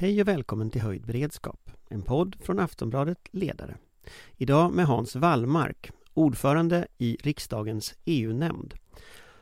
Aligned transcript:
Hej 0.00 0.20
och 0.20 0.28
välkommen 0.28 0.70
till 0.70 0.80
Höjd 0.80 1.06
beredskap, 1.06 1.70
en 1.88 2.02
podd 2.02 2.36
från 2.40 2.58
Aftonbladet 2.58 3.18
Ledare. 3.30 3.76
Idag 4.36 4.72
med 4.72 4.86
Hans 4.86 5.16
Wallmark, 5.16 5.90
ordförande 6.14 6.86
i 6.98 7.16
riksdagens 7.20 7.94
EU-nämnd. 8.04 8.74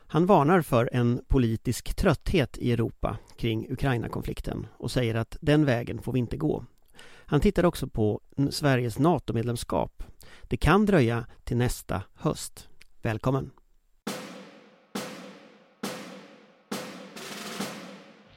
Han 0.07 0.25
varnar 0.25 0.61
för 0.61 0.89
en 0.93 1.21
politisk 1.27 1.95
trötthet 1.95 2.57
i 2.57 2.71
Europa 2.71 3.17
kring 3.37 3.71
Ukraina-konflikten 3.71 4.67
och 4.77 4.91
säger 4.91 5.15
att 5.15 5.37
den 5.41 5.65
vägen 5.65 6.01
får 6.01 6.13
vi 6.13 6.19
inte 6.19 6.37
gå. 6.37 6.65
Han 7.25 7.41
tittar 7.41 7.65
också 7.65 7.87
på 7.87 8.21
Sveriges 8.49 8.99
NATO-medlemskap. 8.99 10.03
Det 10.43 10.57
kan 10.57 10.85
dröja 10.85 11.25
till 11.43 11.57
nästa 11.57 12.01
höst. 12.13 12.69
Välkommen! 13.01 13.51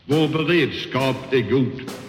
Vår 0.05 0.29
beredskap 0.29 1.32
är 1.32 1.50
god. 1.50 1.99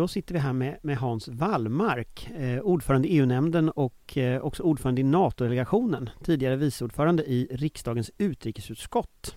Då 0.00 0.08
sitter 0.08 0.34
vi 0.34 0.40
här 0.40 0.52
med, 0.52 0.78
med 0.82 0.96
Hans 0.96 1.28
Wallmark, 1.28 2.30
eh, 2.38 2.60
ordförande 2.60 3.08
i 3.08 3.18
EU-nämnden 3.18 3.70
och 3.70 4.18
eh, 4.18 4.40
också 4.40 4.62
ordförande 4.62 5.00
i 5.00 5.04
NATO-delegationen, 5.04 6.10
tidigare 6.24 6.56
viceordförande 6.56 7.22
i 7.22 7.48
riksdagens 7.50 8.10
utrikesutskott. 8.18 9.36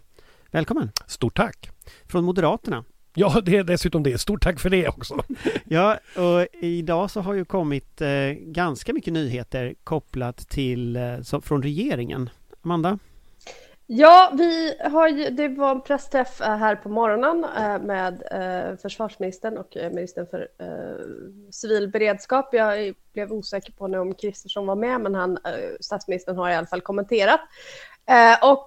Välkommen! 0.51 0.91
Stort 1.07 1.37
tack! 1.37 1.69
Från 2.05 2.23
Moderaterna. 2.23 2.83
Ja, 3.13 3.41
det 3.45 3.57
är 3.57 3.63
dessutom 3.63 4.03
det. 4.03 4.17
Stort 4.17 4.43
tack 4.43 4.59
för 4.59 4.69
det 4.69 4.87
också. 4.87 5.23
ja, 5.65 5.97
och 6.15 6.63
idag 6.63 7.11
så 7.11 7.21
har 7.21 7.33
ju 7.33 7.45
kommit 7.45 8.01
eh, 8.01 8.09
ganska 8.39 8.93
mycket 8.93 9.13
nyheter 9.13 9.73
kopplat 9.83 10.37
till, 10.37 10.95
eh, 10.95 11.21
så, 11.21 11.41
från 11.41 11.63
regeringen. 11.63 12.29
Amanda? 12.61 12.99
Ja, 13.95 14.31
vi 14.37 14.75
har 14.83 15.07
ju, 15.07 15.29
det 15.29 15.47
var 15.47 15.71
en 15.71 15.81
pressträff 15.81 16.41
eh, 16.41 16.55
här 16.55 16.75
på 16.75 16.89
morgonen 16.89 17.45
eh, 17.57 17.81
med 17.81 18.23
eh, 18.31 18.77
försvarsministern 18.77 19.57
och 19.57 19.77
ministern 19.91 20.27
för 20.27 20.47
civil 21.51 21.87
beredskap. 21.87 22.53
Jag 22.53 22.93
blev 23.13 23.31
osäker 23.31 23.71
på 23.71 23.87
nu 23.87 23.99
om 23.99 24.13
Kristersson 24.13 24.65
var 24.65 24.75
med, 24.75 25.01
men 25.01 25.15
han, 25.15 25.37
statsministern 25.79 26.37
har 26.37 26.49
i 26.49 26.55
alla 26.55 26.67
fall 26.67 26.81
kommenterat. 26.81 27.39
Och 28.41 28.65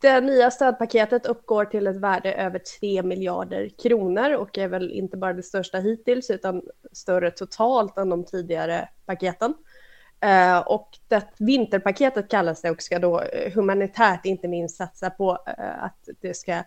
det 0.00 0.20
nya 0.20 0.50
stödpaketet 0.50 1.26
uppgår 1.26 1.64
till 1.64 1.86
ett 1.86 1.96
värde 1.96 2.32
över 2.32 2.58
3 2.80 3.02
miljarder 3.02 3.68
kronor 3.82 4.32
och 4.32 4.58
är 4.58 4.68
väl 4.68 4.90
inte 4.90 5.16
bara 5.16 5.32
det 5.32 5.42
största 5.42 5.78
hittills 5.78 6.30
utan 6.30 6.62
större 6.92 7.30
totalt 7.30 7.98
än 7.98 8.08
de 8.08 8.24
tidigare 8.24 8.88
paketen. 9.06 9.54
Uh, 10.24 10.58
och 10.58 10.88
det, 11.08 11.22
vinterpaketet 11.38 12.30
kallas 12.30 12.62
det 12.62 12.70
och 12.70 12.82
ska 12.82 12.98
då 12.98 13.20
eh, 13.20 13.52
humanitärt 13.52 14.26
inte 14.26 14.48
minst 14.48 14.76
satsa 14.76 15.10
på 15.10 15.30
uh, 15.30 15.84
att 15.84 16.08
det 16.20 16.34
ska 16.34 16.62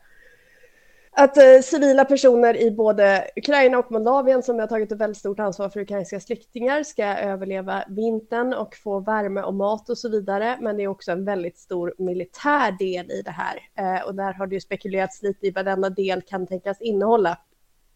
att 1.12 1.64
civila 1.64 2.06
personer 2.06 2.58
i 2.58 2.72
både 2.72 3.28
Ukraina 3.36 3.78
och 3.78 3.92
Moldavien 3.92 4.44
som 4.44 4.60
har 4.60 4.68
tagit 4.68 4.92
ett 4.92 4.98
väldigt 4.98 5.18
stort 5.18 5.40
ansvar 5.40 5.70
för 5.70 5.80
ukrainska 5.80 6.20
släktingar 6.20 6.84
ska 6.84 7.06
överleva 7.06 7.84
vintern 7.88 8.54
och 8.54 8.76
få 8.76 9.00
värme 9.00 9.42
och 9.42 9.54
mat 9.54 9.90
och 9.90 9.98
så 9.98 10.10
vidare. 10.10 10.58
Men 10.62 10.78
det 10.78 10.84
är 10.84 10.88
också 10.88 11.12
en 11.12 11.26
väldigt 11.26 11.58
stor 11.58 11.94
militär 11.98 12.72
del 12.72 13.12
i 13.12 13.22
det 13.22 13.32
här 13.32 13.60
och 14.06 14.16
där 14.16 14.34
har 14.34 14.48
det 14.48 14.56
ju 14.56 14.62
spekulerats 14.62 15.22
lite 15.22 15.48
i 15.48 15.52
vad 15.52 15.66
denna 15.66 15.90
del 15.90 16.22
kan 16.22 16.48
tänkas 16.48 16.82
innehålla. 16.82 17.38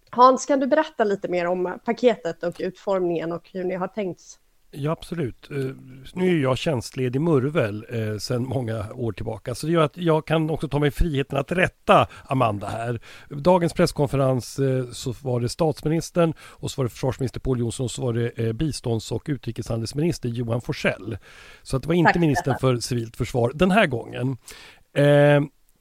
Hans, 0.10 0.46
kan 0.46 0.60
du 0.60 0.68
berätta 0.68 1.04
lite 1.04 1.28
mer 1.28 1.48
om 1.48 1.80
paketet 1.86 2.44
och 2.44 2.56
utformningen 2.60 3.32
och 3.32 3.50
hur 3.54 3.64
ni 3.64 3.76
har 3.76 3.88
tänkt 3.88 4.40
Ja, 4.74 4.92
absolut. 4.92 5.52
Eh, 5.52 5.58
nu 6.14 6.38
är 6.38 6.42
jag 6.42 6.58
tjänstledig 6.58 7.22
murvel 7.22 7.86
eh, 7.90 8.18
sedan 8.18 8.44
många 8.44 8.94
år 8.94 9.12
tillbaka. 9.12 9.56
Så 9.56 9.68
det 9.68 9.74
gör 9.74 9.84
att 9.84 9.98
jag 9.98 10.28
kan 10.28 10.50
också 10.50 10.68
ta 10.68 10.80
mig 10.80 10.92
friheten 10.92 11.38
att 11.38 11.52
rätta 11.52 12.08
Amanda 12.26 12.68
här. 12.68 13.00
Dagens 13.30 13.74
presskonferens 13.74 14.60
eh, 14.60 14.86
så 14.92 15.14
var 15.22 15.40
det 15.40 15.50
statsministern 15.50 16.34
och 16.40 16.72
så 16.72 16.82
var 16.82 16.86
det 16.86 16.90
försvarsminister 16.90 17.40
Pål 17.40 17.60
Jonsson 17.60 17.84
och 17.84 17.92
så 17.92 18.02
var 18.02 18.14
det 18.14 18.30
eh, 18.30 18.54
bistånds 18.54 19.12
och 19.12 19.24
utrikeshandelsminister 19.26 20.30
Johan 20.30 20.62
Forsell. 20.62 21.18
Så 21.62 21.78
att 21.78 21.84
det 21.84 21.88
var 21.88 21.96
inte 21.96 22.14
Tack, 22.14 22.22
ministern 22.22 22.56
för 22.60 22.78
civilt 22.78 23.16
försvar 23.16 23.52
den 23.56 23.72
här 23.72 23.86
gången. 23.86 24.38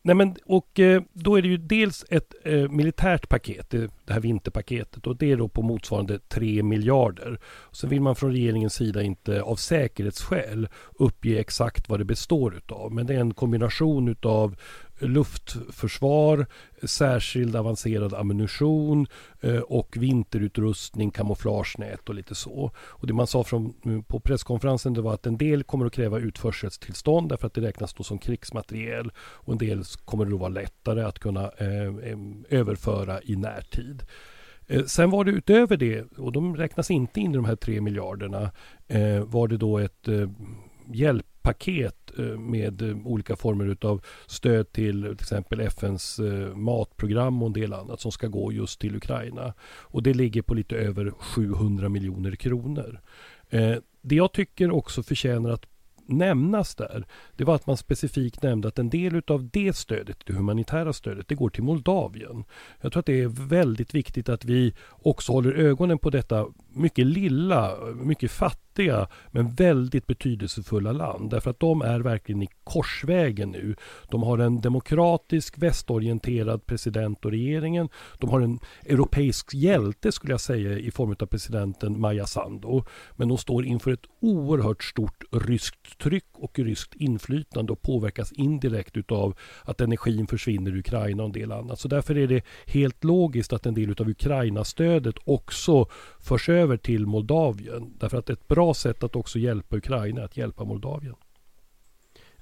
Nej 0.03 0.15
men, 0.15 0.37
och 0.45 0.81
eh, 0.81 1.03
då 1.13 1.37
är 1.37 1.43
det 1.43 1.49
ju 1.49 1.57
dels 1.57 2.05
ett 2.11 2.35
eh, 2.45 2.69
militärt 2.69 3.29
paket, 3.29 3.71
det, 3.71 3.91
här 4.09 4.21
vinterpaketet 4.21 5.07
och 5.07 5.17
det 5.17 5.33
är 5.33 5.37
då 5.37 5.49
på 5.49 5.63
motsvarande 5.63 6.19
3 6.19 6.63
miljarder. 6.63 7.41
Sen 7.73 7.91
vill 7.91 8.01
man 8.01 8.17
från 8.17 8.33
regeringens 8.33 8.75
sida 8.75 9.03
inte 9.03 9.43
av 9.43 9.57
säkerhetsskäl 9.57 10.69
uppge 10.99 11.39
exakt 11.39 11.89
vad 11.89 12.01
det 12.01 12.05
består 12.05 12.57
utav. 12.57 12.93
Men 12.93 13.07
det 13.07 13.15
är 13.15 13.21
en 13.21 13.35
kombination 13.35 14.09
utav 14.09 14.57
luftförsvar, 15.01 16.47
särskild 16.83 17.57
avancerad 17.57 18.15
ammunition 18.15 19.07
eh, 19.41 19.59
och 19.59 19.97
vinterutrustning, 19.97 21.11
kamouflagenät 21.11 22.09
och 22.09 22.15
lite 22.15 22.35
så. 22.35 22.71
Och 22.79 23.07
det 23.07 23.13
man 23.13 23.27
sa 23.27 23.45
från, 23.45 23.75
eh, 23.85 24.03
på 24.03 24.21
presskonferensen 24.21 24.95
det 24.95 25.03
var 25.03 25.15
att 25.15 25.27
en 25.27 25.39
del 25.39 25.63
kommer 25.63 25.87
att 25.87 25.93
kräva 25.93 26.19
utförseltillstånd 26.19 27.29
därför 27.29 27.47
att 27.47 27.55
det 27.55 27.61
räknas 27.61 27.95
då 27.95 28.03
som 28.03 28.19
krigsmateriel 28.19 29.13
och 29.19 29.53
en 29.53 29.59
del 29.59 29.85
kommer 30.05 30.25
det 30.25 30.31
då 30.31 30.37
vara 30.37 30.49
lättare 30.49 31.03
att 31.03 31.19
kunna 31.19 31.45
eh, 31.45 32.19
överföra 32.49 33.23
i 33.23 33.37
närtid. 33.37 34.03
Eh, 34.67 34.85
sen 34.85 35.11
var 35.11 35.25
det 35.25 35.31
utöver 35.31 35.77
det, 35.77 36.05
och 36.19 36.33
de 36.33 36.57
räknas 36.57 36.91
inte 36.91 37.21
in 37.21 37.31
i 37.31 37.37
de 37.37 37.45
här 37.45 37.57
tre 37.57 37.81
miljarderna, 37.81 38.51
var 39.27 39.49
det 39.49 39.57
då 39.57 39.79
ett 39.79 40.09
hjälppaket 40.95 42.19
eh, 42.19 42.25
med 42.25 42.83
eh, 42.83 42.97
olika 43.07 43.37
former 43.37 43.77
av 43.81 44.05
stöd 44.27 44.73
till 44.73 45.03
till 45.03 45.13
exempel 45.13 45.61
FNs 45.61 46.19
eh, 46.19 46.57
matprogram 46.57 47.43
och 47.43 47.47
en 47.47 47.53
del 47.53 47.73
annat 47.73 48.01
som 48.01 48.13
ska 48.13 48.27
gå 48.27 48.53
just 48.53 48.81
till 48.81 48.97
Ukraina. 48.97 49.55
Och 49.63 50.03
det 50.03 50.15
ligger 50.15 50.43
på 50.43 50.55
lite 50.55 50.77
över 50.77 51.11
700 51.11 51.89
miljoner 51.89 52.37
kronor. 52.37 53.01
Det 54.03 54.15
jag 54.15 54.33
tycker 54.33 54.71
också 54.71 55.03
förtjänar 55.03 55.51
att 55.51 55.67
nämnas 56.11 56.75
där, 56.75 57.05
det 57.37 57.45
var 57.45 57.55
att 57.55 57.67
man 57.67 57.77
specifikt 57.77 58.43
nämnde 58.43 58.69
att 58.69 58.79
en 58.79 58.91
del 58.91 59.23
av 59.27 59.49
det 59.49 59.77
stödet, 59.77 60.17
det 60.27 60.33
humanitära 60.33 60.93
stödet, 60.93 61.29
det 61.29 61.35
går 61.35 61.51
till 61.51 61.63
Moldavien. 61.63 62.45
Jag 62.81 62.93
tror 62.93 63.01
att 63.01 63.07
det 63.07 63.21
är 63.21 63.49
väldigt 63.49 63.95
viktigt 63.95 64.29
att 64.29 64.45
vi 64.45 64.75
också 64.89 65.33
håller 65.33 65.53
ögonen 65.53 65.99
på 65.99 66.11
detta 66.11 66.47
mycket 66.73 67.07
lilla, 67.07 67.77
mycket 67.95 68.31
fattiga 68.31 69.09
men 69.31 69.55
väldigt 69.55 70.07
betydelsefulla 70.07 70.93
land. 70.93 71.31
Därför 71.31 71.51
att 71.51 71.61
de 71.61 71.83
är 71.83 72.01
verkligen 72.01 72.43
i 72.43 72.49
korsvägen 72.65 73.51
nu. 73.51 73.75
De 74.11 74.23
har 74.23 74.39
en 74.39 74.61
demokratisk 74.61 75.59
västorienterad 75.59 76.67
president 76.67 77.25
och 77.25 77.31
regeringen. 77.31 77.89
De 78.19 78.31
har 78.31 78.41
en 78.41 78.59
europeisk 78.87 79.55
hjälte 79.55 80.13
skulle 80.13 80.33
jag 80.33 80.41
säga 80.41 80.79
i 80.79 80.91
form 80.91 81.17
av 81.21 81.27
presidenten 81.27 82.01
Maja 82.01 82.27
Sandu. 82.27 82.83
Men 83.17 83.29
de 83.29 83.39
står 83.39 83.65
inför 83.65 83.91
ett 83.93 84.07
oerhört 84.21 84.85
stort 84.85 85.25
ryskt 85.33 85.99
tryck 85.99 86.29
och 86.33 86.59
ryskt 86.59 86.95
inflytande 86.95 87.73
och 87.73 87.83
påverkas 87.83 88.33
indirekt 88.33 88.97
utav 88.97 89.37
att 89.65 89.81
energin 89.81 90.27
försvinner 90.27 90.77
i 90.77 90.79
Ukraina 90.79 91.23
och 91.23 91.27
en 91.27 91.33
del 91.33 91.53
annat. 91.53 91.81
Så 91.81 91.89
därför 91.89 92.19
är 92.19 92.27
det 92.27 92.45
helt 92.67 93.05
logiskt 93.05 93.53
att 93.53 93.67
en 93.67 93.75
del 93.75 93.91
utav 93.91 94.09
Ukraina-stödet 94.09 95.15
också 95.25 95.87
förs 96.21 96.49
över 96.49 96.60
till 96.77 97.07
Moldavien. 97.07 97.95
Därför 97.99 98.19
att 98.19 98.31
ett 98.31 98.49
bra 98.49 98.75
sätt 98.75 99.03
att 99.03 99.17
också 99.17 99.39
hjälpa 99.39 99.77
Ukraina 99.77 100.21
är 100.21 100.25
att 100.25 100.37
hjälpa 100.37 100.65
Moldavien. 100.65 101.15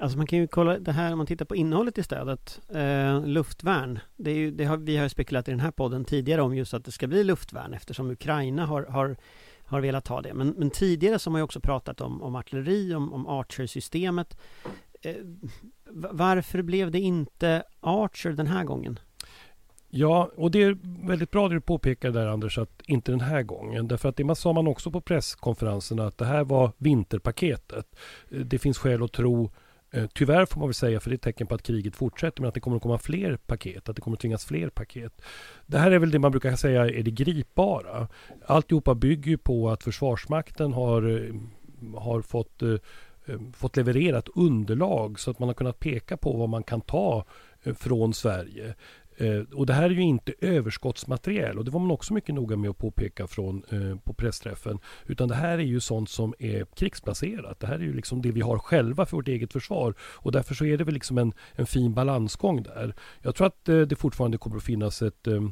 Alltså 0.00 0.18
man 0.18 0.26
kan 0.26 0.38
ju 0.38 0.46
kolla 0.46 0.78
det 0.78 0.92
här 0.92 1.12
om 1.12 1.18
man 1.18 1.26
tittar 1.26 1.44
på 1.44 1.56
innehållet 1.56 1.98
i 1.98 2.02
stödet. 2.02 2.60
Eh, 2.74 3.26
luftvärn. 3.26 3.98
Det 4.16 4.30
är 4.30 4.34
ju, 4.34 4.50
det 4.50 4.64
har, 4.64 4.76
vi 4.76 4.96
har 4.96 5.08
spekulerat 5.08 5.48
i 5.48 5.50
den 5.50 5.60
här 5.60 5.70
podden 5.70 6.04
tidigare 6.04 6.42
om 6.42 6.56
just 6.56 6.74
att 6.74 6.84
det 6.84 6.92
ska 6.92 7.06
bli 7.06 7.24
luftvärn 7.24 7.74
eftersom 7.74 8.10
Ukraina 8.10 8.66
har, 8.66 8.82
har, 8.82 9.16
har 9.64 9.80
velat 9.80 10.08
ha 10.08 10.22
det. 10.22 10.34
Men, 10.34 10.48
men 10.48 10.70
tidigare 10.70 11.18
så 11.18 11.30
har 11.30 11.32
man 11.32 11.38
ju 11.38 11.44
också 11.44 11.60
pratat 11.60 12.00
om, 12.00 12.22
om 12.22 12.36
artilleri, 12.36 12.94
om, 12.94 13.12
om 13.12 13.26
Archer-systemet. 13.26 14.38
Eh, 15.02 15.14
varför 16.12 16.62
blev 16.62 16.90
det 16.90 17.00
inte 17.00 17.62
Archer 17.80 18.32
den 18.32 18.46
här 18.46 18.64
gången? 18.64 18.98
Ja, 19.90 20.30
och 20.36 20.50
det 20.50 20.62
är 20.62 20.78
väldigt 21.06 21.30
bra 21.30 21.48
det 21.48 21.54
du 21.54 21.60
påpekar 21.60 22.10
där 22.10 22.26
Anders, 22.26 22.58
att 22.58 22.82
inte 22.86 23.12
den 23.12 23.20
här 23.20 23.42
gången. 23.42 23.88
Därför 23.88 24.08
att 24.08 24.16
det 24.16 24.34
sa 24.34 24.52
man 24.52 24.66
också 24.66 24.90
på 24.90 25.00
presskonferensen 25.00 26.00
att 26.00 26.18
det 26.18 26.24
här 26.24 26.44
var 26.44 26.72
vinterpaketet. 26.78 27.96
Det 28.28 28.58
finns 28.58 28.78
skäl 28.78 29.02
att 29.02 29.12
tro 29.12 29.50
eh, 29.90 30.06
Tyvärr 30.14 30.46
får 30.46 30.60
man 30.60 30.68
väl 30.68 30.74
säga, 30.74 31.00
för 31.00 31.10
det 31.10 31.14
är 31.14 31.16
ett 31.16 31.22
tecken 31.22 31.46
på 31.46 31.54
att 31.54 31.62
kriget 31.62 31.96
fortsätter, 31.96 32.42
men 32.42 32.48
att 32.48 32.54
det 32.54 32.60
kommer 32.60 32.76
att 32.76 32.82
komma 32.82 32.98
fler 32.98 33.36
paket, 33.36 33.88
att 33.88 33.96
det 33.96 34.02
kommer 34.02 34.16
att 34.16 34.20
tvingas 34.20 34.44
fler 34.44 34.68
paket. 34.68 35.22
Det 35.66 35.78
här 35.78 35.90
är 35.90 35.98
väl 35.98 36.10
det 36.10 36.18
man 36.18 36.30
brukar 36.30 36.56
säga 36.56 36.86
är 36.86 37.02
det 37.02 37.10
gripbara. 37.10 38.08
Alltihopa 38.46 38.94
bygger 38.94 39.30
ju 39.30 39.38
på 39.38 39.70
att 39.70 39.82
Försvarsmakten 39.82 40.72
har, 40.72 41.26
eh, 41.26 41.34
har 41.98 42.22
fått, 42.22 42.62
eh, 42.62 42.74
fått 43.54 43.76
levererat 43.76 44.28
underlag 44.34 45.20
så 45.20 45.30
att 45.30 45.38
man 45.38 45.48
har 45.48 45.54
kunnat 45.54 45.80
peka 45.80 46.16
på 46.16 46.32
vad 46.32 46.48
man 46.48 46.62
kan 46.62 46.80
ta 46.80 47.24
från 47.74 48.14
Sverige. 48.14 48.74
Eh, 49.20 49.40
och 49.54 49.66
det 49.66 49.72
här 49.72 49.84
är 49.84 49.90
ju 49.90 50.02
inte 50.02 50.34
överskottsmateriel 50.40 51.58
och 51.58 51.64
det 51.64 51.70
var 51.70 51.80
man 51.80 51.90
också 51.90 52.14
mycket 52.14 52.34
noga 52.34 52.56
med 52.56 52.70
att 52.70 52.78
påpeka 52.78 53.26
från, 53.26 53.62
eh, 53.70 53.98
på 53.98 54.12
pressträffen. 54.12 54.78
Utan 55.06 55.28
det 55.28 55.34
här 55.34 55.58
är 55.58 55.62
ju 55.62 55.80
sånt 55.80 56.10
som 56.10 56.34
är 56.38 56.66
krigsplacerat. 56.76 57.60
Det 57.60 57.66
här 57.66 57.74
är 57.74 57.84
ju 57.84 57.92
liksom 57.92 58.22
det 58.22 58.32
vi 58.32 58.40
har 58.40 58.58
själva 58.58 59.06
för 59.06 59.16
vårt 59.16 59.28
eget 59.28 59.52
försvar. 59.52 59.94
Och 60.00 60.32
därför 60.32 60.54
så 60.54 60.64
är 60.64 60.76
det 60.76 60.84
väl 60.84 60.94
liksom 60.94 61.18
en, 61.18 61.32
en 61.52 61.66
fin 61.66 61.94
balansgång 61.94 62.62
där. 62.62 62.94
Jag 63.22 63.34
tror 63.34 63.46
att 63.46 63.68
eh, 63.68 63.80
det 63.80 63.96
fortfarande 63.96 64.38
kommer 64.38 64.56
att 64.56 64.62
finnas 64.62 65.02
ett, 65.02 65.26
eh, 65.26 65.42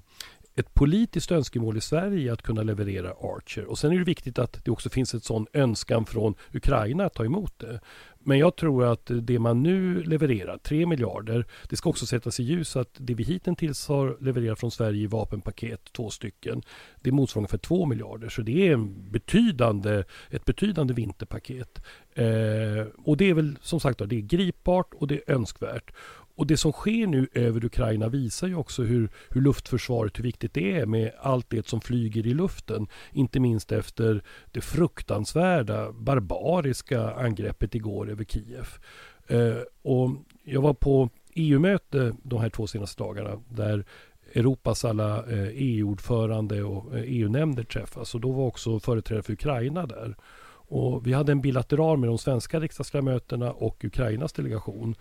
ett 0.55 0.75
politiskt 0.75 1.33
önskemål 1.33 1.77
i 1.77 1.81
Sverige 1.81 2.33
att 2.33 2.43
kunna 2.43 2.63
leverera 2.63 3.11
Archer. 3.11 3.65
Och 3.65 3.79
sen 3.79 3.93
är 3.93 3.99
det 3.99 4.05
viktigt 4.05 4.39
att 4.39 4.65
det 4.65 4.71
också 4.71 4.91
finns 4.91 5.15
ett 5.15 5.25
sån 5.25 5.47
önskan 5.53 6.07
från 6.07 6.35
Ukraina 6.53 7.05
att 7.05 7.15
ta 7.15 7.25
emot 7.25 7.59
det. 7.59 7.81
Men 8.29 8.39
jag 8.39 8.57
tror 8.57 8.85
att 8.85 9.11
det 9.23 9.39
man 9.39 9.63
nu 9.63 10.03
levererar, 10.03 10.59
3 10.59 10.87
miljarder, 10.87 11.47
det 11.69 11.77
ska 11.77 11.91
också 11.91 12.07
sättas 12.07 12.41
i 12.41 12.43
ljus 12.43 12.77
att 12.77 12.91
det 12.99 13.15
vi 13.15 13.25
hittills 13.25 13.89
har 13.89 14.17
levererat 14.21 14.61
från 14.61 14.71
Sverige 14.71 15.03
i 15.03 15.07
vapenpaket, 15.07 15.93
två 15.93 16.11
stycken, 16.11 16.63
det 17.01 17.13
motsvarar 17.13 17.41
ungefär 17.41 17.59
2 17.59 17.87
miljarder. 17.87 18.29
Så 18.29 18.43
det 18.43 18.69
är 18.69 18.73
en 18.73 19.11
betydande, 19.11 20.05
ett 20.31 20.45
betydande 20.45 20.95
vinterpaket. 20.95 21.83
Eh, 22.15 22.87
och 23.05 23.17
det 23.17 23.31
är 23.31 23.35
väl 23.35 23.59
som 23.63 23.81
sagt 23.81 23.99
det 23.99 24.17
är 24.17 24.21
gripbart 24.21 24.95
och 24.95 25.07
det 25.07 25.15
är 25.15 25.35
önskvärt. 25.35 25.93
Och 26.37 26.47
det 26.47 26.57
som 26.57 26.73
sker 26.73 27.07
nu 27.07 27.29
över 27.33 27.65
Ukraina 27.65 28.09
visar 28.09 28.49
ju 28.49 28.55
också 28.55 28.83
hur, 28.83 29.09
hur 29.31 29.41
luftförsvaret, 29.41 30.19
hur 30.19 30.23
viktigt 30.23 30.55
det 30.55 30.79
är 30.79 30.87
med 30.87 31.13
allt 31.21 31.51
det 31.51 31.67
som 31.67 31.81
flyger 31.81 32.27
i 32.27 32.35
luften. 32.35 32.87
Inte 33.13 33.41
minst 33.41 33.73
efter 33.73 34.23
det 34.53 34.61
fruktansvärda, 34.61 35.93
barbariska 35.93 37.11
angreppet 37.11 37.75
igår 37.75 38.11
över 38.11 38.25
Kiev. 38.25 38.69
Eh, 39.27 39.63
och 39.83 40.11
jag 40.45 40.63
var 40.63 40.75
på 40.75 41.11
EU-möte 41.35 42.15
de 42.23 42.41
här 42.41 42.51
två 42.51 42.67
senaste 42.67 43.03
dagarna 43.03 43.43
där 43.49 43.85
Europas 44.35 44.85
alla 44.85 45.25
eh, 45.27 45.49
e 45.49 45.53
EU-ordförande 45.55 46.63
och 46.63 46.95
eh, 46.95 47.01
e 47.01 47.05
EU-nämnder 47.07 47.65
träffas 47.65 48.15
och 48.15 48.21
då 48.21 48.33
var 48.33 48.47
också 48.47 48.81
företrädare 48.81 49.23
för 49.23 49.33
Ukraina 49.33 49.87
där. 49.87 50.17
Och 50.69 51.07
vi 51.07 51.13
hade 51.13 51.33
en 51.33 51.41
bilateral 51.41 51.99
med 51.99 52.09
de 52.09 52.19
svenska 52.19 52.61
riksdagsledamöterna 52.61 53.53
och 53.53 53.85
Ukrainas 53.85 54.33
delegation. 54.33 54.95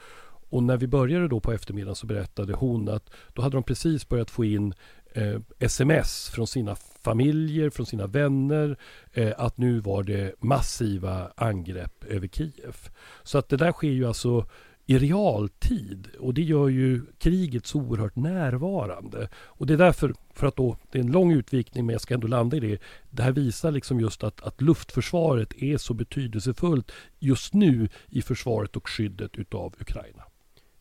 Och 0.50 0.64
när 0.64 0.78
vi 0.78 0.88
började 0.88 1.28
då 1.28 1.40
på 1.40 1.54
eftermiddagen 1.54 1.96
så 1.96 2.06
berättade 2.06 2.54
hon 2.54 2.90
att 2.90 3.10
då 3.34 3.42
hade 3.42 3.58
de 3.58 3.64
precis 3.64 4.10
börjat 4.10 4.32
få 4.32 4.46
in 4.46 4.74
eh, 5.14 5.40
sms 5.60 6.30
från 6.30 6.48
sina 6.48 6.76
familjer, 6.76 7.70
från 7.70 7.86
sina 7.86 8.08
vänner 8.08 8.78
eh, 9.14 9.34
att 9.38 9.58
nu 9.58 9.80
var 9.80 10.04
det 10.04 10.36
massiva 10.40 11.32
angrepp 11.36 12.04
över 12.04 12.28
Kiev. 12.28 12.76
Så 13.24 13.38
att 13.38 13.50
det 13.50 13.58
där 13.58 13.72
sker 13.72 13.92
ju 13.92 14.06
alltså 14.06 14.46
i 14.86 14.98
realtid 14.98 16.08
och 16.20 16.34
det 16.34 16.42
gör 16.42 16.70
ju 16.70 17.02
kriget 17.18 17.66
så 17.66 17.80
oerhört 17.80 18.16
närvarande. 18.16 19.30
Och 19.36 19.68
det 19.68 19.74
är 19.74 19.78
därför, 19.78 20.14
för 20.34 20.48
att 20.48 20.56
då, 20.56 20.78
det 20.92 21.00
är 21.00 21.04
en 21.04 21.12
lång 21.12 21.32
utvikning 21.32 21.86
men 21.86 21.94
jag 21.94 22.02
ska 22.02 22.14
ändå 22.14 22.28
landa 22.28 22.58
i 22.58 22.60
det. 22.60 22.82
Det 23.10 23.24
här 23.24 23.32
visar 23.32 23.72
liksom 23.72 24.00
just 24.00 24.24
att, 24.24 24.42
att 24.42 24.62
luftförsvaret 24.62 25.54
är 25.54 25.78
så 25.78 25.94
betydelsefullt 25.94 26.92
just 27.20 27.54
nu 27.54 27.90
i 28.10 28.22
försvaret 28.22 28.76
och 28.76 28.90
skyddet 28.90 29.36
utav 29.36 29.74
Ukraina. 29.80 30.24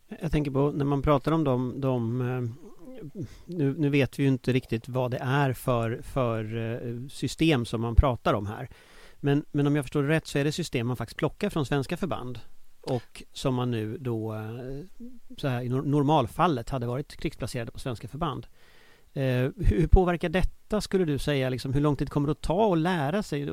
Jag 0.07 0.31
tänker 0.31 0.51
på 0.51 0.71
när 0.71 0.85
man 0.85 1.01
pratar 1.01 1.31
om 1.31 1.43
de, 1.43 1.81
de 1.81 2.21
nu, 3.45 3.75
nu, 3.77 3.89
vet 3.89 4.19
vi 4.19 4.23
ju 4.23 4.29
inte 4.29 4.53
riktigt 4.53 4.89
vad 4.89 5.11
det 5.11 5.17
är 5.17 5.53
för, 5.53 6.01
för 6.01 6.57
eh, 6.57 7.07
system 7.09 7.65
som 7.65 7.81
man 7.81 7.95
pratar 7.95 8.33
om 8.33 8.45
här. 8.45 8.69
Men, 9.15 9.45
men 9.51 9.67
om 9.67 9.75
jag 9.75 9.85
förstår 9.85 10.03
det 10.03 10.09
rätt 10.09 10.27
så 10.27 10.39
är 10.39 10.43
det 10.43 10.51
system 10.51 10.87
man 10.87 10.97
faktiskt 10.97 11.17
plockar 11.17 11.49
från 11.49 11.65
svenska 11.65 11.97
förband 11.97 12.39
och 12.81 13.23
som 13.33 13.55
man 13.55 13.71
nu 13.71 13.97
då 13.97 14.33
eh, 14.33 14.39
så 15.37 15.47
här, 15.47 15.61
i 15.61 15.69
normalfallet 15.69 16.69
hade 16.69 16.87
varit 16.87 17.15
krigsplacerade 17.15 17.71
på 17.71 17.79
svenska 17.79 18.07
förband. 18.07 18.47
hur 19.57 19.87
påverkar 19.87 20.29
detta 20.29 20.81
skulle 20.81 21.05
du 21.05 21.19
säga, 21.19 21.49
liksom, 21.49 21.73
hur 21.73 21.81
lång 21.81 21.95
tid 21.95 22.09
kommer 22.09 22.27
det 22.27 22.31
att 22.31 22.41
ta 22.41 22.73
att 22.73 22.77
lära 22.77 23.23
sig? 23.23 23.45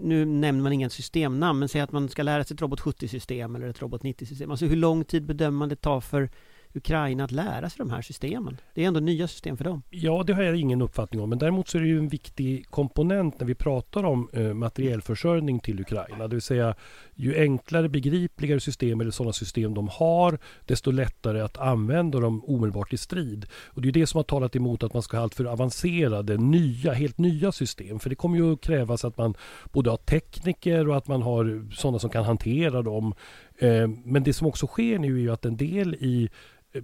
Nu 0.00 0.24
nämner 0.24 0.62
man 0.62 0.72
inga 0.72 0.90
systemnamn, 0.90 1.58
men 1.58 1.68
säg 1.68 1.80
att 1.80 1.92
man 1.92 2.08
ska 2.08 2.22
lära 2.22 2.44
sig 2.44 2.54
ett 2.54 2.60
Robot 2.60 2.80
70-system 2.80 3.56
eller 3.56 3.68
ett 3.68 3.82
Robot 3.82 4.02
90-system. 4.02 4.50
Alltså 4.50 4.66
hur 4.66 4.76
lång 4.76 5.04
tid 5.04 5.26
bedömer 5.26 5.58
man 5.58 5.68
det 5.68 5.76
tar 5.76 6.00
för 6.00 6.30
Ukraina 6.74 7.24
att 7.24 7.32
lära 7.32 7.70
sig 7.70 7.78
de 7.78 7.90
här 7.90 8.02
systemen? 8.02 8.60
Det 8.74 8.84
är 8.84 8.88
ändå 8.88 9.00
nya 9.00 9.28
system 9.28 9.56
för 9.56 9.64
dem. 9.64 9.82
Ja, 9.90 10.22
det 10.26 10.32
har 10.32 10.42
jag 10.42 10.56
ingen 10.56 10.82
uppfattning 10.82 11.20
om. 11.20 11.30
Men 11.30 11.38
däremot 11.38 11.68
så 11.68 11.78
är 11.78 11.82
det 11.82 11.88
ju 11.88 11.98
en 11.98 12.08
viktig 12.08 12.66
komponent 12.70 13.40
när 13.40 13.46
vi 13.46 13.54
pratar 13.54 14.04
om 14.04 14.28
eh, 14.32 14.54
materiellförsörjning 14.54 15.60
till 15.60 15.80
Ukraina. 15.80 16.28
Det 16.28 16.34
vill 16.34 16.42
säga, 16.42 16.74
ju 17.14 17.40
enklare, 17.40 17.88
begripligare 17.88 18.60
system 18.60 19.00
eller 19.00 19.10
sådana 19.10 19.32
system 19.32 19.74
de 19.74 19.88
har, 19.88 20.38
desto 20.64 20.90
lättare 20.90 21.40
att 21.40 21.58
använda 21.58 22.20
dem 22.20 22.44
omedelbart 22.44 22.92
i 22.92 22.96
strid. 22.96 23.46
Och 23.66 23.82
det 23.82 23.88
är 23.88 23.92
det 23.92 24.06
som 24.06 24.18
har 24.18 24.24
talat 24.24 24.56
emot 24.56 24.82
att 24.82 24.92
man 24.92 25.02
ska 25.02 25.16
ha 25.16 25.22
allt 25.22 25.34
för 25.34 25.44
avancerade, 25.44 26.36
nya, 26.36 26.92
helt 26.92 27.18
nya 27.18 27.52
system. 27.52 27.98
För 27.98 28.10
det 28.10 28.16
kommer 28.16 28.36
ju 28.36 28.52
att 28.52 28.60
krävas 28.60 29.04
att 29.04 29.18
man 29.18 29.34
både 29.72 29.90
har 29.90 29.96
tekniker 29.96 30.88
och 30.88 30.96
att 30.96 31.08
man 31.08 31.22
har 31.22 31.70
sådana 31.72 31.98
som 31.98 32.10
kan 32.10 32.24
hantera 32.24 32.82
dem. 32.82 33.14
Eh, 33.58 33.88
men 34.04 34.22
det 34.22 34.32
som 34.32 34.46
också 34.46 34.66
sker 34.66 34.98
nu 34.98 35.16
är 35.16 35.20
ju 35.20 35.32
att 35.32 35.44
en 35.44 35.56
del 35.56 35.94
i 35.94 36.28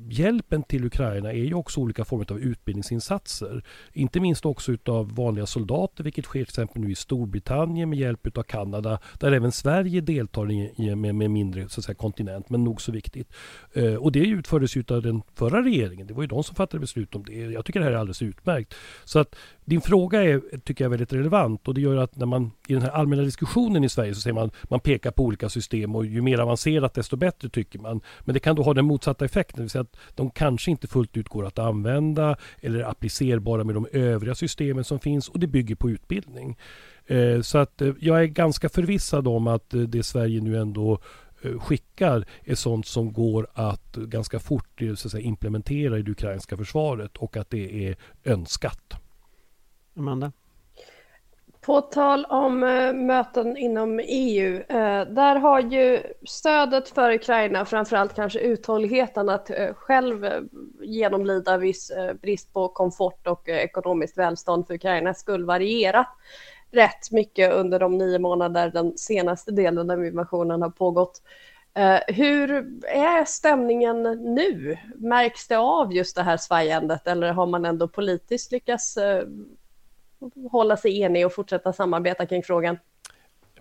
hjälpen 0.09 0.63
till 0.63 0.85
Ukraina 0.85 1.33
är 1.33 1.45
ju 1.45 1.55
också 1.55 1.81
olika 1.81 2.05
former 2.05 2.33
av 2.33 2.41
utbildningsinsatser. 2.41 3.65
Inte 3.93 4.21
minst 4.21 4.47
också 4.47 4.73
utav 4.73 5.15
vanliga 5.15 5.47
soldater, 5.47 6.05
vilket 6.05 6.25
sker 6.25 6.39
till 6.39 6.43
exempel 6.43 6.83
nu 6.83 6.91
i 6.91 6.95
Storbritannien 6.95 7.91
med 7.91 7.99
hjälp 7.99 8.27
utav 8.27 8.43
Kanada, 8.43 8.99
där 9.19 9.33
även 9.33 9.53
Sverige 9.53 10.01
deltar 10.01 10.51
i, 10.51 10.73
i 10.77 10.95
med, 10.95 11.15
med, 11.15 11.31
mindre 11.31 11.69
så 11.69 11.81
att 11.81 11.85
säga, 11.85 11.95
kontinent, 11.95 12.51
men 12.51 12.65
nog 12.65 12.83
så 12.83 12.93
viktigt. 12.93 13.33
Eh, 13.73 13.95
och 13.95 14.13
det 14.13 14.19
utfördes 14.19 14.77
utav 14.77 14.97
av 14.97 15.03
den 15.03 15.23
förra 15.35 15.63
regeringen. 15.63 16.07
Det 16.07 16.15
var 16.15 16.23
ju 16.23 16.27
de 16.27 16.45
som 16.45 16.55
fattade 16.55 16.81
beslut 16.81 17.15
om 17.15 17.25
det. 17.25 17.33
Jag 17.33 17.65
tycker 17.65 17.81
det 17.81 17.87
här 17.87 17.93
är 17.93 17.97
alldeles 17.97 18.23
utmärkt. 18.23 18.75
Så 19.05 19.19
att 19.19 19.37
din 19.65 19.81
fråga 19.81 20.23
är, 20.23 20.59
tycker 20.59 20.85
jag 20.85 20.91
väldigt 20.91 21.13
relevant 21.13 21.69
och 21.69 21.75
det 21.75 21.81
gör 21.81 21.97
att 21.97 22.17
när 22.17 22.27
man 22.27 22.51
i 22.69 22.73
den 22.73 22.83
här 22.83 22.91
allmänna 22.91 23.23
diskussionen 23.23 23.85
i 23.85 23.89
Sverige 23.89 24.15
så 24.15 24.21
säger 24.21 24.35
man 24.35 24.51
man 24.63 24.81
pekar 24.81 25.11
på 25.11 25.25
olika 25.25 25.49
system 25.49 25.97
och 25.97 26.07
ju 26.07 26.23
mer 26.23 26.39
avancerat 26.39 26.95
desto 26.95 27.17
bättre 27.17 27.49
tycker 27.49 27.79
man. 27.79 28.01
Men 28.21 28.35
det 28.35 28.41
kan 28.41 28.57
då 28.57 28.63
ha 28.63 28.75
den 28.75 28.85
motsatta 28.85 29.25
effekten, 29.25 29.57
det 29.57 29.63
vill 29.63 29.71
säga 29.71 29.80
att 29.81 29.97
de 30.15 30.31
kanske 30.31 30.71
inte 30.71 30.87
fullt 30.87 31.17
ut 31.17 31.29
går 31.29 31.47
att 31.47 31.59
använda 31.59 32.37
eller 32.61 32.91
applicerbara 32.91 33.65
med 33.65 33.75
de 33.75 33.87
övriga 33.93 34.35
systemen 34.35 34.85
som 34.85 35.01
finns 35.01 35.29
och 35.29 35.41
det 35.41 35.47
bygger 35.47 35.75
på 35.75 35.91
utbildning. 35.91 36.59
Eh, 37.07 37.41
så 37.41 37.59
att 37.59 37.83
eh, 37.83 37.93
jag 38.01 38.23
är 38.23 38.27
ganska 38.27 38.69
förvissad 38.69 39.29
om 39.29 39.47
att 39.47 39.75
eh, 39.75 39.81
det 39.81 40.03
Sverige 40.03 40.41
nu 40.41 40.57
ändå 40.59 40.99
skickar 41.59 42.25
är 42.45 42.55
sånt 42.55 42.87
som 42.87 43.13
går 43.13 43.47
att 43.55 43.97
ganska 43.97 44.39
fort 44.39 44.81
så 44.81 44.93
att 44.93 45.13
säga, 45.13 45.25
implementera 45.25 45.99
i 45.99 46.03
det 46.03 46.11
ukrainska 46.11 46.57
försvaret 46.57 47.17
och 47.17 47.37
att 47.37 47.51
det 47.51 47.89
är 47.89 47.97
önskat. 48.25 48.95
Amanda? 49.97 50.33
På 51.61 51.81
tal 51.81 52.25
om 52.25 52.63
eh, 52.63 52.93
möten 52.93 53.57
inom 53.57 54.01
EU, 54.05 54.57
eh, 54.57 55.05
där 55.09 55.37
har 55.37 55.61
ju 55.61 56.03
stödet 56.29 56.89
för 56.89 57.13
Ukraina, 57.13 57.65
framförallt 57.65 58.15
kanske 58.15 58.41
uthålligheten 58.41 59.29
att 59.29 59.51
eh, 59.51 59.75
själv 59.75 60.27
genomlida 60.81 61.57
viss 61.57 61.93
brist 62.23 62.53
på 62.53 62.69
komfort 62.69 63.27
och 63.27 63.49
ekonomiskt 63.49 64.19
välstånd 64.19 64.67
för 64.67 64.75
Ukraina 64.75 65.15
skulle 65.15 65.47
varierat 65.47 66.09
rätt 66.71 67.11
mycket 67.11 67.53
under 67.53 67.79
de 67.79 67.99
nio 67.99 68.19
månader 68.19 68.71
den 68.71 68.99
senaste 68.99 69.51
delen 69.51 69.91
av 69.91 70.07
invasionen 70.07 70.63
har 70.63 70.71
pågått. 70.71 71.23
hur 72.07 72.51
är 72.87 73.25
stämningen 73.25 74.03
nu? 74.35 74.79
Märks 74.97 75.49
det 75.49 75.59
av 75.59 75.93
just 75.93 76.17
det 76.17 76.23
här 76.23 76.37
svajandet 76.37 77.07
eller 77.07 77.33
har 77.33 77.47
man 77.47 77.65
ändå 77.65 77.89
politiskt 77.89 78.53
lyckats 78.53 78.99
hålla 80.51 80.77
sig 80.77 81.01
enig 81.01 81.27
och 81.27 81.35
fortsätta 81.35 81.73
samarbeta 81.73 82.27
kring 82.27 82.43
frågan? 82.43 82.79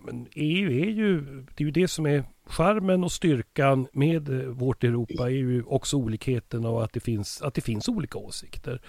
Men 0.02 0.26
EU 0.34 0.70
är 0.70 0.90
ju, 0.90 1.20
det 1.54 1.62
är 1.62 1.64
ju 1.64 1.70
det 1.70 1.88
som 1.88 2.06
är 2.06 2.24
charmen 2.46 3.04
och 3.04 3.12
styrkan 3.12 3.86
med 3.92 4.28
eh, 4.28 4.46
vårt 4.46 4.84
Europa 4.84 5.24
är 5.24 5.34
ju 5.34 5.62
också 5.62 5.96
olikheten 5.96 6.64
och 6.64 6.84
att 6.84 6.92
det 6.92 7.00
finns, 7.00 7.42
att 7.42 7.54
det 7.54 7.60
finns 7.60 7.88
olika 7.88 8.18
åsikter. 8.18 8.80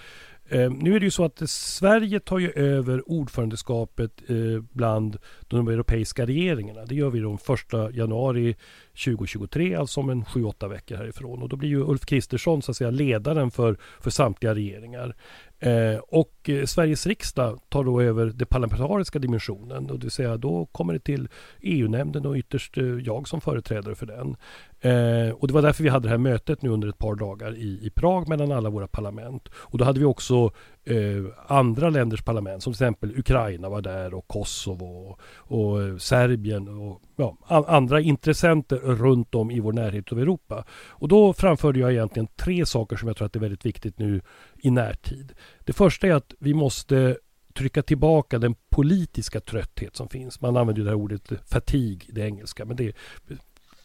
Eh, 0.48 0.70
nu 0.70 0.96
är 0.96 1.00
det 1.00 1.04
ju 1.04 1.10
så 1.10 1.24
att 1.24 1.50
Sverige 1.50 2.20
tar 2.20 2.38
ju 2.38 2.50
över 2.50 3.10
ordförandeskapet 3.10 4.22
eh, 4.28 4.62
bland 4.70 5.18
de 5.40 5.68
europeiska 5.68 6.26
regeringarna. 6.26 6.84
Det 6.84 6.94
gör 6.94 7.10
vi 7.10 7.20
den 7.20 7.34
1 7.34 7.96
januari 7.96 8.56
2023, 9.04 9.74
alltså 9.74 10.00
om 10.00 10.10
en 10.10 10.24
7-8 10.24 10.68
veckor 10.68 10.96
härifrån. 10.96 11.42
Och 11.42 11.48
då 11.48 11.56
blir 11.56 11.68
ju 11.68 11.84
Ulf 11.84 12.06
Kristersson 12.06 12.62
så 12.62 12.70
att 12.70 12.76
säga 12.76 12.90
ledaren 12.90 13.50
för, 13.50 13.76
för 14.00 14.10
samtliga 14.10 14.54
regeringar. 14.54 15.16
Eh, 15.62 15.98
och 16.08 16.50
eh, 16.50 16.64
Sveriges 16.64 17.06
riksdag 17.06 17.60
tar 17.68 17.84
då 17.84 18.00
över 18.00 18.26
den 18.26 18.46
parlamentariska 18.46 19.18
dimensionen. 19.18 19.90
Och 19.90 19.98
det 19.98 20.04
vill 20.04 20.10
säga 20.10 20.36
då 20.36 20.66
kommer 20.66 20.92
det 20.92 20.98
till 20.98 21.28
EU-nämnden 21.60 22.26
och 22.26 22.36
ytterst 22.36 22.78
eh, 22.78 22.84
jag 22.84 23.28
som 23.28 23.40
företrädare 23.40 23.94
för 23.94 24.06
den. 24.06 24.36
Eh, 24.80 25.34
och 25.34 25.48
det 25.48 25.54
var 25.54 25.62
därför 25.62 25.82
vi 25.82 25.88
hade 25.88 26.06
det 26.06 26.10
här 26.10 26.18
mötet 26.18 26.62
nu 26.62 26.68
under 26.68 26.88
ett 26.88 26.98
par 26.98 27.14
dagar 27.14 27.56
i, 27.56 27.80
i 27.82 27.90
Prag 27.90 28.28
mellan 28.28 28.52
alla 28.52 28.70
våra 28.70 28.86
parlament. 28.86 29.48
Och 29.54 29.78
då 29.78 29.84
hade 29.84 30.00
vi 30.00 30.04
också 30.04 30.50
eh, 30.84 31.24
andra 31.46 31.90
länders 31.90 32.22
parlament 32.22 32.62
som 32.62 32.72
till 32.72 32.82
exempel 32.82 33.18
Ukraina 33.18 33.68
var 33.68 33.82
där 33.82 34.14
och 34.14 34.28
Kosovo 34.28 34.86
och, 34.86 35.20
och 35.36 35.82
eh, 35.82 35.96
Serbien 35.96 36.68
och 36.68 37.02
ja, 37.16 37.36
andra 37.66 38.00
intressenter 38.00 38.76
runt 38.76 39.34
om 39.34 39.50
i 39.50 39.60
vår 39.60 39.72
närhet 39.72 40.12
av 40.12 40.18
Europa. 40.18 40.64
Och 40.70 41.08
då 41.08 41.32
framförde 41.32 41.80
jag 41.80 41.92
egentligen 41.92 42.28
tre 42.36 42.66
saker 42.66 42.96
som 42.96 43.08
jag 43.08 43.16
tror 43.16 43.26
att 43.26 43.36
är 43.36 43.40
väldigt 43.40 43.66
viktigt 43.66 43.98
nu 43.98 44.20
i 44.56 44.70
närtid. 44.70 45.32
Det 45.64 45.72
första 45.72 46.06
är 46.06 46.14
att 46.14 46.34
vi 46.38 46.54
måste 46.54 47.16
trycka 47.54 47.82
tillbaka 47.82 48.38
den 48.38 48.54
politiska 48.70 49.40
trötthet 49.40 49.96
som 49.96 50.08
finns. 50.08 50.40
Man 50.40 50.56
använder 50.56 50.82
det 50.82 50.88
här 50.88 50.96
ordet 50.96 51.32
fatig, 51.50 52.10
det 52.12 52.20
engelska, 52.20 52.64
men 52.64 52.76
det, 52.76 52.96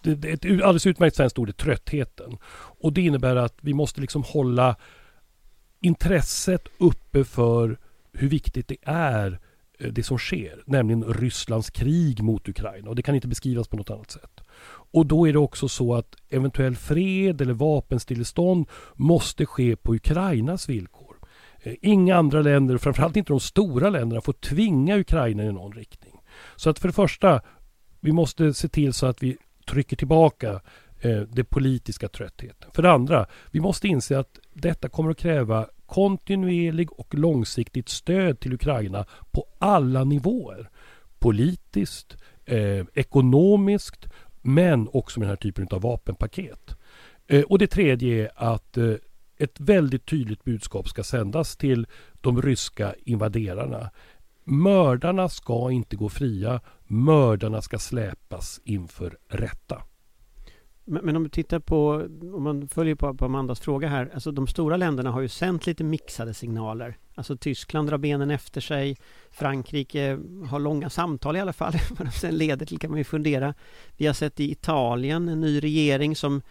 det, 0.02 0.16
det 0.16 0.30
är 0.30 0.34
ett 0.34 0.46
alldeles 0.46 0.88
utmärkt 0.88 1.16
svenskt 1.16 1.40
ord, 1.40 1.50
är 1.50 1.54
tröttheten. 1.54 2.38
Och 2.80 2.94
det 2.94 3.02
innebär 3.02 3.36
att 3.36 3.58
vi 3.62 3.74
måste 3.74 4.02
liksom 4.02 4.24
hålla 4.24 4.76
intresset 5.82 6.68
uppe 6.78 7.24
för 7.24 7.78
hur 8.14 8.30
viktigt 8.30 8.68
det 8.68 8.78
är 8.84 9.40
eh, 9.80 9.92
det 9.92 10.04
som 10.04 10.18
sker, 10.18 10.64
nämligen 10.66 11.04
Rysslands 11.04 11.70
krig 11.70 12.24
mot 12.24 12.50
Ukraina. 12.50 12.90
Och 12.90 12.96
det 12.96 13.02
kan 13.02 13.16
inte 13.16 13.28
beskrivas 13.28 13.68
på 13.68 13.78
något 13.78 13.90
annat 13.90 14.12
sätt. 14.12 14.42
Och 14.92 15.06
då 15.06 15.28
är 15.28 15.34
det 15.34 15.40
också 15.40 15.68
så 15.68 15.96
att 15.96 16.16
eventuell 16.30 16.76
fred 16.76 17.42
eller 17.42 17.54
vapenstillestånd 17.54 18.66
måste 18.94 19.46
ske 19.46 19.76
på 19.76 19.96
Ukrainas 19.96 20.70
villkor. 20.70 21.16
Eh, 21.64 21.74
inga 21.82 22.16
andra 22.16 22.42
länder, 22.42 22.78
framförallt 22.78 23.18
inte 23.18 23.34
de 23.34 23.40
stora 23.40 23.90
länderna, 23.90 24.22
får 24.22 24.34
tvinga 24.34 24.98
Ukraina 24.98 25.44
i 25.44 25.52
någon 25.52 25.74
riktning. 25.74 26.14
Så 26.56 26.70
att 26.70 26.80
för 26.80 26.88
det 26.88 26.94
första, 26.94 27.42
vi 28.00 28.12
måste 28.12 28.54
se 28.54 28.68
till 28.68 28.94
så 28.94 29.06
att 29.06 29.24
vi 29.24 29.38
trycker 29.68 29.96
tillbaka 29.96 30.62
eh, 31.02 31.22
det 31.22 31.44
politiska 31.44 32.08
tröttheten. 32.08 32.72
För 32.74 32.82
det 32.82 32.92
andra, 32.92 33.26
vi 33.52 33.60
måste 33.60 33.88
inse 33.88 34.20
att 34.20 34.40
detta 34.54 34.90
kommer 34.90 35.12
att 35.12 35.18
kräva 35.18 35.68
kontinuerlig 35.86 36.92
och 36.92 37.16
långsiktigt 37.16 37.90
stöd 37.90 38.40
till 38.40 38.54
Ukraina 38.54 39.06
på 39.32 39.46
alla 39.60 40.04
nivåer. 40.04 40.70
Politiskt, 41.20 42.18
eh, 42.46 42.86
ekonomiskt, 42.94 44.08
men 44.42 44.90
också 44.94 45.20
med 45.20 45.28
den 45.28 45.30
här 45.30 45.36
typen 45.36 45.68
av 45.72 45.82
vapenpaket. 45.82 46.76
Eh, 47.28 47.44
och 47.44 47.60
det 47.60 47.68
tredje 47.68 48.24
är 48.24 48.32
att 48.36 48.78
eh, 48.78 48.94
ett 49.38 49.60
väldigt 49.60 50.06
tydligt 50.06 50.44
budskap 50.44 50.90
ska 50.90 51.04
sändas 51.04 51.58
till 51.58 51.88
de 52.22 52.42
ryska 52.42 52.94
invaderarna. 53.06 53.90
Mördarna 54.44 55.30
ska 55.30 55.72
inte 55.72 55.96
gå 55.96 56.10
fria. 56.10 56.62
Mördarna 56.88 57.62
ska 57.62 57.80
släpas 57.80 58.62
inför 58.64 59.18
rätta. 59.30 59.82
Men, 60.90 61.06
men 61.06 61.16
om 61.16 61.24
du 61.24 61.30
tittar 61.30 61.60
på, 61.60 62.08
om 62.34 62.44
man 62.44 62.68
följer 62.68 62.96
på, 62.96 63.14
på 63.14 63.26
Amandas 63.26 63.60
fråga 63.60 63.88
här, 63.88 64.12
alltså 64.14 64.32
de 64.32 64.48
stora 64.48 64.78
länderna 64.78 65.12
har 65.12 65.22
ju 65.22 65.28
sänt 65.28 65.68
lite 65.68 65.84
mixade 65.84 66.34
signaler. 66.34 66.98
Alltså 67.16 67.38
Tyskland 67.38 67.90
drar 67.90 67.98
benen 67.98 68.32
efter 68.32 68.62
sig, 68.62 68.98
Frankrike 69.32 70.20
har 70.50 70.60
långa 70.60 70.90
samtal 70.90 71.36
i 71.36 71.40
alla 71.40 71.54
fall, 71.54 71.74
vad 71.98 72.08
de 72.08 72.12
sen 72.12 72.38
leder 72.38 72.66
till 72.66 72.80
kan 72.80 72.92
man 72.92 72.98
ju 72.98 73.04
fundera. 73.04 73.54
Vi 73.98 74.08
har 74.08 74.14
sett 74.14 74.40
i 74.40 74.52
Italien 74.52 75.30
en 75.30 75.42
ny 75.42 75.60
regering 75.60 76.16
som 76.16 76.42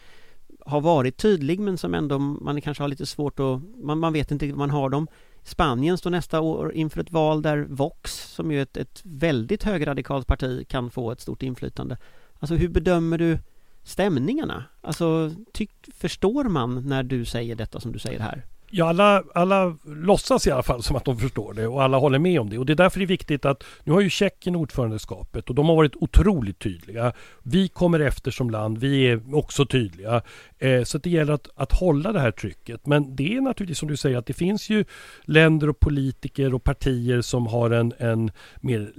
har 0.60 0.80
varit 0.80 1.16
tydlig 1.16 1.60
men 1.60 1.78
som 1.78 1.94
ändå 1.94 2.18
man 2.18 2.60
kanske 2.60 2.82
har 2.82 2.88
lite 2.88 3.06
svårt 3.06 3.40
att, 3.40 3.62
man, 3.76 3.98
man 3.98 4.12
vet 4.12 4.30
inte 4.30 4.46
man 4.46 4.70
har 4.70 4.90
dem. 4.90 5.08
Spanien 5.42 5.98
står 5.98 6.10
nästa 6.10 6.40
år 6.40 6.72
inför 6.72 7.00
ett 7.00 7.12
val 7.12 7.42
där 7.42 7.66
Vox, 7.68 8.34
som 8.34 8.52
ju 8.52 8.58
är 8.58 8.62
ett, 8.62 8.76
ett 8.76 9.00
väldigt 9.04 9.62
högradikalt 9.62 10.26
parti, 10.26 10.68
kan 10.68 10.90
få 10.90 11.10
ett 11.10 11.20
stort 11.20 11.42
inflytande. 11.42 11.98
Alltså 12.38 12.54
hur 12.54 12.68
bedömer 12.68 13.18
du 13.18 13.38
stämningarna? 13.86 14.64
Alltså, 14.80 15.34
tyck, 15.52 15.70
förstår 15.94 16.44
man 16.44 16.88
när 16.88 17.02
du 17.02 17.24
säger 17.24 17.54
detta 17.54 17.80
som 17.80 17.92
du 17.92 17.98
säger 17.98 18.20
här? 18.20 18.44
Ja, 18.70 18.88
alla, 18.88 19.22
alla 19.34 19.76
låtsas 19.84 20.46
i 20.46 20.50
alla 20.50 20.62
fall 20.62 20.82
som 20.82 20.96
att 20.96 21.04
de 21.04 21.18
förstår 21.18 21.54
det 21.54 21.66
och 21.66 21.82
alla 21.82 21.98
håller 21.98 22.18
med 22.18 22.40
om 22.40 22.50
det. 22.50 22.58
Och 22.58 22.66
det 22.66 22.72
är 22.72 22.74
därför 22.74 22.98
det 22.98 23.04
är 23.04 23.06
viktigt 23.06 23.44
att 23.44 23.64
nu 23.84 23.92
har 23.92 24.00
ju 24.00 24.10
Tjeckien 24.10 24.56
ordförandeskapet 24.56 25.48
och 25.48 25.54
de 25.54 25.68
har 25.68 25.76
varit 25.76 25.96
otroligt 25.96 26.58
tydliga. 26.58 27.12
Vi 27.42 27.68
kommer 27.68 28.00
efter 28.00 28.30
som 28.30 28.50
land, 28.50 28.78
vi 28.78 29.06
är 29.06 29.36
också 29.36 29.66
tydliga. 29.66 30.22
Eh, 30.58 30.82
så 30.82 30.98
det 30.98 31.10
gäller 31.10 31.32
att, 31.32 31.48
att 31.54 31.72
hålla 31.72 32.12
det 32.12 32.20
här 32.20 32.30
trycket. 32.30 32.86
Men 32.86 33.16
det 33.16 33.36
är 33.36 33.40
naturligtvis 33.40 33.78
som 33.78 33.88
du 33.88 33.96
säger 33.96 34.18
att 34.18 34.26
det 34.26 34.34
finns 34.34 34.70
ju 34.70 34.84
länder 35.24 35.68
och 35.68 35.80
politiker 35.80 36.54
och 36.54 36.64
partier 36.64 37.20
som 37.20 37.46
har 37.46 37.70
en, 37.70 37.92
en 37.98 38.30
mer 38.60 38.92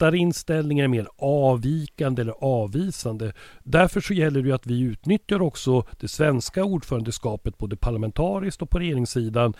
lättare 0.00 0.18
inställningar, 0.18 0.88
mer 0.88 1.06
avvikande 1.18 2.22
eller 2.22 2.34
avvisande. 2.40 3.32
Därför 3.64 4.00
så 4.00 4.14
gäller 4.14 4.42
det 4.42 4.52
att 4.52 4.66
vi 4.66 4.80
utnyttjar 4.80 5.42
också 5.42 5.86
det 6.00 6.08
svenska 6.08 6.64
ordförandeskapet 6.64 7.58
både 7.58 7.76
parlamentariskt 7.76 8.62
och 8.62 8.70
på 8.70 8.78
regeringssidan 8.78 9.54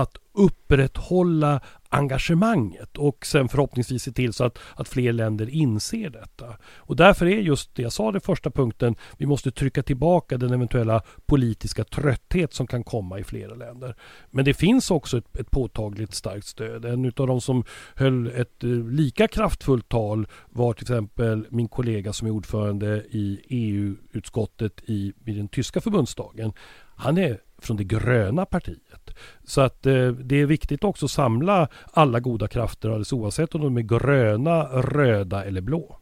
att 0.00 0.16
upprätthålla 0.32 1.60
engagemanget 1.88 2.98
och 2.98 3.26
sen 3.26 3.48
förhoppningsvis 3.48 4.02
se 4.02 4.12
till 4.12 4.32
så 4.32 4.44
att, 4.44 4.58
att 4.76 4.88
fler 4.88 5.12
länder 5.12 5.50
inser 5.50 6.10
detta. 6.10 6.56
Och 6.76 6.96
därför 6.96 7.26
är 7.26 7.40
just 7.40 7.74
det 7.74 7.82
jag 7.82 7.92
sa, 7.92 8.12
den 8.12 8.20
första 8.20 8.50
punkten, 8.50 8.96
vi 9.16 9.26
måste 9.26 9.50
trycka 9.50 9.82
tillbaka 9.82 10.38
den 10.38 10.52
eventuella 10.52 11.02
politiska 11.26 11.84
trötthet 11.84 12.54
som 12.54 12.66
kan 12.66 12.84
komma 12.84 13.18
i 13.18 13.24
flera 13.24 13.54
länder. 13.54 13.96
Men 14.30 14.44
det 14.44 14.54
finns 14.54 14.90
också 14.90 15.18
ett, 15.18 15.36
ett 15.36 15.50
påtagligt 15.50 16.14
starkt 16.14 16.46
stöd. 16.46 16.84
En 16.84 17.06
av 17.16 17.26
de 17.26 17.40
som 17.40 17.64
höll 17.94 18.26
ett 18.26 18.64
eh, 18.64 18.70
lika 18.70 19.28
kraftfullt 19.28 19.88
tal 19.88 20.26
var 20.50 20.72
till 20.72 20.84
exempel 20.84 21.46
min 21.50 21.68
kollega 21.68 22.12
som 22.12 22.28
är 22.28 22.32
ordförande 22.32 23.04
i 23.10 23.40
EU-utskottet 23.48 24.80
i, 24.86 25.12
i 25.24 25.32
den 25.32 25.48
tyska 25.48 25.80
förbundsdagen. 25.80 26.52
Han 26.96 27.18
är 27.18 27.38
från 27.64 27.76
det 27.76 27.84
gröna 27.84 28.46
partiet. 28.46 29.10
Så 29.44 29.60
att 29.60 29.86
eh, 29.86 30.08
det 30.08 30.40
är 30.40 30.46
viktigt 30.46 30.84
också 30.84 31.04
att 31.04 31.10
samla 31.10 31.68
alla 31.92 32.20
goda 32.20 32.48
krafter 32.48 32.88
alldeles 32.88 33.12
oavsett 33.12 33.54
om 33.54 33.60
de 33.60 33.76
är 33.76 33.82
gröna, 33.82 34.64
röda 34.64 35.44
eller 35.44 35.60
blå. 35.60 36.00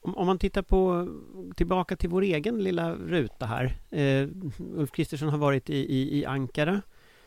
Om, 0.00 0.16
om 0.16 0.26
man 0.26 0.38
tittar 0.38 0.62
på 0.62 1.08
tillbaka 1.56 1.96
till 1.96 2.10
vår 2.10 2.22
egen 2.22 2.62
lilla 2.62 2.94
ruta 2.94 3.46
här. 3.46 3.76
Eh, 3.90 4.28
Ulf 4.74 4.90
Kristersson 4.90 5.28
har 5.28 5.38
varit 5.38 5.70
i, 5.70 5.76
i, 5.76 6.18
i 6.18 6.24
Ankara. 6.24 6.82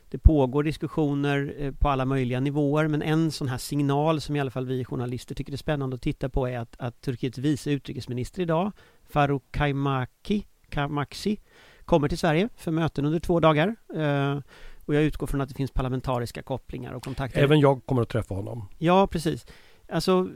Det 0.10 0.18
pågår 0.18 0.64
diskussioner 0.64 1.56
eh, 1.58 1.72
på 1.72 1.90
alla 1.90 2.06
möjliga 2.06 2.40
nivåer 2.40 2.88
men 2.88 3.02
en 3.02 3.32
sån 3.32 3.48
här 3.48 3.58
signal 3.58 4.22
som 4.22 4.36
i 4.36 4.40
alla 4.40 4.52
fall 4.52 4.66
vi 4.66 4.86
journalister 4.86 5.36
tycker 5.36 5.54
är 5.54 5.58
spännande 5.58 5.96
att 5.96 6.02
titta 6.02 6.30
på 6.30 6.48
är 6.48 6.60
att, 6.60 6.76
att 6.80 7.02
Turkiets 7.02 7.38
vice 7.38 7.72
utrikesminister 7.72 8.42
idag, 8.42 8.72
Faruk 9.10 9.44
Kaimaki, 9.52 10.46
Kamaksi, 10.70 11.38
kommer 11.88 12.08
till 12.08 12.17
Sverige 12.17 12.50
för 12.58 12.72
möten 12.72 13.06
under 13.06 13.20
två 13.20 13.39
dagar. 13.39 13.75
Eh, 13.96 14.38
och 14.86 14.96
jag 14.96 15.03
utgår 15.03 15.27
från 15.27 15.41
att 15.41 15.50
det 15.50 15.56
finns 15.56 15.72
parlamentariska 15.72 16.41
kopplingar 16.41 16.94
och 16.94 17.03
kontakter. 17.03 17.41
Även 17.44 17.60
jag 17.60 17.86
kommer 17.86 18.01
att 18.01 18.10
träffa 18.10 18.36
honom. 18.36 18.70
Ja, 18.77 19.08
precis. 19.08 19.46
Alltså, 19.91 20.29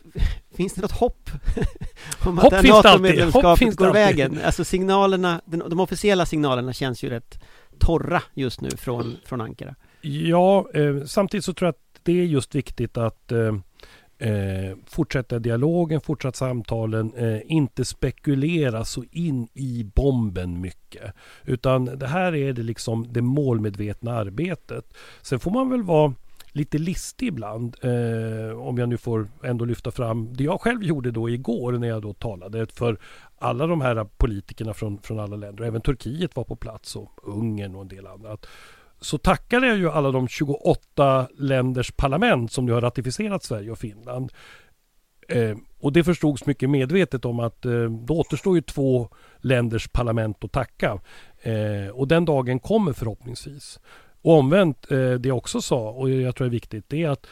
finns 0.54 0.74
det 0.74 0.80
något 0.80 0.92
hopp? 0.92 1.30
om 2.26 2.38
hopp 2.38 2.52
att 2.52 2.64
NATO-medlemskapet 2.64 3.76
går 3.76 3.92
vägen? 3.92 4.38
Alltså 4.44 4.64
signalerna, 4.64 5.40
de 5.44 5.80
officiella 5.80 6.26
signalerna 6.26 6.72
känns 6.72 7.02
ju 7.02 7.10
rätt 7.10 7.42
torra 7.78 8.22
just 8.34 8.60
nu 8.60 8.70
från, 8.70 9.16
från 9.24 9.40
Ankara. 9.40 9.74
Ja, 10.00 10.66
eh, 10.74 11.04
samtidigt 11.06 11.44
så 11.44 11.52
tror 11.52 11.66
jag 11.66 11.72
att 11.72 12.00
det 12.02 12.12
är 12.12 12.24
just 12.24 12.54
viktigt 12.54 12.96
att 12.96 13.32
eh, 13.32 13.56
Eh, 14.18 14.76
fortsätta 14.86 15.38
dialogen, 15.38 16.00
fortsätta 16.00 16.36
samtalen, 16.36 17.14
eh, 17.14 17.40
inte 17.46 17.84
spekulera 17.84 18.84
så 18.84 19.04
in 19.10 19.48
i 19.54 19.90
bomben 19.94 20.60
mycket. 20.60 21.14
Utan 21.44 21.84
det 21.84 22.06
här 22.06 22.34
är 22.34 22.52
det 22.52 22.62
liksom 22.62 23.12
det 23.12 23.22
målmedvetna 23.22 24.12
arbetet. 24.12 24.94
Sen 25.22 25.40
får 25.40 25.50
man 25.50 25.70
väl 25.70 25.82
vara 25.82 26.14
lite 26.54 26.78
listig 26.78 27.26
ibland. 27.26 27.76
Eh, 27.82 28.58
om 28.58 28.78
jag 28.78 28.88
nu 28.88 28.96
får 28.96 29.28
ändå 29.42 29.64
lyfta 29.64 29.90
fram 29.90 30.34
det 30.34 30.44
jag 30.44 30.60
själv 30.60 30.82
gjorde 30.82 31.10
då 31.10 31.30
igår 31.30 31.72
när 31.72 31.88
jag 31.88 32.02
då 32.02 32.12
talade 32.12 32.66
för 32.66 32.98
alla 33.38 33.66
de 33.66 33.80
här 33.80 34.04
politikerna 34.16 34.74
från, 34.74 34.98
från 34.98 35.20
alla 35.20 35.36
länder. 35.36 35.64
Även 35.64 35.80
Turkiet 35.80 36.36
var 36.36 36.44
på 36.44 36.56
plats 36.56 36.96
och 36.96 37.10
Ungern 37.22 37.74
och 37.74 37.82
en 37.82 37.88
del 37.88 38.06
annat 38.06 38.46
så 39.04 39.18
tackade 39.18 39.66
jag 39.66 39.76
ju 39.76 39.90
alla 39.90 40.10
de 40.10 40.28
28 40.28 41.28
länders 41.38 41.92
parlament 41.92 42.52
som 42.52 42.66
nu 42.66 42.72
har 42.72 42.80
ratificerat 42.80 43.44
Sverige 43.44 43.70
och 43.70 43.78
Finland. 43.78 44.32
Eh, 45.28 45.56
och 45.80 45.92
det 45.92 46.04
förstods 46.04 46.46
mycket 46.46 46.70
medvetet 46.70 47.24
om 47.24 47.40
att 47.40 47.64
eh, 47.64 47.84
då 47.84 48.14
återstår 48.14 48.56
ju 48.56 48.62
två 48.62 49.08
länders 49.38 49.88
parlament 49.88 50.44
att 50.44 50.52
tacka. 50.52 51.00
Eh, 51.42 51.88
och 51.92 52.08
den 52.08 52.24
dagen 52.24 52.60
kommer 52.60 52.92
förhoppningsvis. 52.92 53.80
Och 54.22 54.38
omvänt, 54.38 54.90
eh, 54.90 55.12
det 55.12 55.28
jag 55.28 55.36
också 55.36 55.60
sa 55.60 55.90
och 55.90 56.10
jag 56.10 56.36
tror 56.36 56.46
är 56.46 56.50
viktigt, 56.50 56.84
det 56.88 57.02
är 57.02 57.08
att 57.08 57.26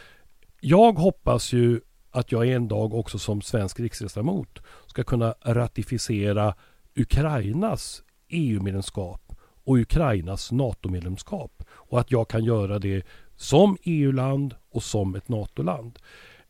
jag 0.61 0.93
hoppas 0.93 1.53
ju 1.53 1.81
att 2.11 2.33
jag 2.33 2.49
en 2.49 2.69
dag 2.69 2.95
också 2.95 3.19
som 3.19 3.43
svensk 3.43 3.81
riksdagsledamot 3.81 4.59
ska 4.87 5.05
kunna 5.05 5.35
ratificera 5.45 6.55
Ukrainas 6.97 8.03
EU-medlemskap 8.29 9.22
och 9.65 9.77
Ukrainas 9.77 10.53
NATO-medlemskap 10.53 11.65
och 11.71 12.01
att 12.01 12.11
jag 12.11 12.29
kan 12.29 12.45
göra 12.45 12.79
det 12.79 13.07
som 13.37 13.77
EU-land 13.83 14.55
och 14.71 14.83
som 14.83 15.15
ett 15.15 15.29
NATO-land. 15.29 15.99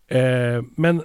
Eh, 0.06 0.62
men 0.76 1.02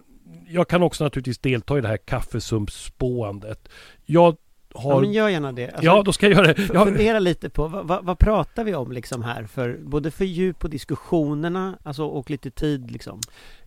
jag 0.48 0.68
kan 0.68 0.84
också 0.84 1.04
naturligtvis 1.04 1.38
delta 1.40 1.78
i 1.78 1.82
det 1.82 1.88
här 1.88 1.98
kaffesumpspåandet. 1.98 3.70
Jag 4.06 4.38
har... 4.74 4.94
Ja, 4.94 5.02
men 5.02 5.12
gör 5.12 5.30
gärna 5.30 5.52
det. 5.52 5.70
Alltså, 5.70 5.86
ja, 5.86 6.04
då 6.04 6.14
ska 6.14 6.26
jag 6.26 6.36
göra 6.36 6.54
det. 6.54 6.74
Jag... 6.74 6.88
Fundera 6.88 7.20
lite 7.20 7.50
på 7.50 7.68
vad, 7.68 7.88
vad, 7.88 8.06
vad, 8.06 8.20
pratar 8.20 8.64
vi 8.64 8.76
om 8.76 8.92
liksom 8.92 9.24
här 9.24 9.44
för 9.44 9.80
både 9.84 10.12
för 10.12 10.26
djup 10.26 10.60
på 10.60 10.68
diskussionerna 10.68 11.78
alltså, 11.84 12.04
och 12.04 12.30
lite 12.30 12.52
tid 12.52 12.92
liksom? 12.92 13.20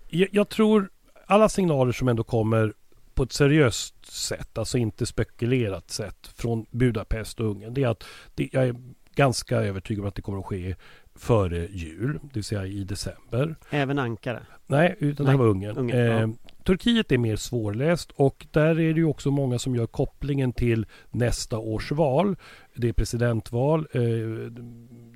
Jag, 0.08 0.28
jag 0.32 0.48
tror 0.48 0.90
alla 1.26 1.48
signaler 1.48 1.92
som 1.92 2.08
ändå 2.08 2.24
kommer 2.24 2.72
på 3.20 3.24
ett 3.24 3.32
seriöst 3.32 4.06
sätt, 4.12 4.58
alltså 4.58 4.78
inte 4.78 5.06
spekulerat 5.06 5.90
sätt 5.90 6.32
från 6.34 6.66
Budapest 6.70 7.40
och 7.40 7.46
Ungern, 7.46 7.74
det 7.74 7.82
är 7.82 7.88
att 7.88 8.04
det, 8.34 8.48
jag 8.52 8.68
är 8.68 8.74
ganska 9.14 9.56
övertygad 9.56 10.02
om 10.02 10.08
att 10.08 10.14
det 10.14 10.22
kommer 10.22 10.38
att 10.38 10.46
ske 10.46 10.74
före 11.14 11.66
jul, 11.70 12.18
det 12.22 12.34
vill 12.34 12.44
säga 12.44 12.66
i 12.66 12.84
december. 12.84 13.56
Även 13.70 13.98
Ankara? 13.98 14.40
Nej, 14.66 14.96
utan 14.98 15.26
Nej. 15.26 15.34
det 15.34 15.38
var 15.38 15.46
Ungern. 15.46 15.76
Ungern 15.76 15.98
ja. 15.98 16.22
Eh, 16.22 16.28
Turkiet 16.64 17.12
är 17.12 17.18
mer 17.18 17.36
svårläst 17.36 18.10
och 18.10 18.46
där 18.50 18.80
är 18.80 18.94
det 18.94 19.00
ju 19.00 19.04
också 19.04 19.30
många 19.30 19.58
som 19.58 19.76
gör 19.76 19.86
kopplingen 19.86 20.52
till 20.52 20.86
nästa 21.10 21.58
års 21.58 21.92
val. 21.92 22.36
Det 22.74 22.88
är 22.88 22.92
presidentval. 22.92 23.88
Eh, 23.92 24.02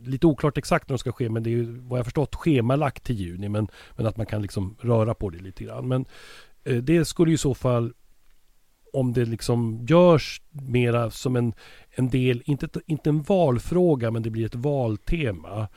lite 0.06 0.26
oklart 0.26 0.58
exakt 0.58 0.88
när 0.88 0.94
de 0.94 0.98
ska 0.98 1.12
ske 1.12 1.28
men 1.28 1.42
det 1.42 1.50
är 1.50 1.88
vad 1.88 1.98
jag 1.98 2.06
förstått 2.06 2.34
schemalagt 2.34 3.04
till 3.04 3.16
juni 3.16 3.48
men, 3.48 3.68
men 3.96 4.06
att 4.06 4.16
man 4.16 4.26
kan 4.26 4.42
liksom 4.42 4.76
röra 4.80 5.14
på 5.14 5.30
det 5.30 5.38
lite 5.38 5.64
grann. 5.64 5.88
Men 5.88 6.04
Eh, 6.64 6.76
det 6.76 7.04
skulle 7.04 7.32
i 7.32 7.38
så 7.38 7.54
fall 7.54 7.92
om 8.92 9.12
det 9.12 9.24
liksom 9.24 9.86
görs 9.88 10.42
mera 10.50 11.10
som 11.10 11.36
en, 11.36 11.52
en 11.90 12.08
del, 12.08 12.42
inte, 12.44 12.68
inte 12.86 13.10
en 13.10 13.22
valfråga 13.22 14.10
men 14.10 14.22
det 14.22 14.30
blir 14.30 14.46
ett 14.46 14.54
valtema 14.54 15.68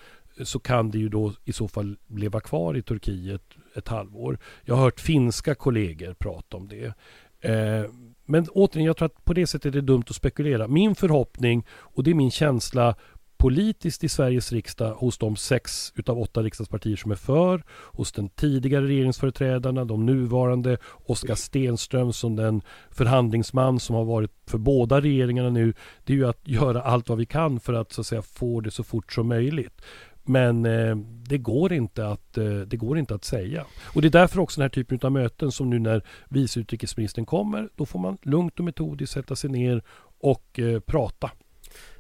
så 0.44 0.60
kan 0.60 0.92
det 0.92 0.98
ju 0.98 1.10
då 1.10 1.34
i 1.46 1.54
så 1.54 1.68
fall 1.68 1.98
leva 2.08 2.40
kvar 2.40 2.78
i 2.78 2.82
Turkiet 2.82 3.42
ett 3.76 3.88
halvår. 3.88 4.40
Jag 4.66 4.76
har 4.76 4.84
hört 4.84 5.00
finska 5.00 5.56
kollegor 5.56 6.14
prata 6.14 6.58
om 6.58 6.68
det. 6.68 6.94
Eh, 7.40 7.92
men 8.26 8.48
återigen, 8.50 8.86
jag 8.86 8.98
tror 8.98 9.06
att 9.06 9.26
på 9.26 9.34
det 9.34 9.48
sättet 9.48 9.66
är 9.66 9.72
det 9.72 9.82
dumt 9.82 10.04
att 10.10 10.16
spekulera. 10.16 10.68
Min 10.68 10.96
förhoppning, 10.96 11.66
och 11.70 12.04
det 12.04 12.12
är 12.12 12.16
min 12.16 12.32
känsla 12.32 12.96
politiskt 13.38 14.04
i 14.04 14.10
Sveriges 14.10 14.52
riksdag 14.52 14.94
hos 14.94 15.18
de 15.18 15.36
sex 15.36 15.94
utav 15.96 16.20
åtta 16.20 16.42
riksdagspartier 16.42 16.96
som 16.96 17.12
är 17.12 17.16
för, 17.16 17.64
hos 17.70 18.12
den 18.12 18.30
tidigare 18.30 18.88
regeringsföreträdarna, 18.88 19.86
de 19.86 20.06
nuvarande, 20.06 20.78
Oskar 21.06 21.36
Stenström 21.36 22.14
som 22.14 22.36
den 22.36 22.62
förhandlingsman 22.92 23.80
som 23.80 23.96
har 23.96 24.06
varit 24.06 24.32
för 24.46 24.58
båda 24.58 25.02
regeringarna 25.02 25.50
nu, 25.50 25.74
det 26.04 26.14
är 26.14 26.18
ju 26.18 26.28
att 26.28 26.48
göra 26.48 26.82
allt 26.82 27.10
vad 27.10 27.18
vi 27.18 27.26
kan 27.26 27.60
för 27.60 27.74
att 27.74 27.92
så 27.92 28.02
att 28.02 28.08
säga 28.08 28.22
få 28.22 28.62
det 28.62 28.72
så 28.72 28.84
fort 28.84 29.14
som 29.14 29.28
möjligt. 29.28 29.82
Men 30.24 30.66
eh, 30.66 30.96
det, 31.28 31.38
går 31.38 31.74
inte 31.74 32.08
att, 32.08 32.38
eh, 32.38 32.46
det 32.46 32.78
går 32.78 32.98
inte 32.98 33.16
att 33.16 33.26
säga. 33.26 33.66
Och 33.96 34.02
det 34.02 34.08
är 34.08 34.12
därför 34.12 34.40
också 34.40 34.60
den 34.60 34.64
här 34.64 34.70
typen 34.70 35.00
av 35.04 35.12
möten 35.12 35.52
som 35.52 35.70
nu 35.70 35.80
när 35.80 36.04
vice 36.30 36.60
utrikesministern 36.60 37.26
kommer, 37.26 37.70
då 37.76 37.86
får 37.86 38.00
man 38.00 38.18
lugnt 38.22 38.60
och 38.60 38.66
metodiskt 38.66 39.14
sätta 39.14 39.36
sig 39.36 39.50
ner 39.50 39.82
och 40.20 40.60
eh, 40.60 40.80
prata. 40.80 41.32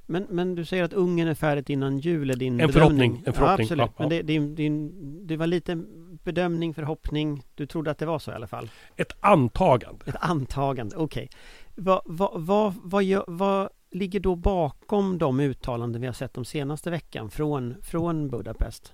Men, 0.09 0.27
men 0.29 0.55
du 0.55 0.65
säger 0.65 0.83
att 0.83 0.93
Ungern 0.93 1.27
är 1.27 1.33
färdigt 1.33 1.69
innan 1.69 1.99
jul, 1.99 2.29
är 2.29 2.35
din 2.35 2.59
en 2.59 2.73
förhoppning. 2.73 3.23
En 3.25 3.33
förhoppning. 3.33 3.67
Ja, 3.69 3.83
absolut. 3.83 3.91
Ja, 3.97 4.03
men 4.03 4.09
det, 4.09 4.21
det, 4.21 4.39
det, 4.39 4.89
det, 5.27 5.37
var 5.37 5.47
lite 5.47 5.83
bedömning, 6.23 6.73
förhoppning. 6.73 7.43
Du 7.55 7.65
trodde 7.65 7.91
att 7.91 7.97
det 7.97 8.05
var 8.05 8.19
så 8.19 8.31
i 8.31 8.33
alla 8.33 8.47
fall? 8.47 8.69
Ett 8.95 9.13
antagande. 9.19 10.05
Ett 10.05 10.15
antagande, 10.19 10.95
okej. 10.95 11.23
Okay. 11.23 11.39
Vad, 11.75 12.01
vad, 12.05 12.41
vad, 12.41 12.73
vad, 12.83 13.23
vad 13.27 13.69
ligger 13.91 14.19
då 14.19 14.35
bakom 14.35 15.17
de 15.17 15.39
uttalanden 15.39 16.01
vi 16.01 16.07
har 16.07 16.13
sett 16.13 16.33
de 16.33 16.45
senaste 16.45 16.89
veckan 16.89 17.29
från, 17.29 17.75
från 17.81 18.29
Budapest? 18.29 18.93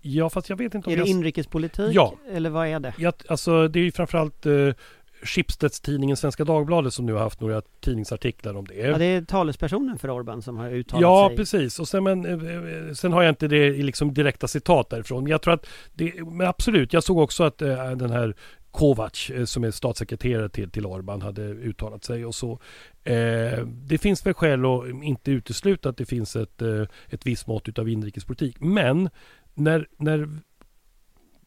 Ja, 0.00 0.30
fast 0.30 0.48
jag 0.48 0.56
vet 0.56 0.74
inte 0.74 0.86
om 0.86 0.92
Är 0.92 0.96
det 0.96 1.00
jag... 1.00 1.08
inrikespolitik? 1.08 1.94
Ja. 1.94 2.14
Eller 2.30 2.50
vad 2.50 2.68
är 2.68 2.80
det? 2.80 2.94
Ja, 2.98 3.12
alltså 3.28 3.68
det 3.68 3.78
är 3.78 3.84
ju 3.84 3.92
framförallt 3.92 4.46
eh, 4.46 4.68
Schibsteds-tidningen 5.24 6.16
Svenska 6.16 6.44
Dagbladet 6.44 6.94
som 6.94 7.06
nu 7.06 7.12
har 7.12 7.20
haft 7.20 7.40
några 7.40 7.62
tidningsartiklar 7.80 8.56
om 8.56 8.66
det. 8.66 8.74
Ja, 8.74 8.98
det 8.98 9.04
är 9.04 9.22
talespersonen 9.22 9.98
för 9.98 10.10
Orban 10.10 10.42
som 10.42 10.56
har 10.56 10.70
uttalat 10.70 11.02
ja, 11.02 11.28
sig. 11.28 11.32
Ja, 11.32 11.36
precis. 11.36 11.80
Och 11.80 11.88
sen, 11.88 12.04
men, 12.04 12.24
eh, 12.24 12.94
sen 12.94 13.12
har 13.12 13.22
jag 13.22 13.32
inte 13.32 13.48
det 13.48 13.66
i 13.66 13.82
liksom 13.82 14.14
direkta 14.14 14.48
citat 14.48 14.90
därifrån. 14.90 15.22
Men 15.22 15.30
jag 15.30 15.42
tror 15.42 15.54
att 15.54 15.66
det, 15.94 16.24
men 16.26 16.46
absolut, 16.46 16.92
jag 16.92 17.04
såg 17.04 17.18
också 17.18 17.44
att 17.44 17.62
äh, 17.62 17.90
den 17.90 18.10
här 18.10 18.34
Kovac 18.74 19.30
eh, 19.30 19.44
som 19.44 19.64
är 19.64 19.70
statssekreterare 19.70 20.48
till, 20.48 20.70
till 20.70 20.86
Orban 20.86 21.22
hade 21.22 21.42
uttalat 21.42 22.04
sig 22.04 22.24
och 22.24 22.34
så. 22.34 22.52
Eh, 23.04 23.66
det 23.66 23.98
finns 23.98 24.26
väl 24.26 24.34
skäl 24.34 24.64
att 24.64 24.88
inte 25.02 25.30
utesluta 25.30 25.88
att 25.88 25.96
det 25.96 26.06
finns 26.06 26.36
ett, 26.36 26.62
eh, 26.62 26.82
ett 27.08 27.26
visst 27.26 27.46
mått 27.46 27.78
av 27.78 27.88
inrikespolitik. 27.88 28.56
Men 28.60 29.10
när, 29.54 29.88
när 29.96 30.28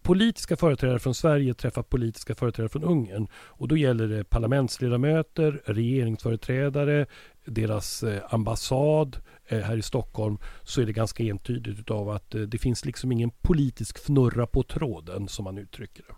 politiska 0.07 0.57
företrädare 0.57 0.99
från 0.99 1.15
Sverige 1.15 1.53
träffar 1.53 1.83
politiska 1.83 2.35
företrädare 2.35 2.69
från 2.69 2.83
Ungern 2.83 3.27
och 3.33 3.67
då 3.67 3.77
gäller 3.77 4.07
det 4.07 4.23
parlamentsledamöter, 4.23 5.61
regeringsföreträdare, 5.65 7.05
deras 7.45 8.03
eh, 8.03 8.21
ambassad 8.29 9.17
eh, 9.47 9.59
här 9.59 9.77
i 9.77 9.81
Stockholm 9.81 10.37
så 10.63 10.81
är 10.81 10.85
det 10.85 10.93
ganska 10.93 11.23
entydigt 11.23 11.79
utav 11.79 12.09
att 12.09 12.35
eh, 12.35 12.41
det 12.41 12.57
finns 12.57 12.85
liksom 12.85 13.11
ingen 13.11 13.29
politisk 13.29 13.97
fnurra 13.97 14.47
på 14.47 14.63
tråden 14.63 15.27
som 15.27 15.43
man 15.43 15.57
uttrycker 15.57 16.03
det. 16.07 16.15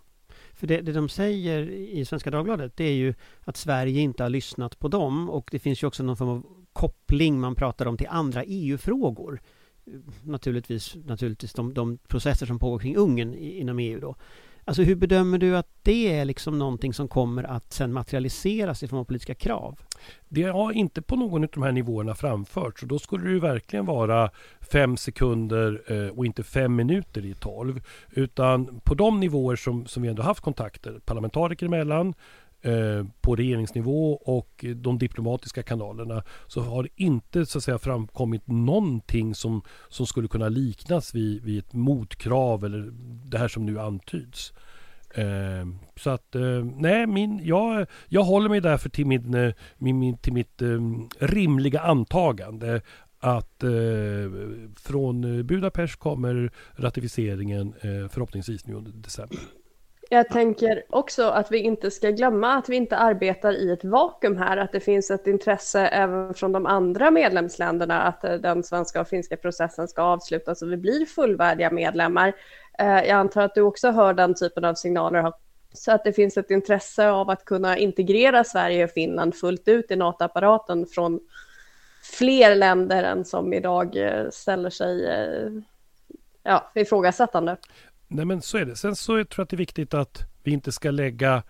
För 0.54 0.66
det, 0.66 0.80
det 0.80 0.92
de 0.92 1.08
säger 1.08 1.70
i 1.70 2.04
Svenska 2.04 2.30
Dagbladet 2.30 2.76
det 2.76 2.84
är 2.84 2.94
ju 2.94 3.14
att 3.40 3.56
Sverige 3.56 4.00
inte 4.00 4.22
har 4.22 4.30
lyssnat 4.30 4.78
på 4.78 4.88
dem 4.88 5.30
och 5.30 5.48
det 5.50 5.58
finns 5.58 5.82
ju 5.82 5.86
också 5.86 6.02
någon 6.02 6.16
form 6.16 6.28
av 6.28 6.46
koppling 6.72 7.40
man 7.40 7.54
pratar 7.54 7.86
om 7.86 7.96
till 7.96 8.08
andra 8.10 8.44
EU-frågor. 8.44 9.40
Naturligtvis, 10.22 10.96
naturligtvis 11.04 11.52
de, 11.52 11.74
de 11.74 11.98
processer 11.98 12.46
som 12.46 12.58
pågår 12.58 12.78
kring 12.78 12.96
Ungern 12.96 13.34
inom 13.34 13.78
EU 13.78 14.00
då. 14.00 14.16
Alltså 14.64 14.82
hur 14.82 14.94
bedömer 14.94 15.38
du 15.38 15.56
att 15.56 15.68
det 15.82 16.12
är 16.12 16.24
liksom 16.24 16.58
någonting 16.58 16.94
som 16.94 17.08
kommer 17.08 17.44
att 17.44 17.72
sen 17.72 17.92
materialiseras 17.92 18.82
i 18.82 18.88
form 18.88 19.00
av 19.00 19.04
politiska 19.04 19.34
krav? 19.34 19.80
Det 20.28 20.42
har 20.42 20.72
inte 20.72 21.02
på 21.02 21.16
någon 21.16 21.44
av 21.44 21.50
de 21.52 21.62
här 21.62 21.72
nivåerna 21.72 22.14
framförts 22.14 22.82
och 22.82 22.88
då 22.88 22.98
skulle 22.98 23.24
det 23.24 23.30
ju 23.30 23.40
verkligen 23.40 23.86
vara 23.86 24.30
fem 24.72 24.96
sekunder 24.96 25.82
eh, 25.86 26.18
och 26.18 26.26
inte 26.26 26.42
fem 26.42 26.76
minuter 26.76 27.26
i 27.26 27.34
tolv. 27.34 27.82
Utan 28.10 28.80
på 28.84 28.94
de 28.94 29.20
nivåer 29.20 29.56
som, 29.56 29.86
som 29.86 30.02
vi 30.02 30.08
ändå 30.08 30.22
haft 30.22 30.40
kontakter, 30.40 31.00
parlamentariker 31.04 31.66
emellan, 31.66 32.14
Eh, 32.62 33.06
på 33.20 33.36
regeringsnivå 33.36 34.12
och 34.12 34.64
de 34.76 34.98
diplomatiska 34.98 35.62
kanalerna 35.62 36.22
så 36.46 36.60
har 36.60 36.82
det 36.82 36.88
inte 36.96 37.46
så 37.46 37.58
att 37.58 37.64
säga 37.64 37.78
framkommit 37.78 38.42
någonting 38.46 39.34
som, 39.34 39.62
som 39.88 40.06
skulle 40.06 40.28
kunna 40.28 40.48
liknas 40.48 41.14
vid, 41.14 41.42
vid 41.42 41.58
ett 41.58 41.72
motkrav 41.72 42.64
eller 42.64 42.90
det 43.30 43.38
här 43.38 43.48
som 43.48 43.66
nu 43.66 43.80
antyds. 43.80 44.52
Eh, 45.14 45.66
så 45.96 46.10
att 46.10 46.34
eh, 46.34 46.64
nej, 46.76 47.06
min, 47.06 47.40
jag, 47.44 47.86
jag 48.08 48.22
håller 48.22 48.48
mig 48.48 48.60
därför 48.60 48.88
till, 48.88 49.06
min, 49.06 49.34
eh, 49.34 49.52
min, 49.78 49.98
min 49.98 50.16
till 50.16 50.32
mitt 50.32 50.62
eh, 50.62 50.80
rimliga 51.18 51.80
antagande 51.80 52.80
att 53.18 53.62
eh, 53.62 53.70
från 54.76 55.46
Budapest 55.46 55.96
kommer 55.96 56.52
ratificeringen 56.72 57.74
eh, 57.80 58.08
förhoppningsvis 58.08 58.66
nu 58.66 58.74
under 58.74 58.92
december. 58.92 59.38
Jag 60.12 60.28
tänker 60.28 60.82
också 60.88 61.24
att 61.24 61.52
vi 61.52 61.58
inte 61.58 61.90
ska 61.90 62.10
glömma 62.10 62.54
att 62.54 62.68
vi 62.68 62.76
inte 62.76 62.96
arbetar 62.96 63.52
i 63.52 63.70
ett 63.70 63.84
vakuum 63.84 64.36
här, 64.36 64.56
att 64.56 64.72
det 64.72 64.80
finns 64.80 65.10
ett 65.10 65.26
intresse 65.26 65.80
även 65.86 66.34
från 66.34 66.52
de 66.52 66.66
andra 66.66 67.10
medlemsländerna 67.10 68.02
att 68.02 68.24
eh, 68.24 68.34
den 68.34 68.62
svenska 68.62 69.00
och 69.00 69.08
finska 69.08 69.36
processen 69.36 69.88
ska 69.88 70.02
avslutas 70.02 70.62
och 70.62 70.72
vi 70.72 70.76
blir 70.76 71.06
fullvärdiga 71.06 71.70
medlemmar. 71.70 72.32
Eh, 72.78 72.86
jag 72.86 73.10
antar 73.10 73.42
att 73.42 73.54
du 73.54 73.60
också 73.60 73.90
hör 73.90 74.14
den 74.14 74.34
typen 74.34 74.64
av 74.64 74.74
signaler. 74.74 75.32
Så 75.72 75.92
att 75.92 76.04
det 76.04 76.12
finns 76.12 76.36
ett 76.36 76.50
intresse 76.50 77.10
av 77.10 77.30
att 77.30 77.44
kunna 77.44 77.78
integrera 77.78 78.44
Sverige 78.44 78.84
och 78.84 78.90
Finland 78.90 79.34
fullt 79.34 79.68
ut 79.68 79.90
i 79.90 79.96
NATO-apparaten 79.96 80.86
från 80.86 81.20
fler 82.18 82.54
länder 82.54 83.02
än 83.02 83.24
som 83.24 83.52
idag 83.52 83.96
eh, 83.96 84.30
ställer 84.30 84.70
sig 84.70 85.08
ja, 86.42 86.70
ifrågasättande. 86.74 87.56
Nej 88.12 88.24
men 88.24 88.42
så 88.42 88.58
är 88.58 88.64
det. 88.64 88.76
Sen 88.76 88.96
så 88.96 89.12
tror 89.12 89.26
jag 89.36 89.42
att 89.42 89.48
det 89.48 89.56
är 89.56 89.58
viktigt 89.58 89.94
att 89.94 90.24
vi 90.42 90.52
inte 90.52 90.72
ska 90.72 90.90
lägga 90.90 91.42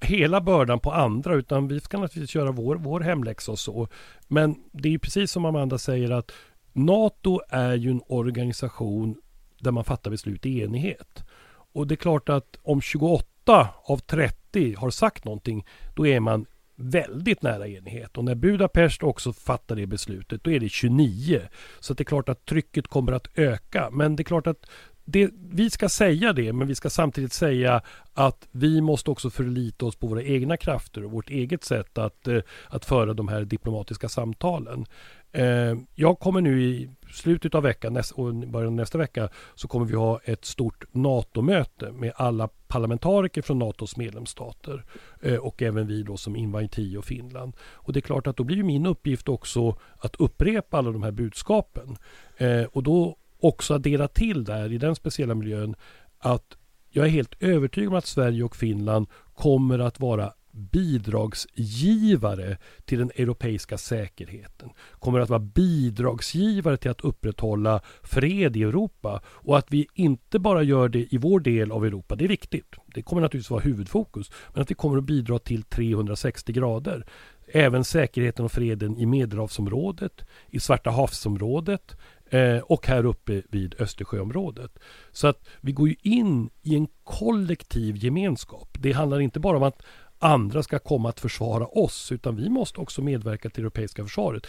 hela 0.00 0.40
bördan 0.40 0.80
på 0.80 0.92
andra 0.92 1.34
utan 1.34 1.68
vi 1.68 1.80
ska 1.80 1.98
naturligtvis 1.98 2.34
göra 2.34 2.52
vår, 2.52 2.76
vår 2.76 3.00
hemläxa 3.00 3.52
och 3.52 3.58
så. 3.58 3.88
Men 4.28 4.56
det 4.72 4.94
är 4.94 4.98
precis 4.98 5.32
som 5.32 5.44
Amanda 5.44 5.78
säger 5.78 6.10
att 6.10 6.32
NATO 6.72 7.40
är 7.48 7.74
ju 7.74 7.90
en 7.90 8.02
organisation 8.06 9.20
där 9.60 9.70
man 9.70 9.84
fattar 9.84 10.10
beslut 10.10 10.46
i 10.46 10.60
enighet. 10.60 11.24
Och 11.72 11.86
det 11.86 11.94
är 11.94 11.96
klart 11.96 12.28
att 12.28 12.58
om 12.62 12.80
28 12.80 13.68
av 13.84 13.98
30 13.98 14.74
har 14.74 14.90
sagt 14.90 15.24
någonting, 15.24 15.66
då 15.94 16.06
är 16.06 16.20
man 16.20 16.46
väldigt 16.76 17.42
nära 17.42 17.68
enighet. 17.68 18.18
Och 18.18 18.24
när 18.24 18.34
Budapest 18.34 19.02
också 19.02 19.32
fattar 19.32 19.76
det 19.76 19.86
beslutet, 19.86 20.44
då 20.44 20.50
är 20.50 20.60
det 20.60 20.68
29. 20.68 21.40
Så 21.80 21.94
det 21.94 22.02
är 22.02 22.04
klart 22.04 22.28
att 22.28 22.46
trycket 22.46 22.88
kommer 22.88 23.12
att 23.12 23.38
öka. 23.38 23.90
Men 23.90 24.16
det 24.16 24.22
är 24.22 24.24
klart 24.24 24.46
att 24.46 24.66
det, 25.04 25.30
vi 25.50 25.70
ska 25.70 25.88
säga 25.88 26.32
det, 26.32 26.52
men 26.52 26.68
vi 26.68 26.74
ska 26.74 26.90
samtidigt 26.90 27.32
säga 27.32 27.82
att 28.14 28.48
vi 28.50 28.80
måste 28.80 29.10
också 29.10 29.30
förlita 29.30 29.86
oss 29.86 29.96
på 29.96 30.06
våra 30.06 30.22
egna 30.22 30.56
krafter 30.56 31.04
och 31.04 31.10
vårt 31.10 31.30
eget 31.30 31.64
sätt 31.64 31.98
att, 31.98 32.28
eh, 32.28 32.38
att 32.68 32.84
föra 32.84 33.14
de 33.14 33.28
här 33.28 33.44
diplomatiska 33.44 34.08
samtalen. 34.08 34.86
Eh, 35.32 35.74
jag 35.94 36.18
kommer 36.18 36.40
nu 36.40 36.62
i 36.62 36.90
slutet 37.12 37.54
av 37.54 37.62
veckan 37.62 38.02
och 38.14 38.34
början 38.34 38.66
av 38.66 38.72
nästa 38.72 38.98
vecka 38.98 39.28
så 39.54 39.68
kommer 39.68 39.86
vi 39.86 39.94
ha 39.94 40.20
ett 40.24 40.44
stort 40.44 40.84
NATO-möte 40.92 41.92
med 41.92 42.12
alla 42.16 42.48
parlamentariker 42.68 43.42
från 43.42 43.58
NATOs 43.58 43.96
medlemsstater 43.96 44.84
eh, 45.20 45.36
och 45.36 45.62
även 45.62 45.86
vi 45.86 46.02
då 46.02 46.16
som 46.16 46.36
invitee 46.36 46.98
och 46.98 47.04
Finland. 47.04 47.56
Och 47.60 47.92
det 47.92 47.98
är 47.98 48.00
klart 48.02 48.26
att 48.26 48.36
då 48.36 48.44
blir 48.44 48.62
min 48.62 48.86
uppgift 48.86 49.28
också 49.28 49.76
att 49.98 50.16
upprepa 50.16 50.78
alla 50.78 50.90
de 50.90 51.02
här 51.02 51.10
budskapen 51.10 51.96
och 52.72 52.82
då 52.82 53.16
också 53.42 53.74
addera 53.74 54.08
till 54.08 54.44
där 54.44 54.72
i 54.72 54.78
den 54.78 54.94
speciella 54.94 55.34
miljön 55.34 55.74
att 56.18 56.56
jag 56.90 57.06
är 57.06 57.10
helt 57.10 57.42
övertygad 57.42 57.88
om 57.88 57.98
att 57.98 58.06
Sverige 58.06 58.42
och 58.42 58.56
Finland 58.56 59.06
kommer 59.34 59.78
att 59.78 60.00
vara 60.00 60.32
bidragsgivare 60.52 62.58
till 62.84 62.98
den 62.98 63.10
europeiska 63.16 63.78
säkerheten. 63.78 64.70
Kommer 64.92 65.20
att 65.20 65.28
vara 65.28 65.40
bidragsgivare 65.40 66.76
till 66.76 66.90
att 66.90 67.00
upprätthålla 67.00 67.80
fred 68.02 68.56
i 68.56 68.62
Europa. 68.62 69.22
Och 69.26 69.58
att 69.58 69.66
vi 69.70 69.86
inte 69.94 70.38
bara 70.38 70.62
gör 70.62 70.88
det 70.88 71.14
i 71.14 71.18
vår 71.18 71.40
del 71.40 71.72
av 71.72 71.86
Europa, 71.86 72.16
det 72.16 72.24
är 72.24 72.28
viktigt. 72.28 72.74
Det 72.94 73.02
kommer 73.02 73.22
naturligtvis 73.22 73.50
vara 73.50 73.60
huvudfokus. 73.60 74.30
Men 74.52 74.62
att 74.62 74.70
vi 74.70 74.74
kommer 74.74 74.98
att 74.98 75.04
bidra 75.04 75.38
till 75.38 75.62
360 75.62 76.52
grader. 76.52 77.06
Även 77.54 77.84
säkerheten 77.84 78.44
och 78.44 78.52
freden 78.52 78.98
i 78.98 79.06
Medelhavsområdet, 79.06 80.24
i 80.48 80.60
Svarta 80.60 80.90
havsområdet 80.90 81.96
eh, 82.32 82.58
och 82.58 82.86
här 82.86 83.06
uppe 83.06 83.42
vid 83.48 83.74
Östersjöområdet. 83.78 84.78
Så 85.12 85.26
att 85.26 85.48
vi 85.60 85.72
går 85.72 85.88
ju 85.88 85.96
in 86.02 86.50
i 86.62 86.74
en 86.76 86.88
kollektiv 87.04 87.96
gemenskap. 87.96 88.76
Det 88.80 88.92
handlar 88.92 89.20
inte 89.20 89.40
bara 89.40 89.56
om 89.56 89.62
att 89.62 89.82
andra 90.18 90.62
ska 90.62 90.78
komma 90.78 91.08
att 91.08 91.20
försvara 91.20 91.66
oss 91.66 92.12
utan 92.12 92.36
vi 92.36 92.48
måste 92.48 92.80
också 92.80 93.02
medverka 93.02 93.50
till 93.50 93.62
det 93.62 93.66
europeiska 93.66 94.04
försvaret. 94.04 94.46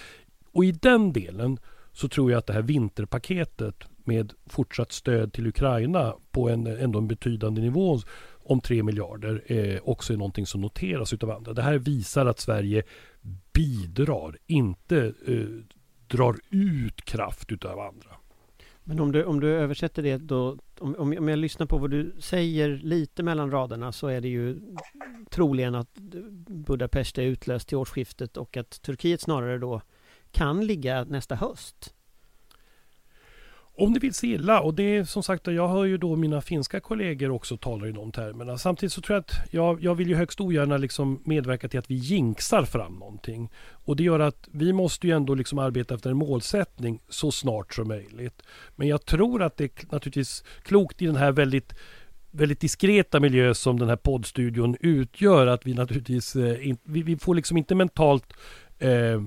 Och 0.51 0.65
i 0.65 0.71
den 0.71 1.13
delen 1.13 1.57
så 1.91 2.07
tror 2.07 2.31
jag 2.31 2.37
att 2.37 2.47
det 2.47 2.53
här 2.53 2.61
vinterpaketet 2.61 3.75
med 4.03 4.33
fortsatt 4.45 4.91
stöd 4.91 5.33
till 5.33 5.47
Ukraina 5.47 6.15
på 6.31 6.49
en 6.49 6.67
ändå 6.67 6.99
en 6.99 7.07
betydande 7.07 7.61
nivå 7.61 7.99
om 8.43 8.61
3 8.61 8.83
miljarder 8.83 9.43
eh, 9.45 9.79
också 9.83 10.13
är 10.13 10.17
någonting 10.17 10.45
som 10.45 10.61
noteras 10.61 11.13
utav 11.13 11.31
andra. 11.31 11.53
Det 11.53 11.61
här 11.61 11.77
visar 11.77 12.25
att 12.25 12.39
Sverige 12.39 12.83
bidrar, 13.53 14.37
inte 14.47 15.13
eh, 15.27 15.45
drar 16.13 16.35
ut 16.49 17.05
kraft 17.05 17.51
utav 17.51 17.79
andra. 17.79 18.09
Men 18.83 18.99
om 18.99 19.11
du, 19.11 19.23
om 19.23 19.39
du 19.39 19.49
översätter 19.49 20.03
det 20.03 20.17
då, 20.17 20.57
om, 20.79 20.95
om 21.19 21.27
jag 21.27 21.39
lyssnar 21.39 21.65
på 21.65 21.77
vad 21.77 21.91
du 21.91 22.15
säger 22.19 22.69
lite 22.69 23.23
mellan 23.23 23.51
raderna 23.51 23.91
så 23.91 24.07
är 24.07 24.21
det 24.21 24.27
ju 24.27 24.59
troligen 25.29 25.75
att 25.75 25.93
Budapest 26.47 27.17
är 27.17 27.21
utlöst 27.23 27.67
till 27.67 27.77
årsskiftet 27.77 28.37
och 28.37 28.57
att 28.57 28.81
Turkiet 28.81 29.21
snarare 29.21 29.57
då 29.57 29.81
kan 30.31 30.65
ligga 30.65 31.03
nästa 31.03 31.35
höst. 31.35 31.93
Om 33.75 33.93
det 33.93 33.99
vill 33.99 34.13
se 34.13 34.27
illa 34.27 34.61
och 34.61 34.73
det 34.73 34.83
är 34.83 35.03
som 35.03 35.23
sagt 35.23 35.47
jag 35.47 35.67
hör 35.67 35.85
ju 35.85 35.97
då 35.97 36.15
mina 36.15 36.41
finska 36.41 36.79
kollegor 36.79 37.31
också 37.31 37.57
tala 37.57 37.87
i 37.87 37.91
de 37.91 38.11
termerna. 38.11 38.57
Samtidigt 38.57 38.93
så 38.93 39.01
tror 39.01 39.15
jag 39.15 39.21
att 39.21 39.53
jag, 39.53 39.83
jag 39.83 39.95
vill 39.95 40.09
ju 40.09 40.15
högst 40.15 40.41
ogärna 40.41 40.77
liksom 40.77 41.21
medverka 41.25 41.69
till 41.69 41.79
att 41.79 41.91
vi 41.91 41.95
jinxar 41.95 42.63
fram 42.63 42.93
någonting. 42.93 43.51
Och 43.71 43.95
det 43.95 44.03
gör 44.03 44.19
att 44.19 44.47
vi 44.51 44.73
måste 44.73 45.07
ju 45.07 45.15
ändå 45.15 45.35
liksom 45.35 45.59
arbeta 45.59 45.95
efter 45.95 46.09
en 46.09 46.17
målsättning 46.17 46.99
så 47.09 47.31
snart 47.31 47.73
som 47.73 47.87
möjligt. 47.87 48.41
Men 48.75 48.87
jag 48.87 49.05
tror 49.05 49.43
att 49.43 49.57
det 49.57 49.63
är 49.63 49.93
naturligtvis 49.93 50.43
klokt 50.63 51.01
i 51.01 51.05
den 51.05 51.15
här 51.15 51.31
väldigt 51.31 51.73
väldigt 52.31 52.59
diskreta 52.59 53.19
miljö 53.19 53.53
som 53.53 53.79
den 53.79 53.89
här 53.89 53.95
poddstudion 53.95 54.77
utgör 54.79 55.47
att 55.47 55.65
vi 55.65 55.73
naturligtvis 55.73 56.35
eh, 56.35 56.67
in, 56.67 56.77
vi, 56.83 57.03
vi, 57.03 57.17
får 57.17 57.35
liksom 57.35 57.57
inte 57.57 57.75
mentalt 57.75 58.33
eh, 58.79 59.21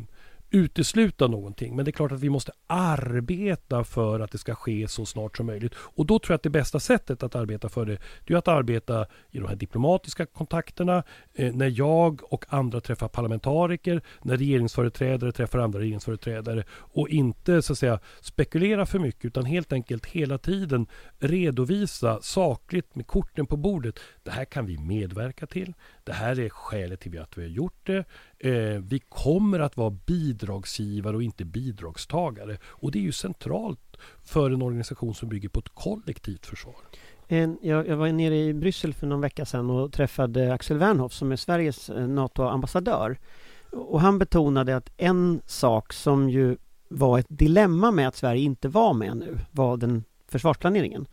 utesluta 0.50 1.26
någonting. 1.26 1.76
Men 1.76 1.84
det 1.84 1.88
är 1.88 1.92
klart 1.92 2.12
att 2.12 2.20
vi 2.20 2.30
måste 2.30 2.52
arbeta 2.66 3.84
för 3.84 4.20
att 4.20 4.30
det 4.30 4.38
ska 4.38 4.54
ske 4.54 4.88
så 4.88 5.06
snart 5.06 5.36
som 5.36 5.46
möjligt. 5.46 5.74
Och 5.76 6.06
då 6.06 6.18
tror 6.18 6.32
jag 6.32 6.36
att 6.36 6.42
det 6.42 6.50
bästa 6.50 6.80
sättet 6.80 7.22
att 7.22 7.34
arbeta 7.34 7.68
för 7.68 7.86
det, 7.86 7.98
det 8.26 8.34
är 8.34 8.38
att 8.38 8.48
arbeta 8.48 9.06
i 9.30 9.38
de 9.38 9.48
här 9.48 9.56
diplomatiska 9.56 10.26
kontakterna, 10.26 11.02
eh, 11.34 11.54
när 11.54 11.78
jag 11.78 12.32
och 12.32 12.44
andra 12.48 12.80
träffar 12.80 13.08
parlamentariker, 13.08 14.02
när 14.22 14.36
regeringsföreträdare 14.36 15.32
träffar 15.32 15.58
andra 15.58 15.80
regeringsföreträdare 15.80 16.64
och 16.70 17.08
inte 17.08 17.62
så 17.62 17.72
att 17.72 17.78
säga 17.78 17.98
spekulera 18.20 18.86
för 18.86 18.98
mycket 18.98 19.24
utan 19.24 19.44
helt 19.44 19.72
enkelt 19.72 20.06
hela 20.06 20.38
tiden 20.38 20.86
redovisa 21.18 22.18
sakligt 22.22 22.94
med 22.94 23.06
korten 23.06 23.46
på 23.46 23.56
bordet. 23.56 23.98
Det 24.22 24.30
här 24.30 24.44
kan 24.44 24.66
vi 24.66 24.78
medverka 24.78 25.46
till. 25.46 25.74
Det 26.04 26.12
här 26.12 26.40
är 26.40 26.48
skälet 26.48 27.00
till 27.00 27.18
att 27.20 27.38
vi 27.38 27.42
har 27.42 27.48
gjort 27.48 27.86
det. 27.86 28.04
Eh, 28.38 28.80
vi 28.82 28.98
kommer 29.08 29.60
att 29.60 29.76
vara 29.76 29.90
bidragsgivare 29.90 31.16
och 31.16 31.22
inte 31.22 31.44
bidragstagare. 31.44 32.58
Och 32.64 32.90
det 32.90 32.98
är 32.98 33.02
ju 33.02 33.12
centralt 33.12 33.96
för 34.24 34.50
en 34.50 34.62
organisation 34.62 35.14
som 35.14 35.28
bygger 35.28 35.48
på 35.48 35.60
ett 35.60 35.74
kollektivt 35.74 36.46
försvar. 36.46 36.74
En, 37.28 37.58
jag, 37.62 37.88
jag, 37.88 37.96
var 37.96 38.08
nere 38.08 38.36
i 38.36 38.54
Bryssel 38.54 38.94
för 38.94 39.06
någon 39.06 39.20
vecka 39.20 39.44
sedan 39.44 39.70
och 39.70 39.92
träffade 39.92 40.54
Axel 40.54 40.78
Wernhoff 40.78 41.12
som 41.12 41.32
är 41.32 41.36
Sveriges 41.36 41.90
eh, 41.90 42.08
NATO-ambassadör. 42.08 43.18
Och 43.70 44.00
han 44.00 44.18
betonade 44.18 44.76
att 44.76 44.90
en 44.96 45.40
sak 45.46 45.92
som 45.92 46.30
ju 46.30 46.56
var 46.88 47.18
ett 47.18 47.26
dilemma 47.28 47.90
med 47.90 48.08
att 48.08 48.16
Sverige 48.16 48.42
inte 48.42 48.68
var 48.68 48.94
med 48.94 49.16
nu 49.16 49.38
var 49.50 49.76
den 49.76 50.04
försvarsplaneringen. 50.28 51.06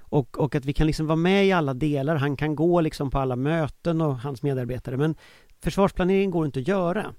Och, 0.00 0.38
och 0.38 0.54
att 0.54 0.64
vi 0.64 0.72
kan 0.72 0.86
liksom 0.86 1.06
vara 1.06 1.16
med 1.16 1.46
i 1.46 1.52
alla 1.52 1.74
delar. 1.74 2.16
Han 2.16 2.36
kan 2.36 2.56
gå 2.56 2.80
liksom 2.80 3.10
på 3.10 3.18
alla 3.18 3.36
möten 3.36 4.00
och 4.00 4.18
hans 4.18 4.42
medarbetare. 4.42 4.96
Men 4.96 5.14
försvarsplanering 5.60 6.30
går 6.30 6.46
inte 6.46 6.60
att 6.60 6.68
göra. 6.68 7.14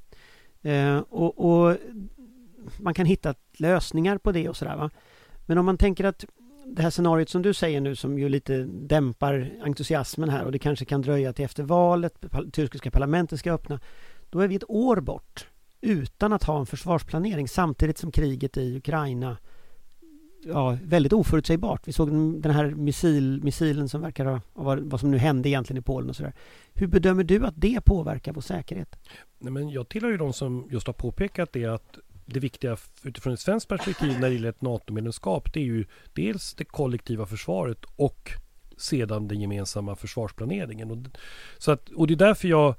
Eh, 0.61 0.97
och, 0.97 1.39
och, 1.39 1.77
man 2.77 2.93
kan 2.93 3.05
hitta 3.05 3.35
lösningar 3.57 4.17
på 4.17 4.31
det 4.31 4.49
och 4.49 4.57
sådär 4.57 4.75
va. 4.75 4.89
Men 5.45 5.57
om 5.57 5.65
man 5.65 5.77
tänker 5.77 6.03
att 6.03 6.25
det 6.65 6.81
här 6.81 6.89
scenariot 6.89 7.29
som 7.29 7.41
du 7.41 7.53
säger 7.53 7.81
nu 7.81 7.95
som 7.95 8.19
ju 8.19 8.29
lite 8.29 8.63
dämpar 8.63 9.51
entusiasmen 9.63 10.29
här 10.29 10.45
och 10.45 10.51
det 10.51 10.59
kanske 10.59 10.85
kan 10.85 11.01
dröja 11.01 11.33
till 11.33 11.45
efter 11.45 11.63
valet, 11.63 12.25
turkiska 12.53 12.91
parlamentet 12.91 13.39
ska 13.39 13.53
öppna. 13.53 13.79
Då 14.29 14.39
är 14.39 14.47
vi 14.47 14.55
ett 14.55 14.69
år 14.69 14.99
bort 14.99 15.47
utan 15.81 16.33
att 16.33 16.43
ha 16.43 16.59
en 16.59 16.65
försvarsplanering 16.65 17.47
samtidigt 17.47 17.97
som 17.97 18.11
kriget 18.11 18.57
i 18.57 18.77
Ukraina 18.77 19.37
ja, 20.43 20.77
väldigt 20.83 21.13
oförutsägbart. 21.13 21.87
Vi 21.87 21.93
såg 21.93 22.09
den 22.41 22.51
här 22.51 22.71
missil, 22.71 23.43
missilen 23.43 23.89
som 23.89 24.01
verkar 24.01 24.25
ha, 24.25 24.41
vad, 24.53 24.79
vad 24.79 24.99
som 24.99 25.11
nu 25.11 25.17
hände 25.17 25.49
egentligen 25.49 25.79
i 25.79 25.83
Polen 25.83 26.09
och 26.09 26.15
sådär. 26.15 26.33
Hur 26.73 26.87
bedömer 26.87 27.23
du 27.23 27.45
att 27.45 27.53
det 27.57 27.81
påverkar 27.81 28.33
vår 28.33 28.41
säkerhet? 28.41 28.95
Nej, 29.39 29.53
men 29.53 29.69
jag 29.69 29.89
tillhör 29.89 30.11
ju 30.11 30.17
de 30.17 30.33
som 30.33 30.67
just 30.69 30.87
har 30.87 30.93
påpekat 30.93 31.53
det 31.53 31.65
att 31.65 31.97
det 32.25 32.39
viktiga 32.39 32.77
utifrån 33.03 33.33
ett 33.33 33.39
svenskt 33.39 33.67
perspektiv 33.67 34.19
när 34.19 34.29
det 34.29 34.33
gäller 34.33 34.49
ett 34.49 34.61
NATO-medlemskap 34.61 35.53
det 35.53 35.59
är 35.59 35.63
ju 35.63 35.85
dels 36.13 36.53
det 36.53 36.65
kollektiva 36.65 37.25
försvaret 37.25 37.85
och 37.95 38.31
sedan 38.77 39.27
den 39.27 39.41
gemensamma 39.41 39.95
försvarsplaneringen. 39.95 40.91
Och, 40.91 40.97
så 41.57 41.71
att, 41.71 41.89
och 41.89 42.07
det 42.07 42.13
är 42.13 42.15
därför 42.15 42.47
jag 42.47 42.75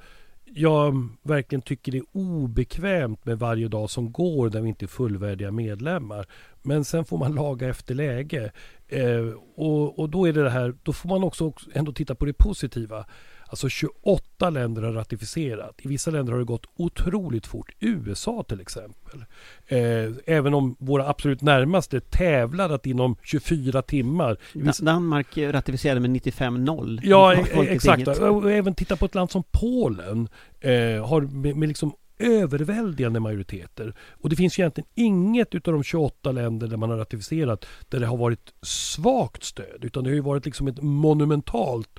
jag 0.54 1.08
verkligen 1.22 1.62
tycker 1.62 1.92
det 1.92 1.98
är 1.98 2.04
obekvämt 2.12 3.24
med 3.24 3.38
varje 3.38 3.68
dag 3.68 3.90
som 3.90 4.12
går 4.12 4.50
där 4.50 4.60
vi 4.60 4.68
inte 4.68 4.84
är 4.84 4.86
fullvärdiga 4.86 5.50
medlemmar. 5.50 6.26
Men 6.62 6.84
sen 6.84 7.04
får 7.04 7.18
man 7.18 7.34
laga 7.34 7.68
efter 7.68 7.94
läge. 7.94 8.52
Eh, 8.88 9.34
och, 9.54 9.98
och 9.98 10.08
då 10.08 10.28
är 10.28 10.32
det 10.32 10.42
det 10.42 10.50
här, 10.50 10.74
då 10.82 10.92
får 10.92 11.08
man 11.08 11.24
också 11.24 11.52
ändå 11.72 11.92
titta 11.92 12.14
på 12.14 12.24
det 12.24 12.32
positiva. 12.32 13.06
Alltså 13.52 13.68
28 13.68 14.50
länder 14.50 14.82
har 14.82 14.92
ratificerat. 14.92 15.80
I 15.82 15.88
vissa 15.88 16.10
länder 16.10 16.32
har 16.32 16.38
det 16.38 16.44
gått 16.44 16.66
otroligt 16.76 17.46
fort. 17.46 17.72
USA 17.80 18.44
till 18.48 18.60
exempel. 18.60 19.24
Eh, 19.66 19.78
även 20.26 20.54
om 20.54 20.76
våra 20.78 21.08
absolut 21.08 21.42
närmaste 21.42 22.00
tävlar 22.00 22.70
att 22.70 22.86
inom 22.86 23.16
24 23.22 23.82
timmar. 23.82 24.36
Vissa... 24.52 24.84
Danmark 24.84 25.38
ratificerade 25.38 26.00
med 26.00 26.10
95-0. 26.10 27.00
Ja, 27.02 27.34
exakt. 27.34 28.08
Och 28.08 28.52
även 28.52 28.74
titta 28.74 28.96
på 28.96 29.04
ett 29.04 29.14
land 29.14 29.30
som 29.30 29.42
Polen. 29.50 30.28
Eh, 30.60 31.06
har 31.06 31.20
med, 31.20 31.56
med 31.56 31.68
liksom 31.68 31.92
överväldigande 32.18 33.20
majoriteter. 33.20 33.94
Och 34.10 34.28
det 34.28 34.36
finns 34.36 34.58
egentligen 34.58 34.88
inget 34.94 35.54
utav 35.54 35.74
de 35.74 35.82
28 35.82 36.32
länder 36.32 36.66
där 36.66 36.76
man 36.76 36.90
har 36.90 36.96
ratificerat 36.96 37.66
där 37.88 38.00
det 38.00 38.06
har 38.06 38.16
varit 38.16 38.52
svagt 38.62 39.44
stöd. 39.44 39.84
Utan 39.84 40.04
det 40.04 40.10
har 40.10 40.14
ju 40.14 40.20
varit 40.20 40.44
liksom 40.44 40.68
ett 40.68 40.82
monumentalt 40.82 41.98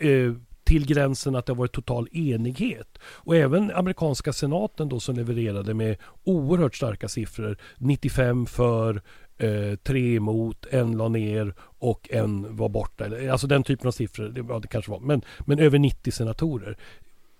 eh, 0.00 0.32
till 0.64 0.86
gränsen 0.86 1.36
att 1.36 1.46
det 1.46 1.52
har 1.52 1.56
varit 1.56 1.72
total 1.72 2.08
enighet. 2.12 2.98
Och 3.04 3.36
även 3.36 3.70
amerikanska 3.70 4.32
senaten 4.32 4.88
då 4.88 5.00
som 5.00 5.16
levererade 5.16 5.74
med 5.74 5.96
oerhört 6.24 6.76
starka 6.76 7.08
siffror. 7.08 7.56
95 7.78 8.46
för, 8.46 9.02
eh, 9.38 9.76
tre 9.82 10.16
emot, 10.16 10.66
en 10.70 10.96
la 10.96 11.08
ner 11.08 11.54
och 11.60 12.08
en 12.10 12.56
var 12.56 12.68
borta. 12.68 13.04
Alltså 13.30 13.46
den 13.46 13.62
typen 13.62 13.88
av 13.88 13.92
siffror, 13.92 14.28
det, 14.28 14.44
ja, 14.48 14.58
det 14.58 14.68
kanske 14.68 14.90
var, 14.90 15.00
men, 15.00 15.22
men 15.40 15.58
över 15.58 15.78
90 15.78 16.10
senatorer. 16.10 16.76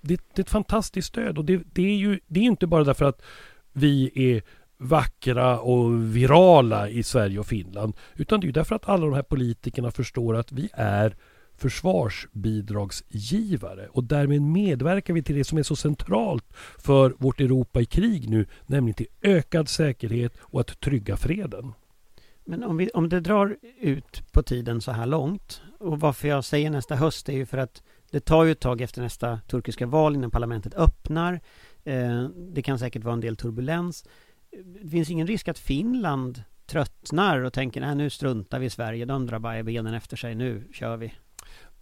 Det, 0.01 0.21
det 0.35 0.41
är 0.41 0.45
ett 0.45 0.51
fantastiskt 0.51 1.09
stöd 1.09 1.39
och 1.39 1.45
det, 1.45 1.63
det 1.73 1.83
är 1.83 1.97
ju 1.97 2.21
det 2.27 2.41
är 2.41 2.45
inte 2.45 2.67
bara 2.67 2.85
därför 2.85 3.05
att 3.05 3.23
vi 3.73 4.11
är 4.15 4.43
vackra 4.77 5.61
och 5.61 6.17
virala 6.17 6.89
i 6.89 7.03
Sverige 7.03 7.39
och 7.39 7.47
Finland. 7.47 7.95
Utan 8.15 8.41
det 8.41 8.49
är 8.49 8.53
därför 8.53 8.77
att 8.77 8.89
alla 8.89 9.07
de 9.07 9.15
här 9.15 9.23
politikerna 9.23 9.91
förstår 9.91 10.37
att 10.37 10.53
vi 10.53 10.69
är 10.73 11.17
försvarsbidragsgivare 11.57 13.87
och 13.87 14.05
därmed 14.05 14.43
medverkar 14.43 15.15
vi 15.15 15.23
till 15.23 15.37
det 15.37 15.45
som 15.45 15.59
är 15.59 15.63
så 15.63 15.77
centralt 15.77 16.45
för 16.79 17.15
vårt 17.19 17.41
Europa 17.41 17.81
i 17.81 17.85
krig 17.85 18.31
nu, 18.31 18.47
nämligen 18.67 18.95
till 18.95 19.07
ökad 19.23 19.69
säkerhet 19.69 20.37
och 20.41 20.61
att 20.61 20.81
trygga 20.81 21.17
freden. 21.17 21.73
Men 22.45 22.65
om, 22.65 22.77
vi, 22.77 22.89
om 22.89 23.09
det 23.09 23.21
drar 23.21 23.57
ut 23.81 24.33
på 24.33 24.43
tiden 24.43 24.81
så 24.81 24.93
här 24.93 25.07
långt 25.07 25.63
och 25.79 26.01
varför 26.01 26.29
jag 26.29 26.45
säger 26.45 26.71
nästa 26.71 26.97
höst 26.97 27.29
är 27.29 27.33
ju 27.33 27.47
för 27.47 27.59
att 27.59 27.83
det 28.11 28.21
tar 28.21 28.45
ju 28.45 28.53
ett 28.53 28.61
tag 28.61 28.81
efter 28.81 29.03
nästa 29.03 29.41
turkiska 29.49 29.87
val 29.87 30.15
innan 30.15 30.31
parlamentet 30.31 30.75
öppnar. 30.75 31.41
Eh, 31.85 32.25
det 32.25 32.63
kan 32.63 32.79
säkert 32.79 33.05
vara 33.05 33.13
en 33.13 33.21
del 33.21 33.37
turbulens. 33.37 34.05
Det 34.83 34.89
finns 34.89 35.11
ingen 35.11 35.27
risk 35.27 35.49
att 35.49 35.59
Finland 35.59 36.43
tröttnar 36.67 37.41
och 37.41 37.53
tänker 37.53 37.81
nej 37.81 37.95
nu 37.95 38.11
struntar 38.11 38.59
vi 38.59 38.67
i 38.67 38.71
Sverige, 38.71 39.05
de 39.05 39.27
drar 39.27 39.39
bara 39.39 39.63
benen 39.63 39.95
efter 39.95 40.17
sig, 40.17 40.35
nu 40.35 40.69
kör 40.73 40.97
vi. 40.97 41.13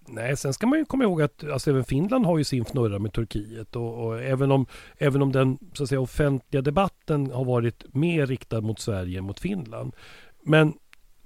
Nej, 0.08 0.36
sen 0.36 0.52
ska 0.52 0.66
man 0.66 0.78
ju 0.78 0.84
komma 0.84 1.04
ihåg 1.04 1.22
att 1.22 1.44
alltså, 1.44 1.70
även 1.70 1.84
Finland 1.84 2.26
har 2.26 2.38
ju 2.38 2.44
sin 2.44 2.62
fnurra 2.64 2.98
med 2.98 3.12
Turkiet 3.12 3.76
och, 3.76 4.06
och, 4.06 4.22
även, 4.22 4.50
om, 4.50 4.66
även 4.98 5.22
om 5.22 5.32
den 5.32 5.58
så 5.72 5.82
att 5.82 5.88
säga, 5.88 6.00
offentliga 6.00 6.62
debatten 6.62 7.30
har 7.30 7.44
varit 7.44 7.94
mer 7.94 8.26
riktad 8.26 8.60
mot 8.60 8.80
Sverige 8.80 9.18
än 9.18 9.24
mot 9.24 9.40
Finland. 9.40 9.96
Men 10.42 10.74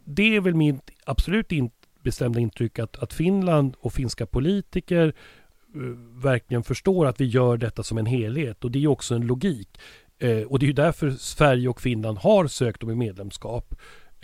det 0.04 0.36
är 0.36 0.40
väl 0.40 0.54
mitt 0.54 0.90
absolut 1.04 1.52
in, 1.52 1.70
bestämda 2.02 2.40
intryck 2.40 2.78
att, 2.78 2.96
att 2.96 3.12
Finland 3.12 3.76
och 3.80 3.92
finska 3.92 4.26
politiker 4.26 5.14
uh, 5.76 5.96
verkligen 6.22 6.62
förstår 6.62 7.06
att 7.06 7.20
vi 7.20 7.24
gör 7.24 7.56
detta 7.56 7.82
som 7.82 7.98
en 7.98 8.06
helhet 8.06 8.64
och 8.64 8.70
det 8.70 8.84
är 8.84 8.88
också 8.88 9.14
en 9.14 9.26
logik. 9.26 9.80
Uh, 10.24 10.42
och 10.42 10.58
det 10.58 10.64
är 10.64 10.68
ju 10.68 10.72
därför 10.72 11.10
Sverige 11.10 11.68
och 11.68 11.80
Finland 11.80 12.18
har 12.18 12.46
sökt 12.46 12.82
om 12.82 12.98
medlemskap. 12.98 13.74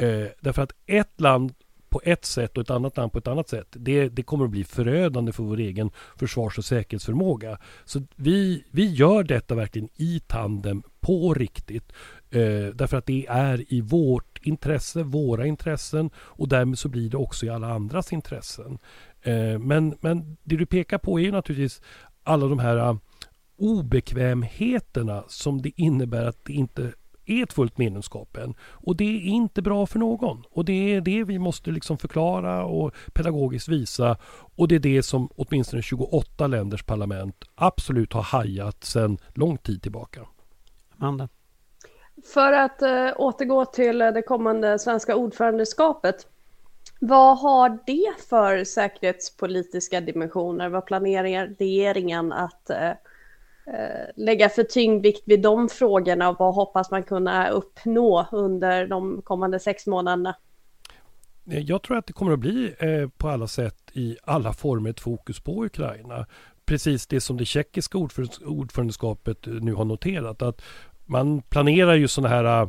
Uh, 0.03 0.27
därför 0.41 0.62
att 0.62 0.73
ett 0.87 1.21
land 1.21 1.55
på 1.93 2.01
ett 2.05 2.25
sätt 2.25 2.57
och 2.57 2.63
ett 2.63 2.71
annat 2.71 2.97
land 2.97 3.13
på 3.13 3.19
ett 3.19 3.29
annat 3.29 3.49
sätt. 3.49 3.67
Det, 3.71 4.09
det 4.09 4.23
kommer 4.23 4.45
att 4.45 4.51
bli 4.51 4.65
förödande 4.65 5.33
för 5.33 5.43
vår 5.43 5.59
egen 5.59 5.91
försvars 6.17 6.59
och 6.59 6.65
säkerhetsförmåga. 6.65 7.59
Så 7.85 8.03
vi, 8.17 8.65
vi 8.71 8.93
gör 8.93 9.25
detta 9.25 9.55
verkligen 9.55 9.89
i 9.97 10.21
tandem 10.27 10.83
på 11.01 11.35
riktigt. 11.35 11.93
Eh, 12.31 12.67
därför 12.75 12.97
att 12.97 13.07
det 13.07 13.27
är 13.27 13.73
i 13.73 13.81
vårt 13.81 14.39
intresse, 14.43 15.03
våra 15.03 15.47
intressen 15.47 16.11
och 16.17 16.49
därmed 16.49 16.79
så 16.79 16.89
blir 16.89 17.11
det 17.11 17.17
också 17.17 17.47
i 17.47 17.49
alla 17.49 17.69
andras 17.69 18.13
intressen. 18.13 18.79
Eh, 19.23 19.59
men, 19.59 19.95
men 20.01 20.37
det 20.43 20.57
du 20.57 20.67
pekar 20.67 20.99
på 20.99 21.21
är 21.21 21.25
ju 21.25 21.33
naturligtvis 21.33 21.83
alla 22.23 22.47
de 22.47 22.59
här 22.59 22.77
ah, 22.77 22.99
obekvämheterna 23.59 25.25
som 25.29 25.63
det 25.63 25.73
innebär 25.77 26.25
att 26.25 26.45
det 26.45 26.53
inte 26.53 26.93
är 27.27 27.43
ett 27.43 27.53
fullt 27.53 27.79
medlemskap 27.79 28.37
än. 28.37 28.55
Och 28.63 28.97
det 28.97 29.05
är 29.05 29.21
inte 29.21 29.63
bra 29.63 29.87
för 29.87 29.99
någon. 29.99 30.45
Och 30.51 30.65
det 30.65 30.95
är 30.95 31.01
det 31.01 31.25
vi 31.25 31.39
måste 31.39 31.71
liksom 31.71 31.99
förklara 31.99 32.65
och 32.65 32.95
pedagogiskt 33.13 33.69
visa. 33.69 34.17
Och 34.57 34.69
det 34.69 34.75
är 34.75 34.79
det 34.79 35.03
som 35.03 35.29
åtminstone 35.37 35.83
28 35.83 36.47
länders 36.47 36.83
parlament 36.83 37.45
absolut 37.55 38.13
har 38.13 38.23
hajat 38.23 38.85
sedan 38.85 39.19
lång 39.35 39.59
tid 39.59 39.83
tillbaka. 39.83 40.21
Amanda? 40.99 41.29
För 42.35 42.53
att 42.53 42.83
äh, 42.83 43.09
återgå 43.17 43.65
till 43.65 43.99
det 43.99 44.23
kommande 44.23 44.79
svenska 44.79 45.17
ordförandeskapet. 45.17 46.27
Vad 47.01 47.39
har 47.39 47.79
det 47.87 48.25
för 48.29 48.65
säkerhetspolitiska 48.65 50.01
dimensioner? 50.01 50.69
Vad 50.69 50.87
planerar 50.87 51.57
regeringen 51.59 52.33
att 52.33 52.71
äh, 52.71 52.77
Eh, 52.79 52.97
Eh, 53.66 54.11
lägga 54.16 54.48
för 54.48 54.62
tyngdvikt 54.62 55.22
vid 55.27 55.42
de 55.42 55.68
frågorna 55.68 56.29
och 56.29 56.37
vad 56.38 56.55
hoppas 56.55 56.90
man 56.90 57.03
kunna 57.03 57.48
uppnå 57.48 58.27
under 58.33 58.87
de 58.87 59.22
kommande 59.22 59.61
sex 59.61 59.87
månaderna? 59.87 60.37
Eh, 61.51 61.59
jag 61.59 61.83
tror 61.83 61.96
att 61.96 62.07
det 62.07 62.12
kommer 62.12 62.33
att 62.33 62.38
bli 62.38 62.75
eh, 62.79 63.09
på 63.09 63.29
alla 63.29 63.46
sätt 63.46 63.77
i 63.92 64.16
alla 64.25 64.53
former 64.53 64.90
ett 64.90 65.01
fokus 65.01 65.40
på 65.40 65.64
Ukraina. 65.64 66.27
Precis 66.64 67.07
det 67.07 67.20
som 67.20 67.37
det 67.37 67.44
tjeckiska 67.44 67.98
ordförandeskapet 68.44 69.46
eh, 69.46 69.53
nu 69.53 69.75
har 69.75 69.85
noterat 69.85 70.42
att 70.42 70.62
man 71.07 71.42
planerar 71.42 71.94
ju 71.94 72.09
sådana 72.09 72.35
här 72.35 72.68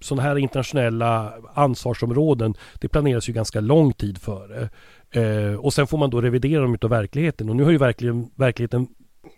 sådana 0.00 0.22
här 0.22 0.38
internationella 0.38 1.32
ansvarsområden, 1.54 2.54
det 2.80 2.88
planeras 2.88 3.28
ju 3.28 3.32
ganska 3.32 3.60
lång 3.60 3.92
tid 3.92 4.18
före. 4.18 4.68
Eh, 5.10 5.54
och 5.54 5.74
sen 5.74 5.86
får 5.86 5.98
man 5.98 6.10
då 6.10 6.20
revidera 6.20 6.62
dem 6.62 6.74
utav 6.74 6.90
verkligheten. 6.90 7.50
Och 7.50 7.56
nu 7.56 7.64
har 7.64 7.70
ju 7.70 7.78
verkligen 7.78 8.30
verkligheten 8.34 8.88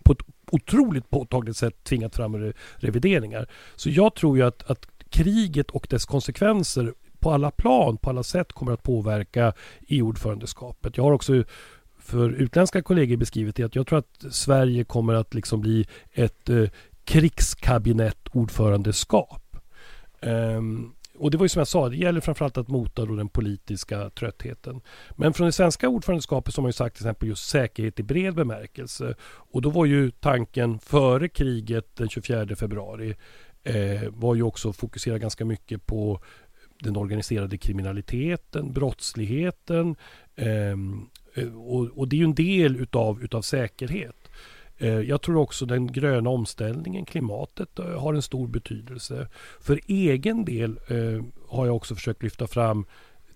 på 0.03 0.11
ett 0.11 0.21
otroligt 0.51 1.09
påtagligt 1.09 1.57
sätt 1.57 1.83
tvingat 1.83 2.15
fram 2.15 2.53
revideringar. 2.75 3.47
Så 3.75 3.89
jag 3.89 4.15
tror 4.15 4.37
ju 4.37 4.43
att, 4.43 4.71
att 4.71 4.87
kriget 5.09 5.71
och 5.71 5.87
dess 5.89 6.05
konsekvenser 6.05 6.93
på 7.19 7.31
alla 7.31 7.51
plan, 7.51 7.97
på 7.97 8.09
alla 8.09 8.23
sätt 8.23 8.53
kommer 8.53 8.71
att 8.71 8.83
påverka 8.83 9.53
EU-ordförandeskapet. 9.87 10.97
Jag 10.97 11.03
har 11.03 11.11
också 11.11 11.43
för 11.99 12.29
utländska 12.29 12.81
kollegor 12.81 13.17
beskrivit 13.17 13.55
det 13.55 13.63
att 13.63 13.75
jag 13.75 13.87
tror 13.87 13.99
att 13.99 14.25
Sverige 14.31 14.83
kommer 14.83 15.13
att 15.13 15.33
liksom 15.33 15.61
bli 15.61 15.87
ett 16.11 16.49
eh, 16.49 16.65
krigskabinettordförandeskap. 17.03 19.57
Um, 20.21 20.93
och 21.21 21.31
det 21.31 21.37
var 21.37 21.45
ju 21.45 21.49
som 21.49 21.59
jag 21.59 21.67
sa, 21.67 21.89
det 21.89 21.97
gäller 21.97 22.21
framförallt 22.21 22.57
att 22.57 22.67
mota 22.67 23.05
då 23.05 23.15
den 23.15 23.29
politiska 23.29 24.09
tröttheten. 24.09 24.81
Men 25.15 25.33
från 25.33 25.45
det 25.45 25.51
svenska 25.51 25.89
ordförandeskapet 25.89 26.53
så 26.53 26.61
har 26.61 26.63
man 26.63 26.69
ju 26.69 26.73
sagt 26.73 26.95
till 26.95 27.05
exempel 27.05 27.29
just 27.29 27.49
säkerhet 27.49 27.99
i 27.99 28.03
bred 28.03 28.35
bemärkelse. 28.35 29.15
Och 29.21 29.61
då 29.61 29.69
var 29.69 29.85
ju 29.85 30.11
tanken 30.11 30.79
före 30.79 31.29
kriget 31.29 31.95
den 31.95 32.09
24 32.09 32.55
februari 32.55 33.15
eh, 33.63 34.09
var 34.09 34.35
ju 34.35 34.43
också 34.43 34.69
att 34.69 34.75
fokusera 34.75 35.17
ganska 35.17 35.45
mycket 35.45 35.85
på 35.85 36.21
den 36.79 36.97
organiserade 36.97 37.57
kriminaliteten, 37.57 38.73
brottsligheten. 38.73 39.95
Ehm, 40.35 41.09
eh, 41.33 41.55
och, 41.55 41.85
och, 41.85 42.07
det 42.07 42.15
är 42.15 42.17
ju 42.17 42.23
en 42.23 42.35
del 42.35 42.75
utav, 42.75 43.23
utav 43.23 43.41
säkerhet. 43.41 44.20
Eh, 44.81 44.99
jag 44.99 45.21
tror 45.21 45.35
också 45.35 45.65
den 45.65 45.87
gröna 45.87 46.29
omställningen, 46.29 47.05
klimatet, 47.05 47.79
eh, 47.79 48.01
har 48.01 48.13
en 48.13 48.21
stor 48.21 48.47
betydelse. 48.47 49.27
För 49.59 49.79
egen 49.87 50.45
del 50.45 50.79
eh, 50.87 51.23
har 51.47 51.65
jag 51.65 51.75
också 51.75 51.95
försökt 51.95 52.23
lyfta 52.23 52.47
fram 52.47 52.85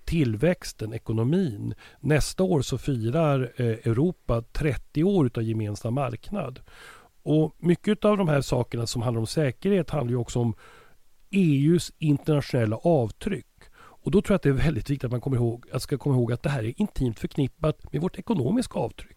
tillväxten, 0.05 0.93
ekonomin. 0.93 1.73
Nästa 1.99 2.43
år 2.43 2.61
så 2.61 2.77
firar 2.77 3.39
Europa 3.57 4.41
30 4.41 5.03
år 5.03 5.31
av 5.35 5.43
gemensam 5.43 5.93
marknad. 5.93 6.59
Och 7.23 7.55
mycket 7.59 8.05
av 8.05 8.17
de 8.17 8.27
här 8.27 8.41
sakerna 8.41 8.87
som 8.87 9.01
handlar 9.01 9.19
om 9.19 9.27
säkerhet 9.27 9.89
handlar 9.89 10.11
ju 10.11 10.17
också 10.17 10.39
om 10.39 10.55
EUs 11.31 11.91
internationella 11.97 12.77
avtryck. 12.77 13.45
Och 13.77 14.11
då 14.11 14.21
tror 14.21 14.33
jag 14.33 14.35
att 14.35 14.43
det 14.43 14.49
är 14.49 14.53
väldigt 14.53 14.89
viktigt 14.89 15.03
att 15.03 15.11
man 15.11 15.21
kommer 15.21 15.37
ihåg, 15.37 15.65
att 15.71 15.81
ska 15.81 15.97
komma 15.97 16.15
ihåg 16.15 16.31
att 16.31 16.43
det 16.43 16.49
här 16.49 16.63
är 16.63 16.81
intimt 16.81 17.19
förknippat 17.19 17.93
med 17.93 18.01
vårt 18.01 18.19
ekonomiska 18.19 18.79
avtryck. 18.79 19.14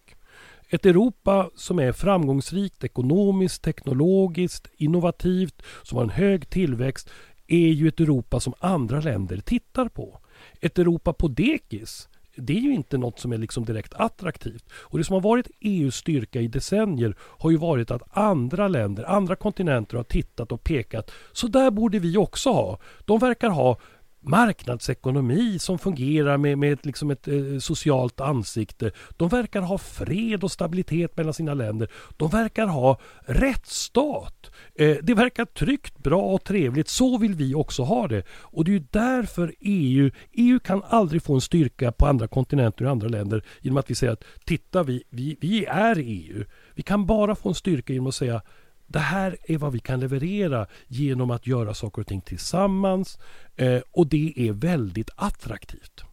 Ett 0.71 0.85
Europa 0.85 1.49
som 1.55 1.79
är 1.79 1.91
framgångsrikt 1.91 2.83
ekonomiskt, 2.83 3.61
teknologiskt, 3.61 4.67
innovativt, 4.77 5.61
som 5.83 5.97
har 5.97 6.03
en 6.03 6.09
hög 6.09 6.49
tillväxt 6.49 7.09
är 7.47 7.67
ju 7.67 7.87
ett 7.87 7.99
Europa 7.99 8.39
som 8.39 8.53
andra 8.59 8.99
länder 8.99 9.37
tittar 9.37 9.87
på. 9.87 10.19
Ett 10.61 10.79
Europa 10.79 11.13
på 11.13 11.27
dekis 11.27 12.09
det 12.41 12.53
är 12.53 12.61
ju 12.61 12.73
inte 12.73 12.97
något 12.97 13.19
som 13.19 13.31
är 13.31 13.37
liksom 13.37 13.65
direkt 13.65 13.93
attraktivt. 13.93 14.65
Och 14.71 14.97
Det 14.97 15.03
som 15.03 15.13
har 15.13 15.21
varit 15.21 15.51
EUs 15.59 15.95
styrka 15.95 16.41
i 16.41 16.47
decennier 16.47 17.15
har 17.19 17.51
ju 17.51 17.57
varit 17.57 17.91
att 17.91 18.17
andra 18.17 18.67
länder, 18.67 19.03
andra 19.03 19.35
kontinenter 19.35 19.97
har 19.97 20.03
tittat 20.03 20.51
och 20.51 20.63
pekat. 20.63 21.11
Så 21.31 21.47
där 21.47 21.71
borde 21.71 21.99
vi 21.99 22.17
också 22.17 22.49
ha. 22.49 22.79
De 23.05 23.19
verkar 23.19 23.49
ha 23.49 23.77
marknadsekonomi 24.21 25.59
som 25.59 25.79
fungerar 25.79 26.37
med, 26.37 26.57
med 26.57 26.85
liksom 26.85 27.11
ett 27.11 27.27
eh, 27.27 27.57
socialt 27.59 28.19
ansikte. 28.19 28.91
De 29.17 29.29
verkar 29.29 29.61
ha 29.61 29.77
fred 29.77 30.43
och 30.43 30.51
stabilitet 30.51 31.17
mellan 31.17 31.33
sina 31.33 31.53
länder. 31.53 31.89
De 32.17 32.29
verkar 32.29 32.67
ha 32.67 32.99
rättsstat. 33.25 34.51
Eh, 34.75 34.97
det 35.01 35.13
verkar 35.13 35.45
tryggt, 35.45 35.97
bra 35.97 36.21
och 36.21 36.43
trevligt. 36.43 36.87
Så 36.87 37.17
vill 37.17 37.33
vi 37.33 37.55
också 37.55 37.83
ha 37.83 38.07
det. 38.07 38.23
Och 38.29 38.65
det 38.65 38.75
är 38.75 38.83
därför 38.91 39.55
EU, 39.59 40.11
EU 40.31 40.59
kan 40.59 40.83
aldrig 40.89 41.23
få 41.23 41.33
en 41.33 41.41
styrka 41.41 41.91
på 41.91 42.05
andra 42.05 42.27
kontinenter 42.27 42.85
och 42.85 42.91
andra 42.91 43.07
länder 43.07 43.43
genom 43.61 43.77
att 43.77 43.89
vi 43.89 43.95
säger 43.95 44.13
att 44.13 44.23
titta, 44.45 44.83
vi, 44.83 45.03
vi, 45.09 45.37
vi 45.41 45.65
är 45.65 45.95
EU. 45.99 46.45
Vi 46.75 46.83
kan 46.83 47.05
bara 47.05 47.35
få 47.35 47.49
en 47.49 47.55
styrka 47.55 47.93
genom 47.93 48.07
att 48.07 48.15
säga 48.15 48.41
det 48.89 48.99
här 48.99 49.37
är 49.43 49.57
vad 49.57 49.71
vi 49.71 49.79
kan 49.79 49.99
leverera 49.99 50.67
genom 50.87 51.31
att 51.31 51.47
göra 51.47 51.73
saker 51.73 52.01
och 52.01 52.07
ting 52.07 52.21
tillsammans 52.21 53.19
eh, 53.55 53.81
och 53.91 54.07
det 54.07 54.33
är 54.35 54.51
väldigt 54.51 55.09
attraktivt. 55.15 56.03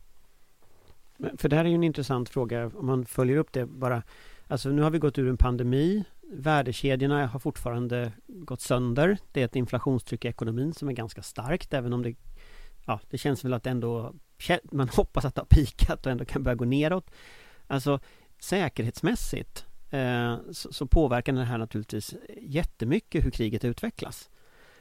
För 1.36 1.48
det 1.48 1.56
här 1.56 1.64
är 1.64 1.68
ju 1.68 1.74
en 1.74 1.84
intressant 1.84 2.28
fråga 2.28 2.66
om 2.66 2.86
man 2.86 3.06
följer 3.06 3.36
upp 3.36 3.52
det 3.52 3.66
bara. 3.66 4.02
Alltså 4.46 4.68
nu 4.68 4.82
har 4.82 4.90
vi 4.90 4.98
gått 4.98 5.18
ur 5.18 5.28
en 5.28 5.36
pandemi. 5.36 6.04
Värdekedjorna 6.32 7.26
har 7.26 7.40
fortfarande 7.40 8.12
gått 8.26 8.60
sönder. 8.60 9.18
Det 9.32 9.40
är 9.40 9.44
ett 9.44 9.56
inflationstryck 9.56 10.24
i 10.24 10.28
ekonomin 10.28 10.74
som 10.74 10.88
är 10.88 10.92
ganska 10.92 11.22
starkt 11.22 11.74
även 11.74 11.92
om 11.92 12.02
det 12.02 12.14
Ja, 12.86 13.00
det 13.10 13.18
känns 13.18 13.44
väl 13.44 13.54
att 13.54 13.66
ändå 13.66 14.14
Man 14.72 14.88
hoppas 14.88 15.24
att 15.24 15.34
det 15.34 15.40
har 15.40 15.46
pikat 15.46 16.06
och 16.06 16.12
ändå 16.12 16.24
kan 16.24 16.42
börja 16.42 16.54
gå 16.54 16.64
neråt. 16.64 17.10
Alltså 17.66 18.00
säkerhetsmässigt 18.38 19.66
Eh, 19.90 20.36
så 20.50 20.86
påverkar 20.86 21.32
det 21.32 21.44
här 21.44 21.58
naturligtvis 21.58 22.14
jättemycket 22.42 23.24
hur 23.24 23.30
kriget 23.30 23.64
utvecklas. 23.64 24.30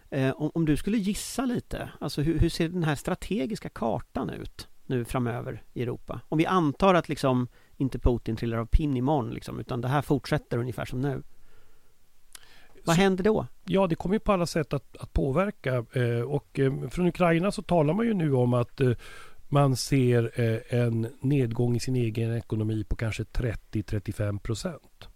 Eh, 0.10 0.34
om 0.38 0.66
du 0.66 0.78
skulle 0.78 0.98
gissa 0.98 1.46
lite, 1.46 1.90
alltså 2.00 2.22
hur 2.22 2.50
ser 2.50 2.70
den 2.70 2.84
här 2.84 2.96
strategiska 2.96 3.70
kartan 3.70 4.30
ut 4.30 4.68
nu 4.86 5.06
framöver 5.06 5.64
i 5.74 5.84
Europa? 5.84 6.22
Om 6.30 6.38
vi 6.38 6.46
antar 6.46 6.94
att 6.94 7.10
liksom 7.10 7.48
inte 7.78 8.00
Putin 8.00 8.36
trillar 8.36 8.58
av 8.58 8.66
pinn 8.66 8.98
imorgon 8.98 9.30
liksom, 9.30 9.60
utan 9.60 9.82
det 9.82 9.88
här 9.88 10.02
fortsätter 10.02 10.58
ungefär 10.58 10.86
som 10.86 11.02
nu. 11.02 11.24
Vad 12.84 12.96
Så- 12.96 13.02
händer 13.02 13.24
då? 13.24 13.48
Ja, 13.66 13.88
det 13.88 13.96
kommer 13.96 14.16
ju 14.16 14.20
på 14.20 14.32
alla 14.34 14.46
sätt 14.46 14.74
att, 14.74 14.98
att 14.98 15.14
påverka. 15.14 15.86
Eh, 15.94 16.22
och 16.22 16.60
eh, 16.60 16.88
från 16.90 17.08
Ukraina 17.08 17.52
så 17.52 17.62
talar 17.62 17.94
man 17.94 18.06
ju 18.06 18.14
nu 18.14 18.34
om 18.34 18.54
att 18.54 18.82
eh, 18.82 18.92
man 19.48 19.76
ser 19.76 20.32
eh, 20.40 20.80
en 20.80 21.08
nedgång 21.22 21.76
i 21.76 21.80
sin 21.80 21.96
egen 21.96 22.38
ekonomi 22.38 22.84
på 22.84 22.96
kanske 22.96 23.24
30-35 23.24 24.40
procent. 24.40 25.08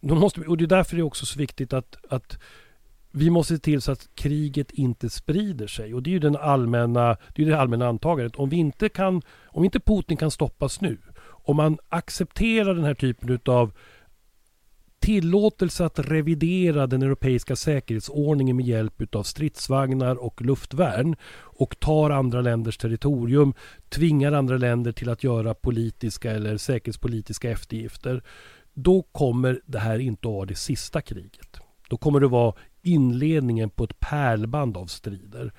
De 0.00 0.18
måste 0.18 0.40
och 0.40 0.56
det 0.56 0.64
är 0.64 0.66
därför 0.66 0.96
det 0.96 1.00
är 1.00 1.04
också 1.04 1.26
så 1.26 1.38
viktigt 1.38 1.72
att, 1.72 1.96
att 2.08 2.38
vi 3.10 3.30
måste 3.30 3.54
se 3.54 3.60
till 3.60 3.80
så 3.80 3.92
att 3.92 4.08
kriget 4.14 4.70
inte 4.70 5.10
sprider 5.10 5.66
sig. 5.66 5.94
Och 5.94 6.02
det 6.02 6.10
är 6.10 6.12
ju 6.12 6.18
den 6.18 6.36
allmänna, 6.36 7.16
det, 7.34 7.42
är 7.42 7.46
det 7.46 7.60
allmänna 7.60 7.88
antagandet. 7.88 8.36
Om 8.36 8.48
vi 8.48 8.56
inte 8.56 8.88
kan, 8.88 9.22
om 9.44 9.64
inte 9.64 9.80
Putin 9.80 10.16
kan 10.16 10.30
stoppas 10.30 10.80
nu, 10.80 10.98
om 11.24 11.56
man 11.56 11.78
accepterar 11.88 12.74
den 12.74 12.84
här 12.84 12.94
typen 12.94 13.40
av 13.46 13.72
tillåtelse 15.02 15.84
att 15.84 15.98
revidera 15.98 16.86
den 16.86 17.02
europeiska 17.02 17.56
säkerhetsordningen 17.56 18.56
med 18.56 18.66
hjälp 18.66 19.14
av 19.14 19.22
stridsvagnar 19.22 20.16
och 20.16 20.42
luftvärn 20.42 21.16
och 21.34 21.80
tar 21.80 22.10
andra 22.10 22.40
länders 22.40 22.78
territorium, 22.78 23.54
tvingar 23.88 24.32
andra 24.32 24.56
länder 24.56 24.92
till 24.92 25.08
att 25.08 25.24
göra 25.24 25.54
politiska 25.54 26.30
eller 26.30 26.56
säkerhetspolitiska 26.56 27.50
eftergifter. 27.50 28.22
Då 28.74 29.02
kommer 29.02 29.60
det 29.66 29.78
här 29.78 29.98
inte 29.98 30.28
att 30.28 30.34
vara 30.34 30.46
det 30.46 30.54
sista 30.54 31.00
kriget. 31.00 31.60
Då 31.88 31.96
kommer 31.96 32.20
det 32.20 32.28
vara 32.28 32.54
inledningen 32.82 33.70
på 33.70 33.84
ett 33.84 34.00
pärlband 34.00 34.76
av 34.76 34.86
strider. 34.86 35.52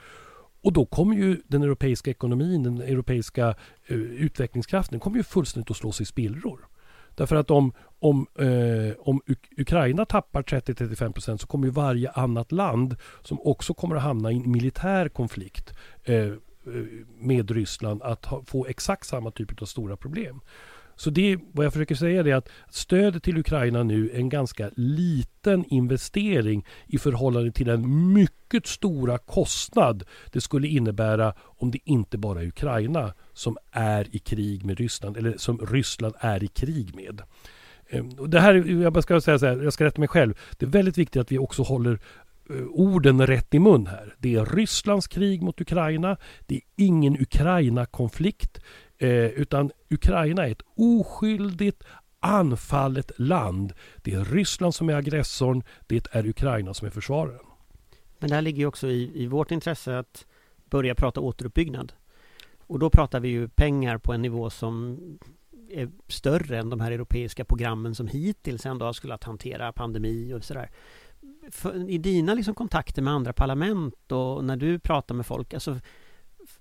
Och 0.62 0.74
då 0.74 0.86
kommer 0.86 1.16
ju 1.16 1.42
den 1.48 1.64
europeiska 1.64 2.12
ekonomin, 2.12 2.64
den 2.64 2.82
europeiska 2.82 3.56
eh, 3.88 3.98
utvecklingskraften, 3.98 5.00
kommer 5.00 5.18
ju 5.18 5.24
fullständigt 5.24 5.72
att 5.72 5.78
slås 5.78 6.02
i 6.02 6.06
spillror. 6.06 6.60
Därför 7.16 7.36
att 7.36 7.52
om, 7.52 7.74
om, 8.00 8.28
eh, 8.40 8.96
om 9.00 9.22
Ukraina 9.58 10.06
tappar 10.06 10.44
30-35% 10.44 11.38
så 11.38 11.48
kommer 11.48 11.66
ju 11.66 11.72
varje 11.72 12.10
annat 12.10 12.52
land 12.52 12.96
som 13.22 13.40
också 13.42 13.74
kommer 13.74 13.96
att 13.96 14.02
hamna 14.02 14.32
i 14.32 14.36
en 14.36 14.52
militär 14.52 15.10
konflikt 15.10 15.74
eh, 16.04 16.16
eh 16.16 16.34
med 17.18 17.52
Ryssland 17.52 18.02
att 18.02 18.26
ha, 18.26 18.44
få 18.46 18.66
exakt 18.66 19.08
samma 19.08 19.32
typ 19.32 19.62
av 19.62 19.66
stora 19.66 19.98
problem. 19.98 20.42
Så 21.04 21.10
det, 21.10 21.40
vad 21.52 21.66
jag 21.66 21.74
försöker 21.74 21.96
säga 21.96 22.22
är 22.22 22.36
att 22.36 22.50
stödet 22.70 23.24
till 23.24 23.38
Ukraina 23.38 23.84
nu 23.84 24.10
är 24.10 24.18
en 24.18 24.30
ganska 24.30 24.70
liten 24.76 25.66
investering 25.66 26.66
i 26.88 26.98
förhållande 26.98 27.52
till 27.52 27.66
den 27.66 28.14
mycket 28.14 28.68
stora 28.68 29.18
kostnad 29.18 30.04
det 30.32 30.42
skulle 30.42 30.68
innebära 30.68 31.34
om 31.40 31.72
det 31.72 31.80
inte 31.84 32.18
bara 32.18 32.42
är 32.42 32.48
Ukraina 32.48 33.14
som 33.34 33.58
är 33.72 34.16
i 34.16 34.20
krig 34.20 34.66
med 34.66 34.78
Ryssland 34.78 35.18
eller 35.18 35.38
som 35.38 35.58
Ryssland 35.58 36.16
är 36.20 36.44
i 36.44 36.48
krig 36.48 36.96
med. 36.96 37.22
Ehm, 37.90 38.30
det 38.30 38.40
här, 38.40 38.54
jag 38.54 39.04
ska 39.04 39.22
säga 39.22 39.40
så 39.40 39.46
här, 39.46 39.64
jag 39.64 39.74
ska 39.74 39.86
rätta 39.86 40.02
mig 40.02 40.08
själv. 40.08 40.34
Det 40.58 40.66
är 40.66 40.70
väldigt 40.70 40.98
viktigt 40.98 41.22
att 41.22 41.32
vi 41.32 41.38
också 41.38 41.64
håller 41.64 42.00
eh, 42.50 42.66
orden 42.70 43.28
rätt 43.28 43.54
i 43.54 43.60
mun 43.60 43.88
här. 43.88 44.16
Det 44.18 44.36
är 44.36 44.46
Rysslands 44.46 45.08
krig 45.08 45.42
mot 45.42 45.62
Ukraina. 45.62 46.18
Det 46.46 46.56
är 46.56 46.62
ingen 46.76 47.22
Ukraina-konflikt. 47.22 48.60
Eh, 49.04 49.26
utan 49.26 49.72
Ukraina 49.90 50.48
är 50.48 50.52
ett 50.52 50.62
oskyldigt 50.76 51.84
anfallet 52.20 53.12
land. 53.20 53.74
Det 53.98 54.14
är 54.14 54.26
Ryssland 54.26 54.76
som 54.76 54.90
är 54.90 54.94
aggressorn. 54.94 55.64
Det 55.88 56.08
är 56.12 56.28
Ukraina 56.28 56.74
som 56.74 56.88
är 56.88 56.92
försvararen. 56.92 57.46
Men 58.20 58.30
det 58.30 58.36
här 58.36 58.42
ligger 58.42 58.60
ju 58.60 58.66
också 58.66 58.88
i, 58.88 59.24
i 59.24 59.28
vårt 59.28 59.52
intresse 59.52 60.00
att 60.00 60.26
börja 60.70 60.96
prata 60.96 61.20
återuppbyggnad. 61.20 61.94
Och 62.60 62.80
då 62.80 62.90
pratar 62.90 63.20
vi 63.20 63.30
ju 63.30 63.48
pengar 63.48 63.98
på 63.98 64.14
en 64.14 64.22
nivå 64.22 64.50
som 64.50 65.00
är 65.70 65.90
större 66.08 66.58
än 66.58 66.70
de 66.70 66.80
här 66.80 66.92
europeiska 66.92 67.46
programmen 67.46 67.96
som 67.96 68.08
hittills 68.08 68.66
ändå 68.66 68.86
har 68.86 68.94
skulle 68.94 69.14
att 69.14 69.24
hantera 69.24 69.74
pandemi 69.74 70.34
och 70.34 70.44
sådär. 70.44 70.70
I 71.88 71.98
dina 71.98 72.34
liksom 72.34 72.56
kontakter 72.56 73.02
med 73.02 73.14
andra 73.14 73.34
parlament 73.34 74.12
och 74.12 74.46
när 74.46 74.58
du 74.58 74.80
pratar 74.80 75.16
med 75.16 75.26
folk, 75.26 75.54
alltså 75.54 75.80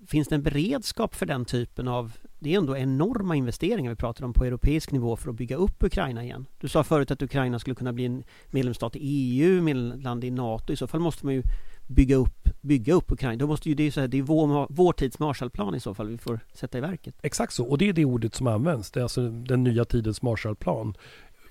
finns 0.06 0.28
det 0.28 0.34
en 0.34 0.42
beredskap 0.42 1.14
för 1.14 1.26
den 1.26 1.44
typen 1.44 1.88
av 1.88 2.12
det 2.38 2.54
är 2.54 2.58
ändå 2.58 2.76
enorma 2.76 3.36
investeringar 3.36 3.90
vi 3.90 3.96
pratar 3.96 4.24
om 4.24 4.32
på 4.32 4.44
europeisk 4.44 4.92
nivå 4.92 5.16
för 5.16 5.30
att 5.30 5.36
bygga 5.36 5.56
upp 5.56 5.82
Ukraina 5.82 6.24
igen. 6.24 6.46
Du 6.60 6.68
sa 6.68 6.84
förut 6.84 7.10
att 7.10 7.22
Ukraina 7.22 7.58
skulle 7.58 7.76
kunna 7.76 7.92
bli 7.92 8.04
en 8.04 8.24
medlemsstat 8.50 8.96
i 8.96 9.00
EU, 9.02 9.62
medlemsland 9.62 10.24
i 10.24 10.30
NATO. 10.30 10.72
I 10.72 10.76
så 10.76 10.86
fall 10.86 11.00
måste 11.00 11.26
man 11.26 11.34
ju 11.34 11.42
bygga 11.86 12.16
upp, 12.16 12.48
bygga 12.60 12.94
upp 12.94 13.12
Ukraina. 13.12 13.36
Då 13.36 13.46
måste 13.46 13.68
ju 13.68 13.74
det, 13.74 13.82
är 13.82 13.90
så 13.90 14.00
här, 14.00 14.08
det 14.08 14.18
är 14.18 14.22
vår, 14.22 14.66
vår 14.70 14.92
tids 14.92 15.18
Marshallplan 15.18 15.74
i 15.74 15.80
så 15.80 15.94
fall 15.94 16.08
vi 16.08 16.18
får 16.18 16.40
sätta 16.54 16.78
i 16.78 16.80
verket. 16.80 17.14
Exakt 17.22 17.52
så, 17.52 17.64
och 17.64 17.78
det 17.78 17.88
är 17.88 17.92
det 17.92 18.04
ordet 18.04 18.34
som 18.34 18.46
används. 18.46 18.90
Det 18.90 19.00
är 19.00 19.02
alltså 19.02 19.28
den 19.28 19.64
nya 19.64 19.84
tidens 19.84 20.22
Marshallplan. 20.22 20.94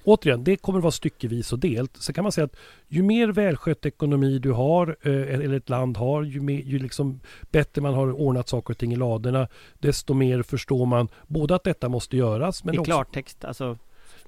Återigen, 0.04 0.44
det 0.44 0.56
kommer 0.56 0.80
att 0.80 0.84
vara 0.84 0.92
styckevis 0.92 1.54
och 1.54 1.60
delt. 1.60 1.98
Så 1.98 2.14
kan 2.14 2.24
man 2.24 2.32
säga 2.32 2.46
att 2.46 2.56
ju 2.88 3.04
mer 3.04 3.28
välskött 3.28 3.86
ekonomi 3.86 4.40
du 4.40 4.52
har, 4.52 4.98
eh, 5.02 5.12
eller 5.14 5.56
ett 5.56 5.70
land 5.70 5.98
har, 5.98 6.24
ju, 6.24 6.42
mer, 6.42 6.62
ju 6.62 6.80
liksom 6.80 7.20
bättre 7.52 7.82
man 7.82 7.94
har 7.94 8.12
ordnat 8.12 8.50
saker 8.50 8.74
och 8.74 8.78
ting 8.78 8.94
i 8.94 8.96
ladorna, 8.96 9.48
desto 9.80 10.14
mer 10.14 10.42
förstår 10.44 10.86
man 10.86 11.08
både 11.28 11.56
att 11.56 11.64
detta 11.64 11.90
måste 11.90 12.18
göras, 12.18 12.64
men 12.64 12.76
I 12.76 12.78
också... 12.78 12.92
klartext, 12.92 13.46
alltså 13.46 13.78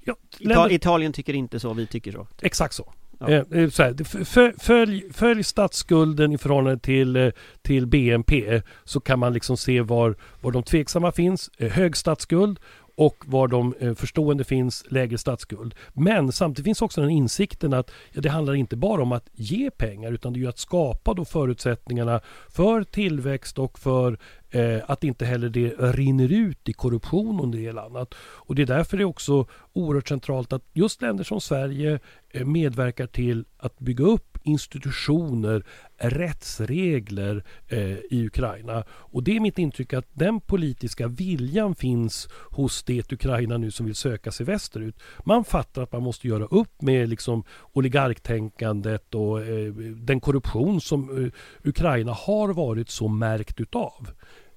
Ja, 0.06 0.16
länder- 0.38 0.72
Italien 0.72 1.12
tycker 1.12 1.34
inte 1.34 1.60
så, 1.60 1.74
vi 1.74 1.86
tycker 1.86 2.12
så. 2.12 2.26
Exakt 2.42 2.74
så. 2.74 2.92
Ja. 3.18 3.28
Eh, 3.28 3.44
eh, 3.62 3.68
så 3.70 3.82
här, 3.82 4.54
följ, 4.58 5.12
följ, 5.12 5.44
statsskulden 5.44 6.32
i 6.32 6.38
förhållande 6.38 6.78
till, 6.78 7.32
till 7.62 7.86
BNP 7.86 8.62
så 8.84 9.00
kan 9.00 9.18
man 9.18 9.32
liksom 9.32 9.56
se 9.56 9.80
var, 9.80 10.16
var 10.40 10.52
de 10.52 10.62
tveksamma 10.62 11.12
finns. 11.12 11.50
Hög 11.58 11.96
statsskuld 11.96 12.60
och 12.94 13.24
var 13.26 13.48
de 13.48 13.74
eh, 13.80 13.94
förstående 13.94 14.44
finns, 14.44 14.84
lägre 14.88 15.18
statsskuld. 15.18 15.74
Men 15.92 16.32
samtidigt 16.32 16.64
finns 16.64 16.82
också 16.82 17.00
den 17.00 17.10
insikten 17.10 17.72
att 17.72 17.90
ja, 18.12 18.20
det 18.20 18.28
handlar 18.28 18.54
inte 18.54 18.76
bara 18.76 19.02
om 19.02 19.12
att 19.12 19.28
ge 19.32 19.70
pengar 19.70 20.12
utan 20.12 20.32
det 20.32 20.38
är 20.38 20.40
ju 20.40 20.48
att 20.48 20.58
skapa 20.58 21.14
då 21.14 21.24
förutsättningarna 21.24 22.20
för 22.48 22.84
tillväxt 22.84 23.58
och 23.58 23.78
för 23.78 24.18
eh, 24.50 24.78
att 24.86 25.04
inte 25.04 25.26
heller 25.26 25.48
det 25.48 25.74
rinner 25.78 26.32
ut 26.32 26.68
i 26.68 26.72
korruption 26.72 27.38
och 27.38 27.44
en 27.44 27.50
del 27.50 27.78
annat. 27.78 28.14
Och 28.18 28.54
det 28.54 28.62
är 28.62 28.66
därför 28.66 28.96
det 28.96 29.02
är 29.02 29.04
också 29.04 29.46
oerhört 29.72 30.08
centralt 30.08 30.52
att 30.52 30.62
just 30.72 31.02
länder 31.02 31.24
som 31.24 31.40
Sverige 31.40 32.00
eh, 32.30 32.44
medverkar 32.44 33.06
till 33.06 33.44
att 33.58 33.78
bygga 33.78 34.04
upp 34.04 34.33
institutioner, 34.44 35.64
rättsregler 35.96 37.44
eh, 37.68 37.98
i 38.10 38.26
Ukraina. 38.26 38.84
Och 38.90 39.22
det 39.22 39.36
är 39.36 39.40
mitt 39.40 39.58
intryck 39.58 39.92
att 39.92 40.08
den 40.12 40.40
politiska 40.40 41.08
viljan 41.08 41.74
finns 41.74 42.28
hos 42.50 42.82
det 42.82 43.12
Ukraina 43.12 43.58
nu 43.58 43.70
som 43.70 43.86
vill 43.86 43.94
söka 43.94 44.30
sig 44.32 44.46
västerut. 44.46 44.96
Man 45.24 45.44
fattar 45.44 45.82
att 45.82 45.92
man 45.92 46.02
måste 46.02 46.28
göra 46.28 46.44
upp 46.44 46.82
med 46.82 47.08
liksom 47.08 47.44
oligarktänkandet 47.72 49.14
och 49.14 49.42
eh, 49.42 49.72
den 49.96 50.20
korruption 50.20 50.80
som 50.80 51.24
eh, 51.24 51.32
Ukraina 51.68 52.12
har 52.12 52.52
varit 52.52 52.90
så 52.90 53.08
märkt 53.08 53.60
utav. 53.60 54.08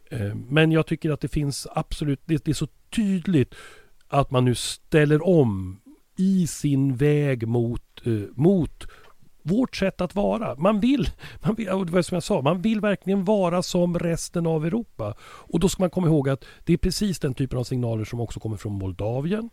Eh, 0.10 0.36
men 0.36 0.71
jag 0.71 0.86
tycker 0.86 1.12
att 1.12 1.21
det 1.21 1.28
finns 1.28 1.67
absolut, 1.71 2.21
det, 2.26 2.45
det 2.45 2.52
är 2.52 2.56
så 2.56 2.67
tydligt 2.95 3.56
att 4.08 4.32
man 4.32 4.45
nu 4.45 4.56
ställer 4.56 5.28
om 5.28 5.80
i 6.17 6.47
sin 6.47 6.95
väg 6.95 7.47
mot, 7.47 8.02
eh, 8.06 8.13
mot 8.36 8.88
vårt 9.47 9.75
sätt 9.75 10.01
att 10.01 10.15
vara. 10.15 10.55
Man 10.55 10.79
vill, 10.79 11.10
man 11.45 11.55
vill, 11.55 11.69
och 11.69 11.86
det 11.86 11.91
var 11.91 12.01
som 12.01 12.15
jag 12.15 12.23
sa, 12.23 12.41
man 12.41 12.62
vill 12.62 12.79
verkligen 12.79 13.25
vara 13.25 13.63
som 13.63 13.99
resten 13.99 14.47
av 14.47 14.65
Europa. 14.65 15.13
Och 15.21 15.60
då 15.60 15.69
ska 15.69 15.83
man 15.83 15.89
komma 15.89 16.07
ihåg 16.07 16.29
att 16.29 16.45
det 16.63 16.73
är 16.73 16.77
precis 16.77 17.19
den 17.19 17.33
typen 17.33 17.60
av 17.60 17.63
signaler 17.63 18.05
som 18.05 18.19
också 18.19 18.39
kommer 18.39 18.57
från 18.57 18.73
Moldavien. 18.73 19.49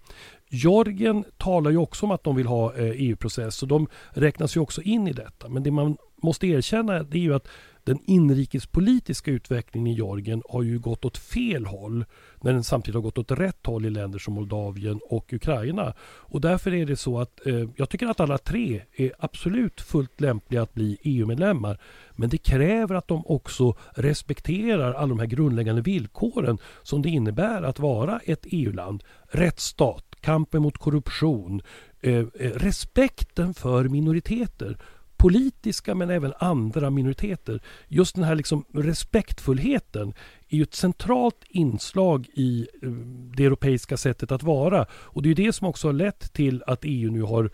Georgien 0.50 1.24
talar 1.37 1.70
ju 1.70 1.76
också 1.76 2.07
om 2.07 2.12
att 2.12 2.24
de 2.24 2.37
vill 2.37 2.46
ha 2.46 2.74
eh, 2.74 2.85
EU-process 2.85 3.62
och 3.62 3.68
de 3.68 3.88
räknas 4.11 4.57
ju 4.57 4.61
också 4.61 4.83
in 4.83 5.09
i 5.09 5.12
detta. 5.12 5.48
Men 5.48 5.62
det 5.62 5.70
man 5.70 5.96
måste 6.22 6.46
erkänna 6.46 7.02
det 7.02 7.18
är 7.18 7.22
ju 7.22 7.35
att 7.35 7.48
den 7.85 7.99
inrikespolitiska 8.07 9.31
utvecklingen 9.31 9.87
i 9.87 9.94
Georgien 9.94 10.42
har 10.49 10.62
ju 10.62 10.79
gått 10.79 11.05
åt 11.05 11.18
fel 11.18 11.66
håll 11.66 12.05
när 12.40 12.53
den 12.53 12.64
samtidigt 12.64 12.94
har 12.94 13.03
gått 13.03 13.18
åt 13.18 13.31
rätt 13.31 13.66
håll 13.66 13.87
i 13.87 13.90
länder 13.90 14.18
som 14.18 14.35
Moldavien 14.35 15.01
och 15.03 15.33
Ukraina. 15.33 15.94
Och 16.03 16.40
därför 16.40 16.75
är 16.75 16.87
det 16.87 16.97
så 16.97 17.20
att 17.20 17.47
eh, 17.47 17.68
jag 17.77 17.88
tycker 17.88 18.07
att 18.07 18.20
alla 18.20 18.38
tre 18.38 18.83
är 18.97 19.12
absolut 19.18 19.81
fullt 19.81 20.20
lämpliga 20.20 20.62
att 20.62 20.75
bli 20.75 20.99
EU-medlemmar. 21.03 21.79
Men 22.12 22.29
det 22.29 22.38
kräver 22.38 22.94
att 22.94 23.09
de 23.09 23.27
också 23.27 23.77
respekterar 23.94 24.92
alla 24.92 25.09
de 25.09 25.18
här 25.18 25.27
grundläggande 25.27 25.83
villkoren 25.83 26.59
som 26.83 27.03
det 27.03 27.09
innebär 27.09 27.62
att 27.62 27.79
vara 27.79 28.20
ett 28.25 28.47
EU-land. 28.51 29.05
Rättsstat, 29.29 30.05
kampen 30.20 30.62
mot 30.62 30.79
korruption, 30.79 31.62
eh, 32.01 32.18
eh 32.18 32.51
respekten 32.55 33.55
för 33.55 33.85
minoriteter 33.85 34.79
politiska 35.25 35.95
men 35.95 36.11
även 36.11 36.33
andra 36.39 36.91
minoriteter. 36.91 37.61
Just 37.89 38.15
den 38.15 38.25
här 38.25 38.35
liksom 38.35 38.65
respektfullheten 38.73 40.15
är 40.49 40.57
ju 40.57 40.63
ett 40.63 40.75
centralt 40.75 41.45
inslag 41.49 42.29
i 42.35 42.69
eh, 42.83 42.91
det 43.37 43.45
europeiska 43.45 43.97
sättet 43.97 44.33
att 44.33 44.43
vara. 44.43 44.87
Och 44.93 45.23
det 45.23 45.31
är 45.31 45.35
det 45.35 45.53
som 45.53 45.69
också 45.69 45.89
har 45.89 45.93
lett 45.93 46.33
till 46.33 46.63
att 46.67 46.81
EU 46.83 47.11
nu 47.11 47.23
har 47.23 47.51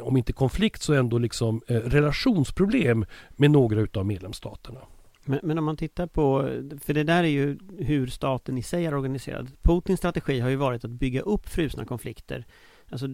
om 0.00 0.16
inte 0.16 0.32
konflikt 0.32 0.82
så 0.82 0.92
ändå 0.92 1.18
liksom 1.18 1.62
eh, 1.66 1.76
relationsproblem 1.76 3.06
med 3.30 3.50
några 3.50 3.80
utav 3.80 4.06
medlemsstaterna. 4.06 4.80
Men, 5.24 5.40
men, 5.42 5.58
om 5.58 5.64
man 5.64 5.76
tittar 5.76 6.06
på, 6.06 6.48
för 6.84 6.94
det 6.94 7.04
där 7.04 7.24
är 7.24 7.28
ju 7.28 7.58
hur 7.78 8.06
staten 8.06 8.58
i 8.58 8.62
sig 8.62 8.86
är 8.86 8.94
organiserad. 8.94 9.50
Putins 9.62 9.98
strategi 9.98 10.40
har 10.40 10.48
ju 10.48 10.56
varit 10.56 10.84
att 10.84 10.90
bygga 10.90 11.20
upp 11.20 11.48
frusna 11.48 11.84
konflikter. 11.84 12.46
Alltså 12.94 13.08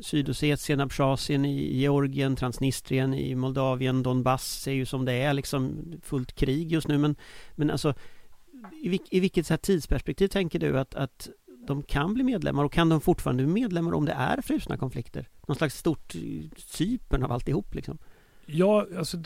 Sydossetien, 0.00 0.80
Abchazien 0.80 1.44
i 1.44 1.78
Georgien, 1.78 2.36
Transnistrien 2.36 3.14
i 3.14 3.34
Moldavien, 3.34 4.02
Donbass 4.02 4.68
är 4.68 4.72
ju 4.72 4.86
som 4.86 5.04
det 5.04 5.12
är 5.12 5.32
liksom 5.32 5.92
fullt 6.02 6.32
krig 6.32 6.72
just 6.72 6.88
nu. 6.88 6.98
Men, 6.98 7.16
men 7.54 7.70
alltså 7.70 7.94
i, 8.82 9.00
i 9.10 9.20
vilket 9.20 9.46
så 9.46 9.56
tidsperspektiv 9.56 10.28
tänker 10.28 10.58
du 10.58 10.78
att, 10.78 10.94
att 10.94 11.28
de 11.66 11.82
kan 11.82 12.14
bli 12.14 12.24
medlemmar 12.24 12.64
och 12.64 12.72
kan 12.72 12.88
de 12.88 13.00
fortfarande 13.00 13.44
bli 13.44 13.52
medlemmar 13.52 13.92
om 13.92 14.04
det 14.04 14.12
är 14.12 14.42
frusna 14.42 14.76
konflikter? 14.76 15.28
Någon 15.46 15.56
slags 15.56 15.78
stort 15.78 16.14
eh, 16.14 16.20
Cypern 16.56 17.22
av 17.22 17.32
alltihop 17.32 17.74
liksom? 17.74 17.98
Ja, 18.46 18.86
alltså 18.98 19.18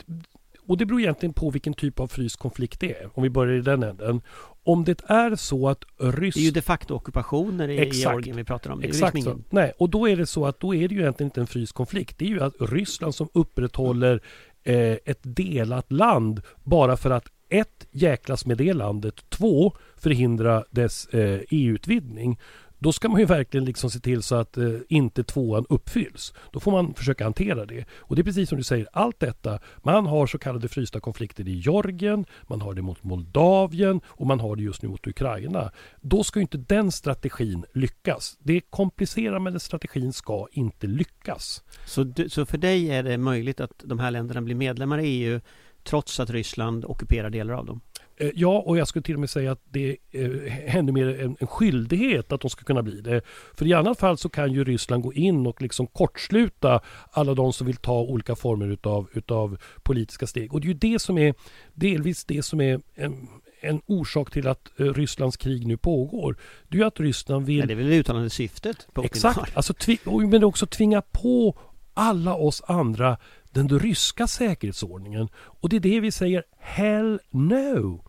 och 0.67 0.77
det 0.77 0.85
beror 0.85 1.01
egentligen 1.01 1.33
på 1.33 1.49
vilken 1.49 1.73
typ 1.73 1.99
av 1.99 2.07
fryst 2.07 2.37
konflikt 2.37 2.79
det 2.79 3.01
är. 3.01 3.09
Om 3.13 3.23
vi 3.23 3.29
börjar 3.29 3.57
i 3.57 3.61
den 3.61 3.83
änden. 3.83 4.21
Om 4.67 4.83
det 4.83 5.01
är 5.07 5.35
så 5.35 5.69
att 5.69 5.83
rysk... 5.99 6.37
Det 6.37 6.41
är 6.41 6.45
ju 6.45 6.51
de 6.51 6.61
facto 6.61 6.95
ockupationer 6.95 7.69
i 7.69 7.79
Exakt. 7.79 7.95
Georgien 7.95 8.37
vi 8.37 8.43
pratar 8.43 8.69
om. 8.69 8.81
Det 8.81 8.87
Exakt 8.87 9.15
liksom 9.15 9.31
ingen... 9.31 9.43
Nej, 9.49 9.73
och 9.77 9.89
då 9.89 10.09
är 10.09 10.15
det 10.15 10.25
så 10.25 10.45
att 10.45 10.59
då 10.59 10.75
är 10.75 10.87
det 10.87 10.95
ju 10.95 11.01
egentligen 11.01 11.27
inte 11.27 11.41
en 11.41 11.47
fryst 11.47 11.73
konflikt. 11.73 12.17
Det 12.17 12.25
är 12.25 12.29
ju 12.29 12.43
att 12.43 12.53
Ryssland 12.59 13.15
som 13.15 13.29
upprätthåller 13.33 14.21
eh, 14.63 14.97
ett 15.05 15.19
delat 15.21 15.91
land 15.91 16.41
bara 16.63 16.97
för 16.97 17.09
att 17.09 17.31
ett, 17.49 17.87
jäklas 17.91 18.45
med 18.45 18.57
det 18.57 18.73
landet. 18.73 19.29
Två, 19.29 19.73
förhindra 19.95 20.63
dess 20.71 21.07
eh, 21.07 21.39
EU-utvidgning. 21.49 22.39
Då 22.79 22.91
ska 22.91 23.09
man 23.09 23.19
ju 23.19 23.25
verkligen 23.25 23.65
liksom 23.65 23.89
se 23.89 23.99
till 23.99 24.23
så 24.23 24.35
att 24.35 24.57
eh, 24.57 24.69
inte 24.89 25.23
tvåan 25.23 25.65
uppfylls. 25.69 26.33
Då 26.51 26.59
får 26.59 26.71
man 26.71 26.93
försöka 26.93 27.23
hantera 27.23 27.65
det. 27.65 27.85
Och 27.97 28.15
det 28.15 28.21
är 28.21 28.23
precis 28.23 28.49
som 28.49 28.57
du 28.57 28.63
säger, 28.63 28.87
allt 28.93 29.19
detta. 29.19 29.59
Man 29.83 30.05
har 30.05 30.27
så 30.27 30.37
kallade 30.37 30.67
frysta 30.67 30.99
konflikter 30.99 31.47
i 31.47 31.51
Georgien, 31.51 32.25
man 32.43 32.61
har 32.61 32.73
det 32.73 32.81
mot 32.81 33.03
Moldavien 33.03 34.01
och 34.07 34.27
man 34.27 34.39
har 34.39 34.55
det 34.55 34.63
just 34.63 34.81
nu 34.81 34.89
mot 34.89 35.07
Ukraina. 35.07 35.71
Då 36.01 36.23
ska 36.23 36.39
ju 36.39 36.41
inte 36.41 36.57
den 36.57 36.91
strategin 36.91 37.65
lyckas. 37.73 38.37
Det 38.39 38.53
är 38.53 38.61
komplicerat 38.69 39.41
men 39.41 39.53
den 39.53 39.59
strategin 39.59 40.13
ska 40.13 40.47
inte 40.51 40.87
lyckas. 40.87 41.63
Så, 41.85 42.03
du, 42.03 42.29
så 42.29 42.45
för 42.45 42.57
dig 42.57 42.89
är 42.91 43.03
det 43.03 43.17
möjligt 43.17 43.59
att 43.59 43.83
de 43.83 43.99
här 43.99 44.11
länderna 44.11 44.41
blir 44.41 44.55
medlemmar 44.55 44.99
i 44.99 45.07
EU 45.07 45.39
trots 45.83 46.19
att 46.19 46.29
Ryssland 46.29 46.85
ockuperar 46.85 47.29
delar 47.29 47.53
av 47.53 47.65
dem? 47.65 47.81
Eh, 48.19 48.31
ja, 48.35 48.63
och 48.65 48.77
jag 48.77 48.87
skulle 48.87 49.03
till 49.03 49.13
och 49.13 49.19
med 49.19 49.29
säga 49.29 49.51
att 49.51 49.61
det 49.69 49.97
är 50.11 50.47
eh, 50.47 50.75
ännu 50.75 50.91
mer 50.91 51.21
en, 51.21 51.37
en 51.39 51.47
skyldighet 51.47 52.31
att 52.31 52.41
de 52.41 52.49
ska 52.49 52.63
kunna 52.63 52.83
bli 52.83 53.01
det. 53.01 53.21
För 53.53 53.67
i 53.67 53.73
annat 53.73 53.99
fall 53.99 54.17
så 54.17 54.29
kan 54.29 54.53
ju 54.53 54.63
Ryssland 54.63 55.03
gå 55.03 55.13
in 55.13 55.47
och 55.47 55.61
liksom 55.61 55.87
kortsluta 55.87 56.81
alla 57.11 57.33
de 57.33 57.53
som 57.53 57.67
vill 57.67 57.75
ta 57.75 58.01
olika 58.01 58.35
former 58.35 58.67
utav, 58.67 59.09
utav 59.13 59.57
politiska 59.83 60.27
steg. 60.27 60.53
Och 60.53 60.61
det 60.61 60.65
är 60.65 60.69
ju 60.69 60.73
det 60.73 60.99
som 60.99 61.17
är 61.17 61.33
delvis 61.73 62.25
det 62.25 62.43
som 62.43 62.61
är 62.61 62.81
en, 62.95 63.27
en 63.61 63.81
orsak 63.85 64.31
till 64.31 64.47
att 64.47 64.79
eh, 64.79 64.85
Rysslands 64.85 65.37
krig 65.37 65.67
nu 65.67 65.77
pågår. 65.77 66.37
Det 66.67 66.77
är 66.77 66.79
ju 66.79 66.87
att 66.87 66.99
Ryssland 66.99 67.45
vill... 67.45 67.59
Men 67.59 67.67
det 67.67 67.73
är 67.73 67.75
väl 67.75 67.89
det 67.89 67.95
uttalade 67.95 68.29
syftet? 68.29 68.87
Exakt, 69.03 69.57
alltså 69.57 69.73
tvi- 69.73 70.27
men 70.27 70.43
också 70.43 70.65
tvinga 70.65 71.01
på 71.01 71.59
alla 71.93 72.35
oss 72.35 72.63
andra 72.67 73.17
den 73.51 73.79
ryska 73.79 74.27
säkerhetsordningen. 74.27 75.29
Och 75.35 75.69
det 75.69 75.75
är 75.75 75.79
det 75.79 75.99
vi 75.99 76.11
säger 76.11 76.43
Hell 76.59 77.19
no! 77.29 78.06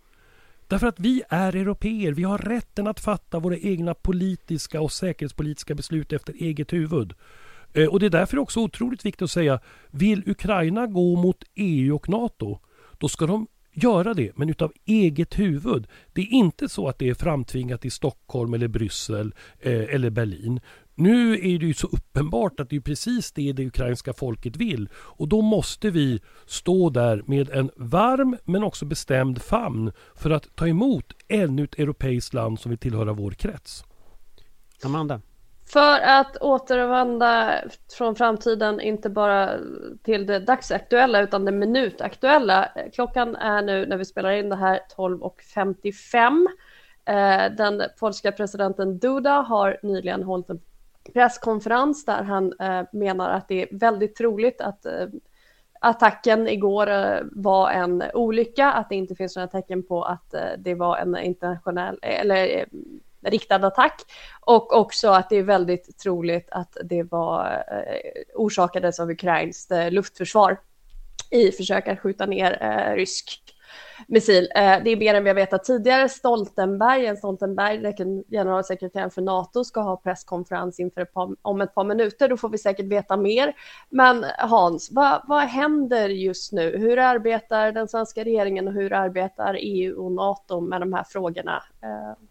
Därför 0.68 0.86
att 0.86 1.00
vi 1.00 1.22
är 1.28 1.56
europeer. 1.56 2.12
Vi 2.12 2.22
har 2.22 2.38
rätten 2.38 2.86
att 2.86 3.00
fatta 3.00 3.38
våra 3.38 3.56
egna 3.56 3.94
politiska 3.94 4.80
och 4.80 4.92
säkerhetspolitiska 4.92 5.74
beslut 5.74 6.12
efter 6.12 6.34
eget 6.38 6.72
huvud. 6.72 7.12
Eh, 7.72 7.86
och 7.86 8.00
det 8.00 8.06
är 8.06 8.10
därför 8.10 8.38
också 8.38 8.60
otroligt 8.60 9.04
viktigt 9.04 9.22
att 9.22 9.30
säga, 9.30 9.60
vill 9.90 10.22
Ukraina 10.26 10.86
gå 10.86 11.16
mot 11.16 11.44
EU 11.54 11.94
och 11.94 12.08
NATO, 12.08 12.58
då 12.98 13.08
ska 13.08 13.26
de 13.26 13.46
göra 13.72 14.14
det, 14.14 14.38
men 14.38 14.50
utav 14.50 14.72
eget 14.84 15.38
huvud. 15.38 15.86
Det 16.12 16.20
är 16.20 16.32
inte 16.32 16.68
så 16.68 16.88
att 16.88 16.98
det 16.98 17.08
är 17.08 17.14
framtvingat 17.14 17.84
i 17.84 17.90
Stockholm 17.90 18.54
eller 18.54 18.68
Bryssel 18.68 19.34
eh, 19.60 19.94
eller 19.94 20.10
Berlin. 20.10 20.60
Nu 21.00 21.34
är 21.34 21.58
det 21.58 21.66
ju 21.66 21.74
så 21.74 21.86
uppenbart 21.86 22.60
att 22.60 22.70
det 22.70 22.76
är 22.76 22.80
precis 22.80 23.32
det 23.32 23.52
det 23.52 23.66
ukrainska 23.66 24.12
folket 24.12 24.56
vill 24.56 24.88
och 24.94 25.28
då 25.28 25.42
måste 25.42 25.90
vi 25.90 26.20
stå 26.46 26.90
där 26.90 27.22
med 27.26 27.50
en 27.50 27.70
varm 27.76 28.36
men 28.44 28.64
också 28.64 28.84
bestämd 28.84 29.42
famn 29.42 29.92
för 30.14 30.30
att 30.30 30.56
ta 30.56 30.68
emot 30.68 31.04
ännu 31.28 31.64
ett 31.64 31.78
europeiskt 31.78 32.34
land 32.34 32.60
som 32.60 32.70
vill 32.70 32.78
tillhöra 32.78 33.12
vår 33.12 33.30
krets. 33.30 33.84
Amanda? 34.84 35.20
För 35.72 36.00
att 36.00 36.36
återvända 36.36 37.54
från 37.98 38.14
framtiden, 38.14 38.80
inte 38.80 39.10
bara 39.10 39.50
till 40.02 40.26
det 40.26 40.38
dagsaktuella 40.38 41.22
utan 41.22 41.44
det 41.44 41.52
minutaktuella. 41.52 42.68
Klockan 42.94 43.36
är 43.36 43.62
nu 43.62 43.86
när 43.86 43.96
vi 43.96 44.04
spelar 44.04 44.30
in 44.30 44.48
det 44.48 44.56
här 44.56 44.80
12.55. 44.96 46.46
Eh, 47.04 47.56
den 47.56 47.82
polska 47.98 48.32
presidenten 48.32 48.98
Duda 48.98 49.40
har 49.40 49.78
nyligen 49.82 50.22
hållit 50.22 50.50
en 50.50 50.60
presskonferens 51.12 52.04
där 52.04 52.22
han 52.22 52.52
eh, 52.60 52.82
menar 52.92 53.30
att 53.30 53.48
det 53.48 53.62
är 53.62 53.68
väldigt 53.78 54.16
troligt 54.16 54.60
att 54.60 54.86
eh, 54.86 55.06
attacken 55.80 56.48
igår 56.48 56.90
eh, 56.90 57.20
var 57.32 57.70
en 57.70 58.04
olycka, 58.14 58.72
att 58.72 58.88
det 58.88 58.96
inte 58.96 59.14
finns 59.14 59.36
några 59.36 59.48
tecken 59.48 59.82
på 59.82 60.02
att 60.02 60.34
eh, 60.34 60.40
det 60.58 60.74
var 60.74 60.96
en 60.96 61.16
internationell 61.16 61.98
eller 62.02 62.56
eh, 62.58 62.64
riktad 63.22 63.66
attack. 63.66 64.02
Och 64.40 64.76
också 64.76 65.08
att 65.08 65.30
det 65.30 65.36
är 65.36 65.42
väldigt 65.42 65.98
troligt 65.98 66.48
att 66.50 66.76
det 66.84 67.02
var 67.02 67.64
eh, 67.72 68.22
orsakades 68.34 69.00
av 69.00 69.10
ukrainskt 69.10 69.70
eh, 69.70 69.90
luftförsvar 69.90 70.60
i 71.30 71.52
försök 71.52 71.88
att 71.88 72.00
skjuta 72.00 72.26
ner 72.26 72.62
eh, 72.62 72.94
rysk 72.94 73.47
missil. 74.06 74.48
Eh, 74.54 74.82
det 74.84 74.90
är 74.90 74.96
mer 74.96 75.14
än 75.14 75.24
vi 75.24 75.30
har 75.30 75.34
vetat 75.34 75.64
tidigare. 75.64 76.08
Stoltenberg, 76.08 77.02
Jens 77.02 77.18
Stoltenberg, 77.18 77.94
generalsekreteraren 78.30 79.10
för 79.10 79.22
NATO, 79.22 79.64
ska 79.64 79.80
ha 79.80 79.96
presskonferens 79.96 80.80
inför 80.80 81.00
ett 81.00 81.12
par, 81.12 81.36
om 81.42 81.60
ett 81.60 81.74
par 81.74 81.84
minuter. 81.84 82.28
Då 82.28 82.36
får 82.36 82.48
vi 82.48 82.58
säkert 82.58 82.86
veta 82.86 83.16
mer. 83.16 83.52
Men 83.90 84.24
Hans, 84.38 84.88
vad, 84.92 85.22
vad 85.26 85.42
händer 85.42 86.08
just 86.08 86.52
nu? 86.52 86.76
Hur 86.78 86.98
arbetar 86.98 87.72
den 87.72 87.88
svenska 87.88 88.24
regeringen 88.24 88.68
och 88.68 88.74
hur 88.74 88.92
arbetar 88.92 89.56
EU 89.60 90.04
och 90.04 90.12
NATO 90.12 90.60
med 90.60 90.80
de 90.80 90.92
här 90.92 91.04
frågorna? 91.04 91.62
Eh. 91.82 92.24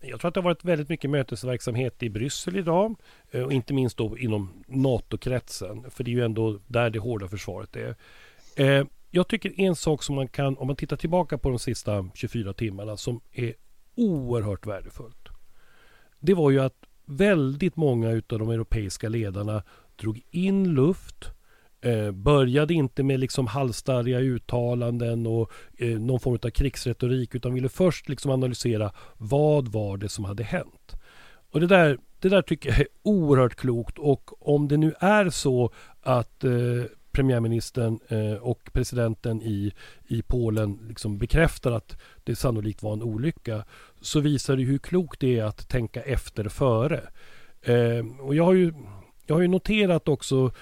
Jag 0.00 0.20
tror 0.20 0.28
att 0.28 0.34
det 0.34 0.40
har 0.40 0.44
varit 0.44 0.64
väldigt 0.64 0.88
mycket 0.88 1.10
mötesverksamhet 1.10 2.02
i 2.02 2.10
Bryssel 2.10 2.56
idag 2.56 2.94
eh, 3.30 3.42
och 3.42 3.52
inte 3.52 3.74
minst 3.74 3.96
då 3.96 4.18
inom 4.18 4.64
NATO-kretsen. 4.66 5.90
För 5.90 6.04
det 6.04 6.10
är 6.10 6.12
ju 6.12 6.24
ändå 6.24 6.58
där 6.66 6.90
det 6.90 6.98
hårda 6.98 7.28
försvaret 7.28 7.76
är. 7.76 7.96
Jag 9.16 9.28
tycker 9.28 9.60
en 9.60 9.76
sak 9.76 10.02
som 10.02 10.14
man 10.14 10.28
kan, 10.28 10.56
om 10.58 10.66
man 10.66 10.76
tittar 10.76 10.96
tillbaka 10.96 11.38
på 11.38 11.48
de 11.48 11.58
sista 11.58 12.08
24 12.14 12.52
timmarna, 12.52 12.96
som 12.96 13.20
är 13.32 13.54
oerhört 13.94 14.66
värdefullt. 14.66 15.28
Det 16.20 16.34
var 16.34 16.50
ju 16.50 16.60
att 16.60 16.76
väldigt 17.04 17.76
många 17.76 18.08
av 18.08 18.38
de 18.38 18.50
europeiska 18.50 19.08
ledarna 19.08 19.62
drog 19.96 20.22
in 20.30 20.74
luft, 20.74 21.30
Eh, 21.80 22.12
började 22.12 22.74
inte 22.74 23.02
med 23.02 23.20
liksom 23.20 23.46
halvstarriga 23.46 24.18
uttalanden 24.18 25.26
och 25.26 25.50
eh, 25.78 25.98
någon 25.98 26.20
form 26.20 26.38
av 26.42 26.50
krigsretorik 26.50 27.34
utan 27.34 27.54
ville 27.54 27.68
först 27.68 28.08
liksom 28.08 28.30
analysera 28.30 28.92
vad 29.16 29.68
var 29.68 29.96
det 29.96 30.08
som 30.08 30.24
hade 30.24 30.42
hänt. 30.42 30.92
Och 31.50 31.60
det 31.60 31.66
där, 31.66 31.98
det 32.20 32.28
där 32.28 32.42
tycker 32.42 32.68
jag 32.68 32.80
är 32.80 32.86
oerhört 33.02 33.54
klokt 33.54 33.98
och 33.98 34.48
om 34.48 34.68
det 34.68 34.76
nu 34.76 34.94
är 35.00 35.30
så 35.30 35.72
att 36.02 36.44
eh, 36.44 36.52
premiärministern 37.16 38.00
eh, 38.08 38.42
och 38.42 38.70
presidenten 38.72 39.42
i, 39.42 39.72
i 40.06 40.22
Polen 40.22 40.78
liksom 40.88 41.18
bekräftar 41.18 41.72
att 41.72 41.96
det 42.24 42.36
sannolikt 42.36 42.82
var 42.82 42.92
en 42.92 43.02
olycka 43.02 43.64
så 44.00 44.20
visar 44.20 44.56
det 44.56 44.62
hur 44.62 44.78
klokt 44.78 45.20
det 45.20 45.38
är 45.38 45.44
att 45.44 45.68
tänka 45.68 46.02
efter 46.02 46.48
före. 46.48 47.00
Eh, 47.62 48.06
och 48.20 48.34
jag 48.34 48.44
har 48.44 48.52
ju, 48.52 48.72
jag 49.26 49.34
har 49.34 49.42
ju 49.42 49.48
noterat 49.48 50.08
också 50.08 50.52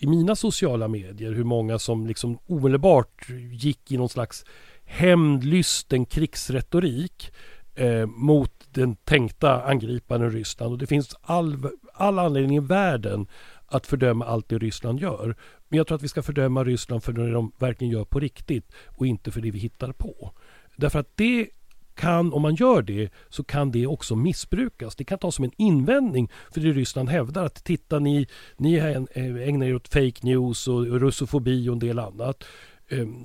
i 0.00 0.06
mina 0.06 0.36
sociala 0.36 0.88
medier 0.88 1.32
hur 1.32 1.44
många 1.44 1.78
som 1.78 2.06
liksom 2.06 2.38
omedelbart 2.46 3.28
gick 3.52 3.92
i 3.92 3.96
någon 3.96 4.08
slags 4.08 4.44
hämndlysten 4.84 6.06
krigsretorik 6.06 7.32
eh, 7.74 8.06
mot 8.06 8.52
den 8.70 8.96
tänkta 8.96 9.62
angriparen 9.62 10.30
Ryssland. 10.30 10.72
Och 10.72 10.78
det 10.78 10.86
finns 10.86 11.16
all, 11.22 11.56
all 11.94 12.18
anledning 12.18 12.56
i 12.56 12.60
världen 12.60 13.26
att 13.66 13.86
fördöma 13.86 14.24
allt 14.24 14.48
det 14.48 14.58
Ryssland 14.58 15.00
gör. 15.00 15.36
Men 15.68 15.76
jag 15.76 15.86
tror 15.86 15.96
att 15.96 16.02
vi 16.02 16.08
ska 16.08 16.22
fördöma 16.22 16.64
Ryssland 16.64 17.02
för 17.04 17.12
det 17.12 17.32
de 17.32 17.52
verkligen 17.58 17.92
gör 17.92 18.04
på 18.04 18.20
riktigt 18.20 18.72
och 18.86 19.06
inte 19.06 19.30
för 19.30 19.40
det 19.40 19.50
vi 19.50 19.58
hittar 19.58 19.92
på. 19.92 20.32
Därför 20.76 20.98
att 20.98 21.16
det 21.16 21.48
kan, 21.94 22.32
om 22.32 22.42
man 22.42 22.54
gör 22.54 22.82
det, 22.82 23.10
så 23.28 23.44
kan 23.44 23.70
det 23.70 23.86
också 23.86 24.16
missbrukas. 24.16 24.96
Det 24.96 25.04
kan 25.04 25.18
tas 25.18 25.34
som 25.34 25.44
en 25.44 25.52
invändning 25.56 26.30
för 26.52 26.60
det 26.60 26.72
Ryssland 26.72 27.08
hävdar 27.08 27.44
att 27.44 27.64
titta 27.64 27.98
ni, 27.98 28.26
ni 28.56 28.74
eh, 28.74 29.48
ägnar 29.48 29.66
er 29.66 29.74
åt 29.74 29.88
fake 29.88 30.20
news 30.22 30.68
och 30.68 31.00
russofobi 31.00 31.68
och 31.68 31.72
en 31.72 31.78
del 31.78 31.98
annat. 31.98 32.44
Ehm, 32.88 33.24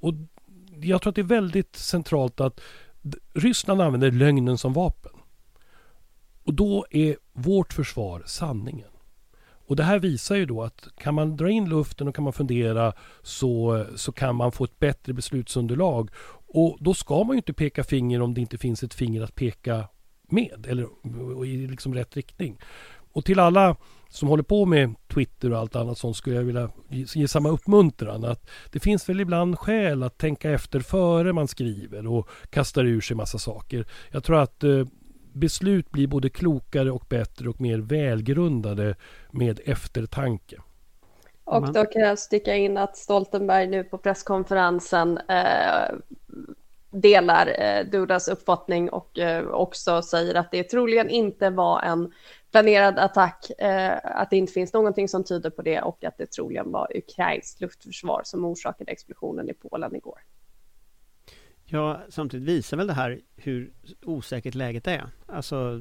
och 0.00 0.14
jag 0.80 1.02
tror 1.02 1.10
att 1.10 1.14
det 1.14 1.20
är 1.20 1.40
väldigt 1.40 1.76
centralt 1.76 2.40
att 2.40 2.60
Ryssland 3.34 3.80
använder 3.80 4.10
lögnen 4.10 4.58
som 4.58 4.72
vapen. 4.72 5.12
Och 6.44 6.54
då 6.54 6.86
är 6.90 7.16
vårt 7.32 7.72
försvar 7.72 8.22
sanningen. 8.26 8.91
Och 9.72 9.76
det 9.76 9.82
här 9.82 9.98
visar 9.98 10.36
ju 10.36 10.46
då 10.46 10.62
att 10.62 10.88
kan 10.96 11.14
man 11.14 11.36
dra 11.36 11.50
in 11.50 11.68
luften 11.68 12.08
och 12.08 12.14
kan 12.14 12.24
man 12.24 12.32
fundera 12.32 12.92
så, 13.22 13.84
så 13.96 14.12
kan 14.12 14.36
man 14.36 14.52
få 14.52 14.64
ett 14.64 14.78
bättre 14.78 15.12
beslutsunderlag. 15.12 16.10
Och 16.46 16.76
då 16.80 16.94
ska 16.94 17.24
man 17.24 17.36
ju 17.36 17.36
inte 17.36 17.52
peka 17.52 17.84
finger 17.84 18.22
om 18.22 18.34
det 18.34 18.40
inte 18.40 18.58
finns 18.58 18.82
ett 18.82 18.94
finger 18.94 19.22
att 19.22 19.34
peka 19.34 19.88
med 20.28 20.66
eller 20.68 20.88
i 21.46 21.66
liksom 21.66 21.94
rätt 21.94 22.16
riktning. 22.16 22.58
Och 23.12 23.24
till 23.24 23.38
alla 23.38 23.76
som 24.08 24.28
håller 24.28 24.42
på 24.42 24.66
med 24.66 24.94
Twitter 25.14 25.52
och 25.52 25.58
allt 25.58 25.76
annat 25.76 25.98
sånt 25.98 26.16
skulle 26.16 26.36
jag 26.36 26.42
vilja 26.42 26.70
ge 26.90 27.28
samma 27.28 27.48
uppmuntran. 27.48 28.24
Att 28.24 28.50
det 28.72 28.80
finns 28.80 29.08
väl 29.08 29.20
ibland 29.20 29.58
skäl 29.58 30.02
att 30.02 30.18
tänka 30.18 30.50
efter 30.50 30.80
före 30.80 31.32
man 31.32 31.48
skriver 31.48 32.06
och 32.06 32.28
kastar 32.50 32.84
ur 32.84 33.00
sig 33.00 33.16
massa 33.16 33.38
saker. 33.38 33.86
Jag 34.10 34.24
tror 34.24 34.38
att 34.38 34.64
eh, 34.64 34.86
beslut 35.32 35.90
blir 35.90 36.06
både 36.06 36.28
klokare 36.28 36.90
och 36.90 37.04
bättre 37.08 37.48
och 37.48 37.60
mer 37.60 37.78
välgrundade 37.78 38.94
med 39.30 39.60
eftertanke. 39.64 40.56
Och 41.44 41.72
då 41.72 41.84
kan 41.84 42.02
jag 42.02 42.18
sticka 42.18 42.56
in 42.56 42.76
att 42.76 42.96
Stoltenberg 42.96 43.66
nu 43.66 43.84
på 43.84 43.98
presskonferensen 43.98 45.18
eh, 45.18 45.94
delar 46.92 47.60
eh, 47.60 47.84
Dudas 47.84 48.28
uppfattning 48.28 48.90
och 48.90 49.18
eh, 49.18 49.46
också 49.46 50.02
säger 50.02 50.34
att 50.34 50.50
det 50.50 50.64
troligen 50.64 51.10
inte 51.10 51.50
var 51.50 51.82
en 51.82 52.12
planerad 52.50 52.98
attack, 52.98 53.50
eh, 53.58 53.98
att 54.02 54.30
det 54.30 54.36
inte 54.36 54.52
finns 54.52 54.72
någonting 54.72 55.08
som 55.08 55.24
tyder 55.24 55.50
på 55.50 55.62
det 55.62 55.82
och 55.82 56.04
att 56.04 56.18
det 56.18 56.26
troligen 56.26 56.72
var 56.72 56.96
ukrainskt 56.96 57.60
luftförsvar 57.60 58.20
som 58.24 58.44
orsakade 58.44 58.92
explosionen 58.92 59.48
i 59.50 59.54
Polen 59.54 59.96
igår. 59.96 60.20
Ja, 61.74 62.00
samtidigt 62.08 62.48
visar 62.48 62.76
väl 62.76 62.86
det 62.86 62.92
här 62.92 63.20
hur 63.36 63.72
osäkert 64.04 64.54
läget 64.54 64.86
är. 64.86 65.06
Alltså, 65.26 65.80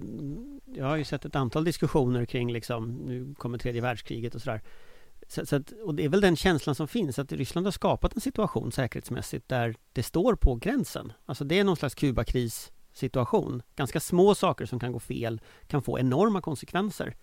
jag 0.66 0.86
har 0.86 0.96
ju 0.96 1.04
sett 1.04 1.26
ett 1.26 1.36
antal 1.36 1.64
diskussioner 1.64 2.26
kring 2.26 2.52
liksom, 2.52 2.92
nu 2.92 3.36
kommer 3.38 3.58
tredje 3.58 3.82
världskriget 3.82 4.36
och 4.36 4.42
sådär. 4.42 4.62
Så, 5.28 5.46
så 5.46 5.56
att, 5.56 5.72
och 5.86 5.96
det 5.96 6.06
är 6.06 6.10
väl 6.10 6.22
den 6.22 6.36
känslan 6.36 6.76
som 6.76 6.88
finns, 6.88 7.20
att 7.20 7.32
Ryssland 7.32 7.68
har 7.68 7.72
skapat 7.72 8.16
en 8.16 8.22
situation 8.22 8.72
säkerhetsmässigt 8.72 9.50
där 9.50 9.76
det 9.94 10.04
står 10.04 10.36
på 10.36 10.56
gränsen. 10.56 11.14
Alltså 11.26 11.44
det 11.44 11.60
är 11.60 11.64
någon 11.64 11.78
slags 11.78 11.96
Kubakris 11.96 12.72
situation. 12.94 13.62
Ganska 13.76 14.00
små 14.00 14.36
saker 14.36 14.66
som 14.66 14.80
kan 14.80 14.92
gå 14.92 15.00
fel 15.00 15.42
kan 15.68 15.82
få 15.82 16.00
enorma 16.00 16.42
konsekvenser. 16.42 17.16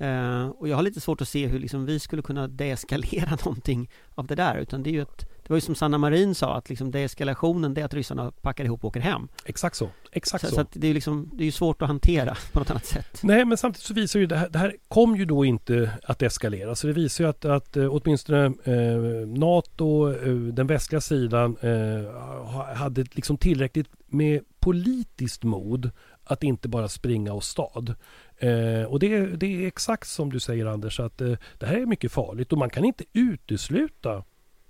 Uh, 0.00 0.48
och 0.48 0.68
jag 0.68 0.76
har 0.76 0.82
lite 0.82 1.00
svårt 1.00 1.20
att 1.20 1.28
se 1.28 1.46
hur 1.46 1.58
liksom 1.58 1.86
vi 1.86 1.98
skulle 1.98 2.22
kunna 2.22 2.48
deeskalera 2.48 3.30
någonting 3.44 3.90
av 4.14 4.26
det 4.26 4.34
där. 4.34 4.58
Utan 4.58 4.82
det 4.82 4.90
är 4.90 4.92
ju 4.92 5.02
ett, 5.02 5.18
det 5.18 5.48
var 5.48 5.56
ju 5.56 5.60
som 5.60 5.74
Sanna 5.74 5.98
Marin 5.98 6.34
sa, 6.34 6.56
att 6.56 6.68
liksom 6.68 6.90
deeskalationen 6.90 7.74
det 7.74 7.80
är 7.80 7.84
att 7.84 7.94
ryssarna 7.94 8.30
packar 8.30 8.64
ihop 8.64 8.84
och 8.84 8.88
åker 8.88 9.00
hem. 9.00 9.28
Exakt 9.44 9.76
så. 9.76 9.90
Exakt 10.12 10.44
så. 10.44 10.50
så. 10.50 10.54
så 10.54 10.66
det 10.72 10.86
är 10.86 10.88
ju 10.88 10.94
liksom, 10.94 11.30
det 11.34 11.44
är 11.44 11.50
svårt 11.50 11.82
att 11.82 11.88
hantera 11.88 12.36
på 12.52 12.58
något 12.58 12.70
annat 12.70 12.86
sätt. 12.86 13.22
Nej, 13.22 13.44
men 13.44 13.58
samtidigt 13.58 13.86
så 13.86 13.94
visar 13.94 14.20
ju 14.20 14.26
det 14.26 14.36
här, 14.36 14.48
det 14.48 14.58
här 14.58 14.76
kom 14.88 15.16
ju 15.16 15.24
då 15.24 15.44
inte 15.44 15.90
att 16.02 16.22
eskalera. 16.22 16.74
Så 16.74 16.86
det 16.86 16.92
visar 16.92 17.24
ju 17.24 17.30
att, 17.30 17.44
att 17.44 17.76
eh, 17.76 17.94
åtminstone 17.94 18.44
eh, 18.44 19.28
NATO, 19.28 20.12
eh, 20.12 20.34
den 20.34 20.66
västliga 20.66 21.00
sidan, 21.00 21.56
eh, 21.60 22.76
hade 22.76 23.04
liksom 23.12 23.36
tillräckligt 23.36 23.88
med 24.06 24.40
politiskt 24.60 25.44
mod 25.44 25.90
att 26.26 26.42
inte 26.42 26.68
bara 26.68 26.88
springa 26.88 27.32
och 27.32 27.44
stad. 27.44 27.94
Eh, 28.38 28.82
och 28.82 28.98
det, 28.98 29.26
det, 29.26 29.64
är 29.64 29.66
exakt 29.66 30.08
som 30.08 30.32
du 30.32 30.40
säger 30.40 30.66
Anders, 30.66 31.00
att 31.00 31.20
eh, 31.20 31.32
det 31.58 31.66
här 31.66 31.76
är 31.76 31.86
mycket 31.86 32.12
farligt 32.12 32.52
och 32.52 32.58
man 32.58 32.70
kan 32.70 32.84
inte 32.84 33.04
utesluta 33.12 34.24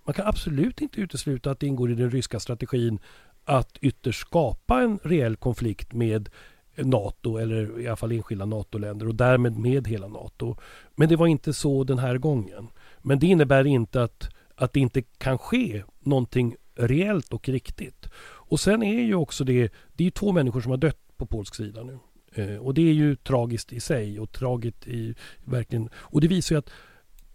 man 0.07 0.15
kan 0.15 0.27
absolut 0.27 0.81
inte 0.81 1.01
utesluta 1.01 1.51
att 1.51 1.61
det 1.61 1.67
ingår 1.67 1.91
i 1.91 1.95
den 1.95 2.11
ryska 2.11 2.41
strategin 2.41 2.99
att 3.45 3.79
ytterst 3.81 4.21
skapa 4.21 4.83
en 4.83 4.99
reell 5.03 5.37
konflikt 5.37 5.93
med 5.93 6.29
NATO 6.77 7.37
eller 7.37 7.81
i 7.81 7.87
alla 7.87 7.97
fall 7.97 8.13
enskilda 8.13 8.45
NATO-länder 8.45 9.09
och 9.09 9.15
därmed 9.15 9.59
med 9.59 9.87
hela 9.87 10.09
NATO. 10.09 10.57
Men 10.95 11.09
det 11.09 11.17
var 11.17 11.27
inte 11.27 11.53
så 11.53 11.85
den 11.85 11.99
här 11.99 12.19
gången. 12.19 12.69
Men 13.03 13.19
det 13.19 13.27
innebär 13.27 13.67
inte 13.67 14.03
att, 14.03 14.29
att 14.55 14.73
det 14.73 14.81
inte 14.81 15.03
kan 15.03 15.39
ske 15.39 15.83
någonting 16.01 16.57
reellt 16.75 17.33
och 17.33 17.49
riktigt. 17.49 18.09
Och 18.23 18.61
sen 18.61 18.83
är 18.83 19.03
ju 19.03 19.15
också 19.15 19.45
det, 19.45 19.73
det 19.93 20.03
är 20.03 20.07
ju 20.07 20.11
två 20.11 20.33
människor 20.33 20.61
som 20.61 20.71
har 20.71 20.79
dött 20.79 21.06
på 21.17 21.27
polsk 21.27 21.55
sida 21.55 21.83
nu. 21.83 21.99
Eh, 22.33 22.57
och 22.57 22.75
det 22.75 22.89
är 22.89 22.93
ju 22.93 23.17
tragiskt 23.17 23.73
i 23.73 23.81
sig 23.81 24.21
och 24.21 24.33
tragiskt 24.33 24.87
i 24.87 25.15
verkligen. 25.45 25.89
Och 25.95 26.21
det 26.21 26.29
visar 26.29 26.55
ju 26.55 26.59
att 26.59 26.71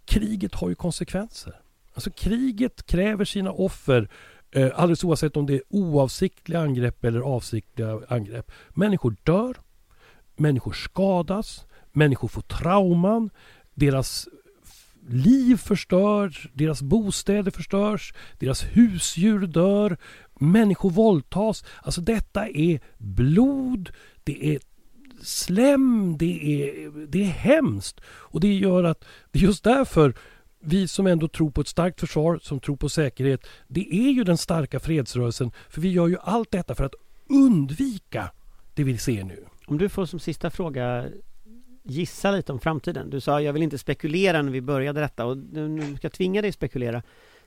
kriget 0.04 0.54
har 0.54 0.68
ju 0.68 0.74
konsekvenser. 0.74 1.60
Alltså 1.94 2.10
kriget 2.10 2.86
kräver 2.86 3.24
sina 3.24 3.52
offer 3.52 4.08
eh, 4.50 4.70
alldeles 4.74 5.04
oavsett 5.04 5.36
om 5.36 5.46
det 5.46 5.54
är 5.54 5.62
oavsiktliga 5.68 6.60
angrepp 6.60 7.04
eller 7.04 7.20
avsiktliga 7.20 8.00
angrepp. 8.08 8.52
Människor 8.68 9.16
dör, 9.22 9.56
människor 10.36 10.72
skadas, 10.72 11.66
människor 11.92 12.28
får 12.28 12.42
trauman, 12.42 13.30
deras 13.74 14.28
liv 15.08 15.56
förstörs, 15.56 16.48
deras 16.52 16.82
bostäder 16.82 17.50
förstörs, 17.50 18.14
deras 18.38 18.64
husdjur 18.64 19.46
dör, 19.46 19.96
människor 20.42 20.90
våldtas. 20.90 21.64
Alltså 21.82 22.00
detta 22.00 22.48
är 22.48 22.80
blod, 22.98 23.90
det 24.24 24.54
är 24.54 24.58
slem, 25.22 26.16
det 26.18 26.64
är, 26.64 26.90
det 27.06 27.22
är 27.22 27.30
hemskt. 27.30 28.00
Och 28.06 28.40
det 28.40 28.54
gör 28.54 28.84
att, 28.84 29.04
det 29.30 29.38
är 29.38 29.42
just 29.42 29.64
därför 29.64 30.14
vi 30.60 30.88
som 30.88 31.06
ändå 31.06 31.28
tror 31.28 31.50
på 31.50 31.60
ett 31.60 31.68
starkt 31.68 32.00
försvar, 32.00 32.38
som 32.42 32.60
tror 32.60 32.76
på 32.76 32.88
säkerhet, 32.88 33.46
det 33.68 33.94
är 33.94 34.10
ju 34.10 34.24
den 34.24 34.38
starka 34.38 34.80
fredsrörelsen. 34.80 35.50
För 35.68 35.80
vi 35.80 35.88
gör 35.88 36.08
ju 36.08 36.16
allt 36.20 36.50
detta 36.50 36.74
för 36.74 36.84
att 36.84 36.94
undvika 37.28 38.30
det 38.74 38.84
vi 38.84 38.98
ser 38.98 39.24
nu. 39.24 39.44
Om 39.66 39.78
du 39.78 39.88
får 39.88 40.06
som 40.06 40.18
sista 40.18 40.50
fråga 40.50 41.06
gissa 41.82 42.30
lite 42.30 42.52
om 42.52 42.60
framtiden. 42.60 43.10
Du 43.10 43.20
sa 43.20 43.40
jag 43.40 43.52
vill 43.52 43.62
inte 43.62 43.78
spekulera 43.78 44.42
när 44.42 44.52
vi 44.52 44.60
började 44.60 45.00
detta 45.00 45.26
och 45.26 45.36
nu 45.36 45.96
ska 45.96 46.04
jag 46.04 46.12
tvinga 46.12 46.42
dig 46.42 46.52
spekulera. 46.52 47.02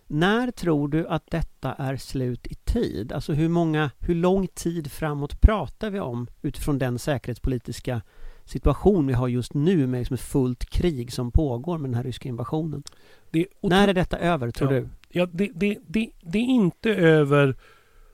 När 0.08 0.52
tror 0.52 0.88
du 0.88 1.08
att 1.08 1.32
detta 1.32 1.74
är 1.74 1.98
slut 1.98 2.48
i 2.48 2.56
tid? 2.56 3.12
Alltså 3.12 3.34
hur 3.34 3.50
många, 3.50 3.92
hur 4.00 4.16
lång 4.16 4.48
tid 4.48 4.92
framåt 4.92 5.42
pratar 5.42 5.90
vi 5.90 6.00
om 6.00 6.28
utifrån 6.42 6.80
den 6.80 7.00
säkerhetspolitiska 7.00 8.02
situation 8.46 9.08
vi 9.08 9.14
har 9.14 9.28
just 9.28 9.54
nu 9.54 9.88
med 9.88 10.00
liksom 10.00 10.14
ett 10.14 10.22
fullt 10.22 10.66
krig 10.66 11.14
som 11.14 11.32
pågår 11.32 11.78
med 11.78 11.90
den 11.90 11.96
här 11.96 12.04
ryska 12.04 12.30
invasionen? 12.30 12.84
Det, 13.32 13.48
När 13.62 13.88
är 13.88 13.94
detta 13.94 14.18
över, 14.18 14.52
tror 14.52 14.74
ja, 14.74 14.80
du? 14.80 14.90
Ja, 15.10 15.26
det, 15.26 15.52
det, 15.56 15.78
det, 15.88 16.10
det 16.22 16.38
är 16.38 16.50
inte 16.50 16.90
över 16.96 17.56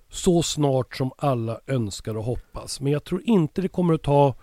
så 0.09 0.43
snart 0.43 0.95
som 0.95 1.11
alla 1.17 1.59
önskar 1.67 2.17
och 2.17 2.23
hoppas. 2.23 2.81
Men 2.81 2.91
jag 2.91 3.03
tror 3.03 3.21
inte 3.23 3.61
det 3.61 3.67
kommer 3.67 3.93
att 3.93 4.03
ta 4.03 4.35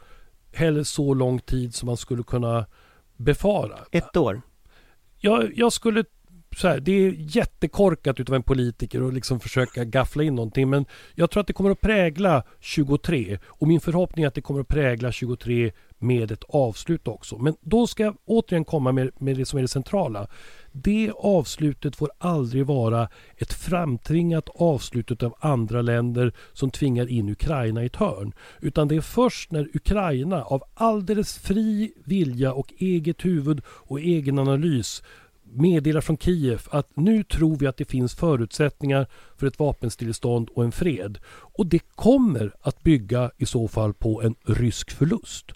heller 0.53 0.82
så 0.82 1.14
lång 1.14 1.40
tid 1.40 1.74
som 1.74 1.86
man 1.86 1.96
skulle 1.96 2.22
kunna 2.22 2.66
befara. 3.16 3.78
Ett 3.90 4.16
år? 4.16 4.42
Jag, 5.18 5.53
jag 5.59 5.72
skulle 5.72 6.05
så 6.57 6.68
här, 6.68 6.80
det 6.80 6.92
är 6.92 7.14
jättekorkat 7.18 8.20
utav 8.20 8.34
en 8.34 8.42
politiker 8.42 9.09
att 9.09 9.14
liksom 9.14 9.40
försöka 9.40 9.84
gaffla 9.84 10.22
in 10.22 10.34
någonting 10.34 10.70
men 10.70 10.86
jag 11.14 11.30
tror 11.30 11.40
att 11.40 11.46
det 11.46 11.53
kommer 11.53 11.70
att 11.70 11.80
prägla 11.80 12.42
23 12.61 13.38
och 13.46 13.68
min 13.68 13.80
förhoppning 13.80 14.24
är 14.24 14.28
att 14.28 14.34
det 14.34 14.40
kommer 14.40 14.61
att 14.61 14.68
prägla 14.68 15.12
23 15.12 15.72
med 15.99 16.30
ett 16.30 16.44
avslut 16.49 17.09
också. 17.09 17.38
Men 17.38 17.57
då 17.61 17.86
ska 17.86 18.03
jag 18.03 18.16
återigen 18.24 18.64
komma 18.64 18.92
med, 18.92 19.11
med 19.18 19.36
det 19.36 19.46
som 19.46 19.59
är 19.59 19.62
det 19.62 19.68
centrala. 19.68 20.26
Det 20.72 21.12
avslutet 21.16 21.96
får 21.96 22.11
aldrig 22.18 22.66
vara 22.66 23.09
ett 23.36 23.53
framtvingat 23.53 24.49
avslut 24.55 25.22
av 25.22 25.34
andra 25.40 25.82
länder 25.82 26.32
som 26.53 26.70
tvingar 26.70 27.09
in 27.11 27.28
Ukraina 27.28 27.82
i 27.82 27.86
ett 27.86 27.96
hörn. 27.96 28.32
Utan 28.61 28.88
det 28.88 28.96
är 28.96 29.01
först 29.01 29.53
när 29.53 29.76
Ukraina 29.76 30.42
av 30.42 30.62
alldeles 30.74 31.38
fri 31.38 31.92
vilja 32.05 32.53
och 32.53 32.72
eget 32.78 33.24
huvud 33.24 33.61
och 33.66 34.01
egen 34.01 34.38
analys 34.38 35.03
meddelar 35.53 36.01
från 36.01 36.16
Kiev 36.16 36.62
att 36.70 36.96
nu 36.96 37.24
tror 37.24 37.57
vi 37.57 37.66
att 37.66 37.76
det 37.76 37.84
finns 37.84 38.14
förutsättningar 38.14 39.07
för 39.36 39.46
ett 39.46 39.59
vapenstillestånd 39.59 40.49
och 40.55 40.64
en 40.64 40.72
fred. 40.72 41.18
Och 41.28 41.66
det 41.66 41.78
kommer 41.94 42.53
att 42.61 42.82
bygga 42.82 43.30
i 43.36 43.46
så 43.46 43.68
fall 43.68 43.94
på 43.94 44.22
en 44.22 44.34
rysk 44.44 44.90
förlust. 44.90 45.53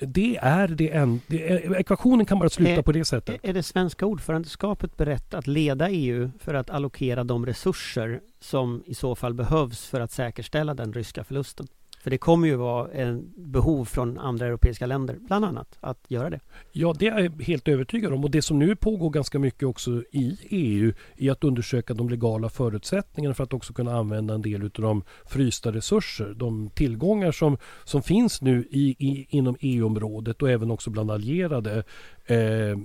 Det 0.00 0.36
är 0.36 0.68
det 0.68 0.90
en, 0.90 1.20
det 1.26 1.50
är, 1.52 1.76
ekvationen 1.76 2.26
kan 2.26 2.38
bara 2.38 2.48
sluta 2.48 2.72
är, 2.72 2.82
på 2.82 2.92
det 2.92 3.04
sättet. 3.04 3.40
Är 3.42 3.52
det 3.52 3.62
svenska 3.62 4.06
ordförandeskapet 4.06 4.96
berett 4.96 5.34
att 5.34 5.46
leda 5.46 5.90
EU 5.90 6.30
för 6.38 6.54
att 6.54 6.70
allokera 6.70 7.24
de 7.24 7.46
resurser 7.46 8.20
som 8.40 8.82
i 8.86 8.94
så 8.94 9.14
fall 9.14 9.34
behövs 9.34 9.86
för 9.86 10.00
att 10.00 10.12
säkerställa 10.12 10.74
den 10.74 10.92
ryska 10.92 11.24
förlusten? 11.24 11.66
För 12.02 12.10
det 12.10 12.18
kommer 12.18 12.48
ju 12.48 12.54
vara 12.54 12.92
en 12.92 13.32
behov 13.36 13.84
från 13.84 14.18
andra 14.18 14.46
europeiska 14.46 14.86
länder, 14.86 15.16
bland 15.20 15.44
annat, 15.44 15.78
att 15.80 16.04
göra 16.08 16.30
det. 16.30 16.40
Ja, 16.72 16.94
det 16.98 17.06
är 17.06 17.20
jag 17.20 17.42
helt 17.42 17.68
övertygad 17.68 18.12
om. 18.12 18.24
Och 18.24 18.30
det 18.30 18.42
som 18.42 18.58
nu 18.58 18.76
pågår 18.76 19.10
ganska 19.10 19.38
mycket 19.38 19.68
också 19.68 20.02
i 20.10 20.36
EU 20.50 20.92
är 21.16 21.30
att 21.30 21.44
undersöka 21.44 21.94
de 21.94 22.08
legala 22.08 22.48
förutsättningarna 22.48 23.34
för 23.34 23.44
att 23.44 23.52
också 23.52 23.72
kunna 23.72 23.96
använda 23.96 24.34
en 24.34 24.42
del 24.42 24.62
av 24.62 24.70
de 24.70 25.02
frysta 25.26 25.72
resurser, 25.72 26.34
de 26.36 26.70
tillgångar 26.70 27.32
som, 27.32 27.58
som 27.84 28.02
finns 28.02 28.42
nu 28.42 28.68
i, 28.70 28.96
i 28.98 29.26
inom 29.30 29.56
EU-området 29.60 30.42
och 30.42 30.50
även 30.50 30.70
också 30.70 30.90
bland 30.90 31.10
allierade. 31.10 31.84
Eh, 32.26 32.76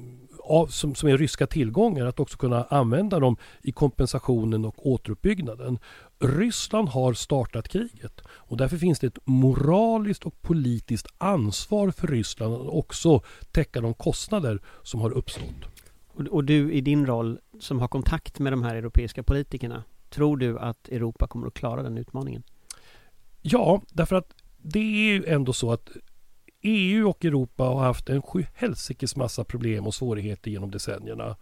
av, 0.44 0.68
som, 0.68 0.96
som 0.96 1.10
är 1.10 1.18
ryska 1.18 1.48
tillgångar, 1.48 2.06
att 2.06 2.20
också 2.20 2.38
kunna 2.38 2.64
använda 2.64 3.20
dem 3.20 3.38
i 3.62 3.72
kompensationen 3.72 4.66
och 4.66 4.88
återuppbyggnaden. 4.88 5.80
Ryssland 6.20 6.90
har 6.90 7.14
startat 7.14 7.68
kriget 7.68 8.22
och 8.48 8.58
därför 8.58 8.78
finns 8.78 9.00
det 9.00 9.08
ett 9.08 9.20
moraliskt 9.26 10.24
och 10.24 10.42
politiskt 10.42 11.08
ansvar 11.18 11.92
för 11.92 12.08
Ryssland 12.08 12.54
att 12.54 12.68
också 12.68 13.22
täcka 13.52 13.82
de 13.82 13.94
kostnader 13.94 14.62
som 14.84 15.02
har 15.02 15.12
uppstått. 15.12 15.66
Och 16.30 16.44
du 16.44 16.74
i 16.74 16.82
din 16.82 17.06
roll 17.06 17.40
som 17.60 17.80
har 17.80 17.88
kontakt 17.88 18.40
med 18.40 18.54
de 18.54 18.64
här 18.64 18.76
europeiska 18.76 19.24
politikerna, 19.24 19.84
tror 20.10 20.38
du 20.38 20.60
att 20.60 20.88
Europa 20.88 21.28
kommer 21.28 21.48
att 21.48 21.54
klara 21.54 21.84
den 21.84 21.98
utmaningen? 21.98 22.44
Ja, 23.42 23.82
därför 23.90 24.16
att 24.16 24.34
det 24.58 24.80
är 24.80 25.14
ju 25.14 25.26
ändå 25.26 25.54
så 25.54 25.72
att 25.72 25.90
EU 26.62 27.10
och 27.10 27.26
Europa 27.26 27.64
har 27.64 27.84
haft 27.84 28.10
en 28.10 28.22
sjuhelsikes 28.22 29.16
massa 29.16 29.44
problem 29.44 29.88
och 29.88 29.94
svårigheter 29.94 30.52
genom 30.52 30.72
decennierna. 30.72 31.36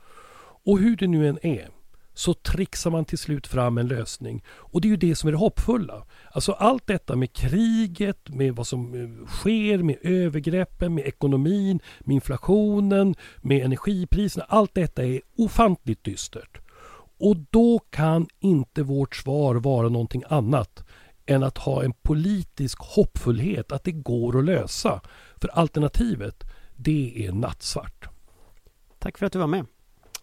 Och 0.63 0.79
hur 0.79 0.95
det 0.95 1.07
nu 1.07 1.27
än 1.27 1.45
är 1.45 1.69
så 2.15 2.33
trixar 2.33 2.91
man 2.91 3.05
till 3.05 3.17
slut 3.17 3.47
fram 3.47 3.77
en 3.77 3.87
lösning. 3.87 4.43
Och 4.47 4.81
det 4.81 4.87
är 4.87 4.89
ju 4.89 4.97
det 4.97 5.15
som 5.15 5.27
är 5.27 5.31
det 5.31 5.37
hoppfulla. 5.37 6.05
Alltså 6.31 6.51
allt 6.51 6.87
detta 6.87 7.15
med 7.15 7.33
kriget, 7.33 8.29
med 8.29 8.55
vad 8.55 8.67
som 8.67 8.93
eh, 8.93 9.27
sker, 9.27 9.77
med 9.77 9.97
övergreppen, 10.01 10.93
med 10.95 11.05
ekonomin, 11.05 11.79
med 11.99 12.13
inflationen, 12.13 13.15
med 13.37 13.65
energipriserna. 13.65 14.45
Allt 14.49 14.73
detta 14.73 15.05
är 15.05 15.21
ofantligt 15.37 16.03
dystert. 16.03 16.59
Och 17.17 17.37
då 17.49 17.79
kan 17.89 18.27
inte 18.39 18.83
vårt 18.83 19.15
svar 19.15 19.55
vara 19.55 19.89
någonting 19.89 20.23
annat 20.29 20.83
än 21.25 21.43
att 21.43 21.57
ha 21.57 21.83
en 21.83 21.93
politisk 21.93 22.79
hoppfullhet 22.79 23.71
att 23.71 23.83
det 23.83 23.91
går 23.91 24.37
att 24.37 24.45
lösa. 24.45 25.01
För 25.37 25.47
alternativet, 25.47 26.43
det 26.75 27.25
är 27.27 27.31
nattsvart. 27.31 28.09
Tack 28.99 29.17
för 29.17 29.25
att 29.25 29.33
du 29.33 29.39
var 29.39 29.47
med. 29.47 29.65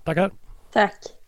Tackar. 0.05 0.33
Tack. 0.73 1.22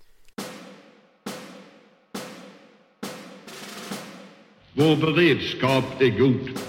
Vår 4.76 4.96
beredskap 4.96 6.00
är 6.00 6.18
god. 6.18 6.60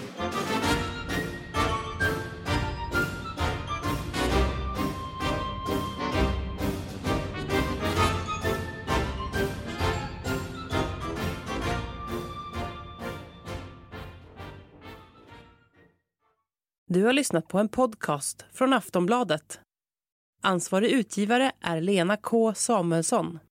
Du 16.88 17.03
har 17.03 17.14
lyssnat 17.14 17.47
på 17.47 17.60
en 17.60 17.70
podcast 17.70 18.45
från 18.53 18.74
Aftonbladet. 18.74 19.60
Ansvarig 20.41 20.91
utgivare 20.91 21.51
är 21.62 21.82
Lena 21.82 22.18
K 22.18 22.53
Samuelsson. 22.53 23.39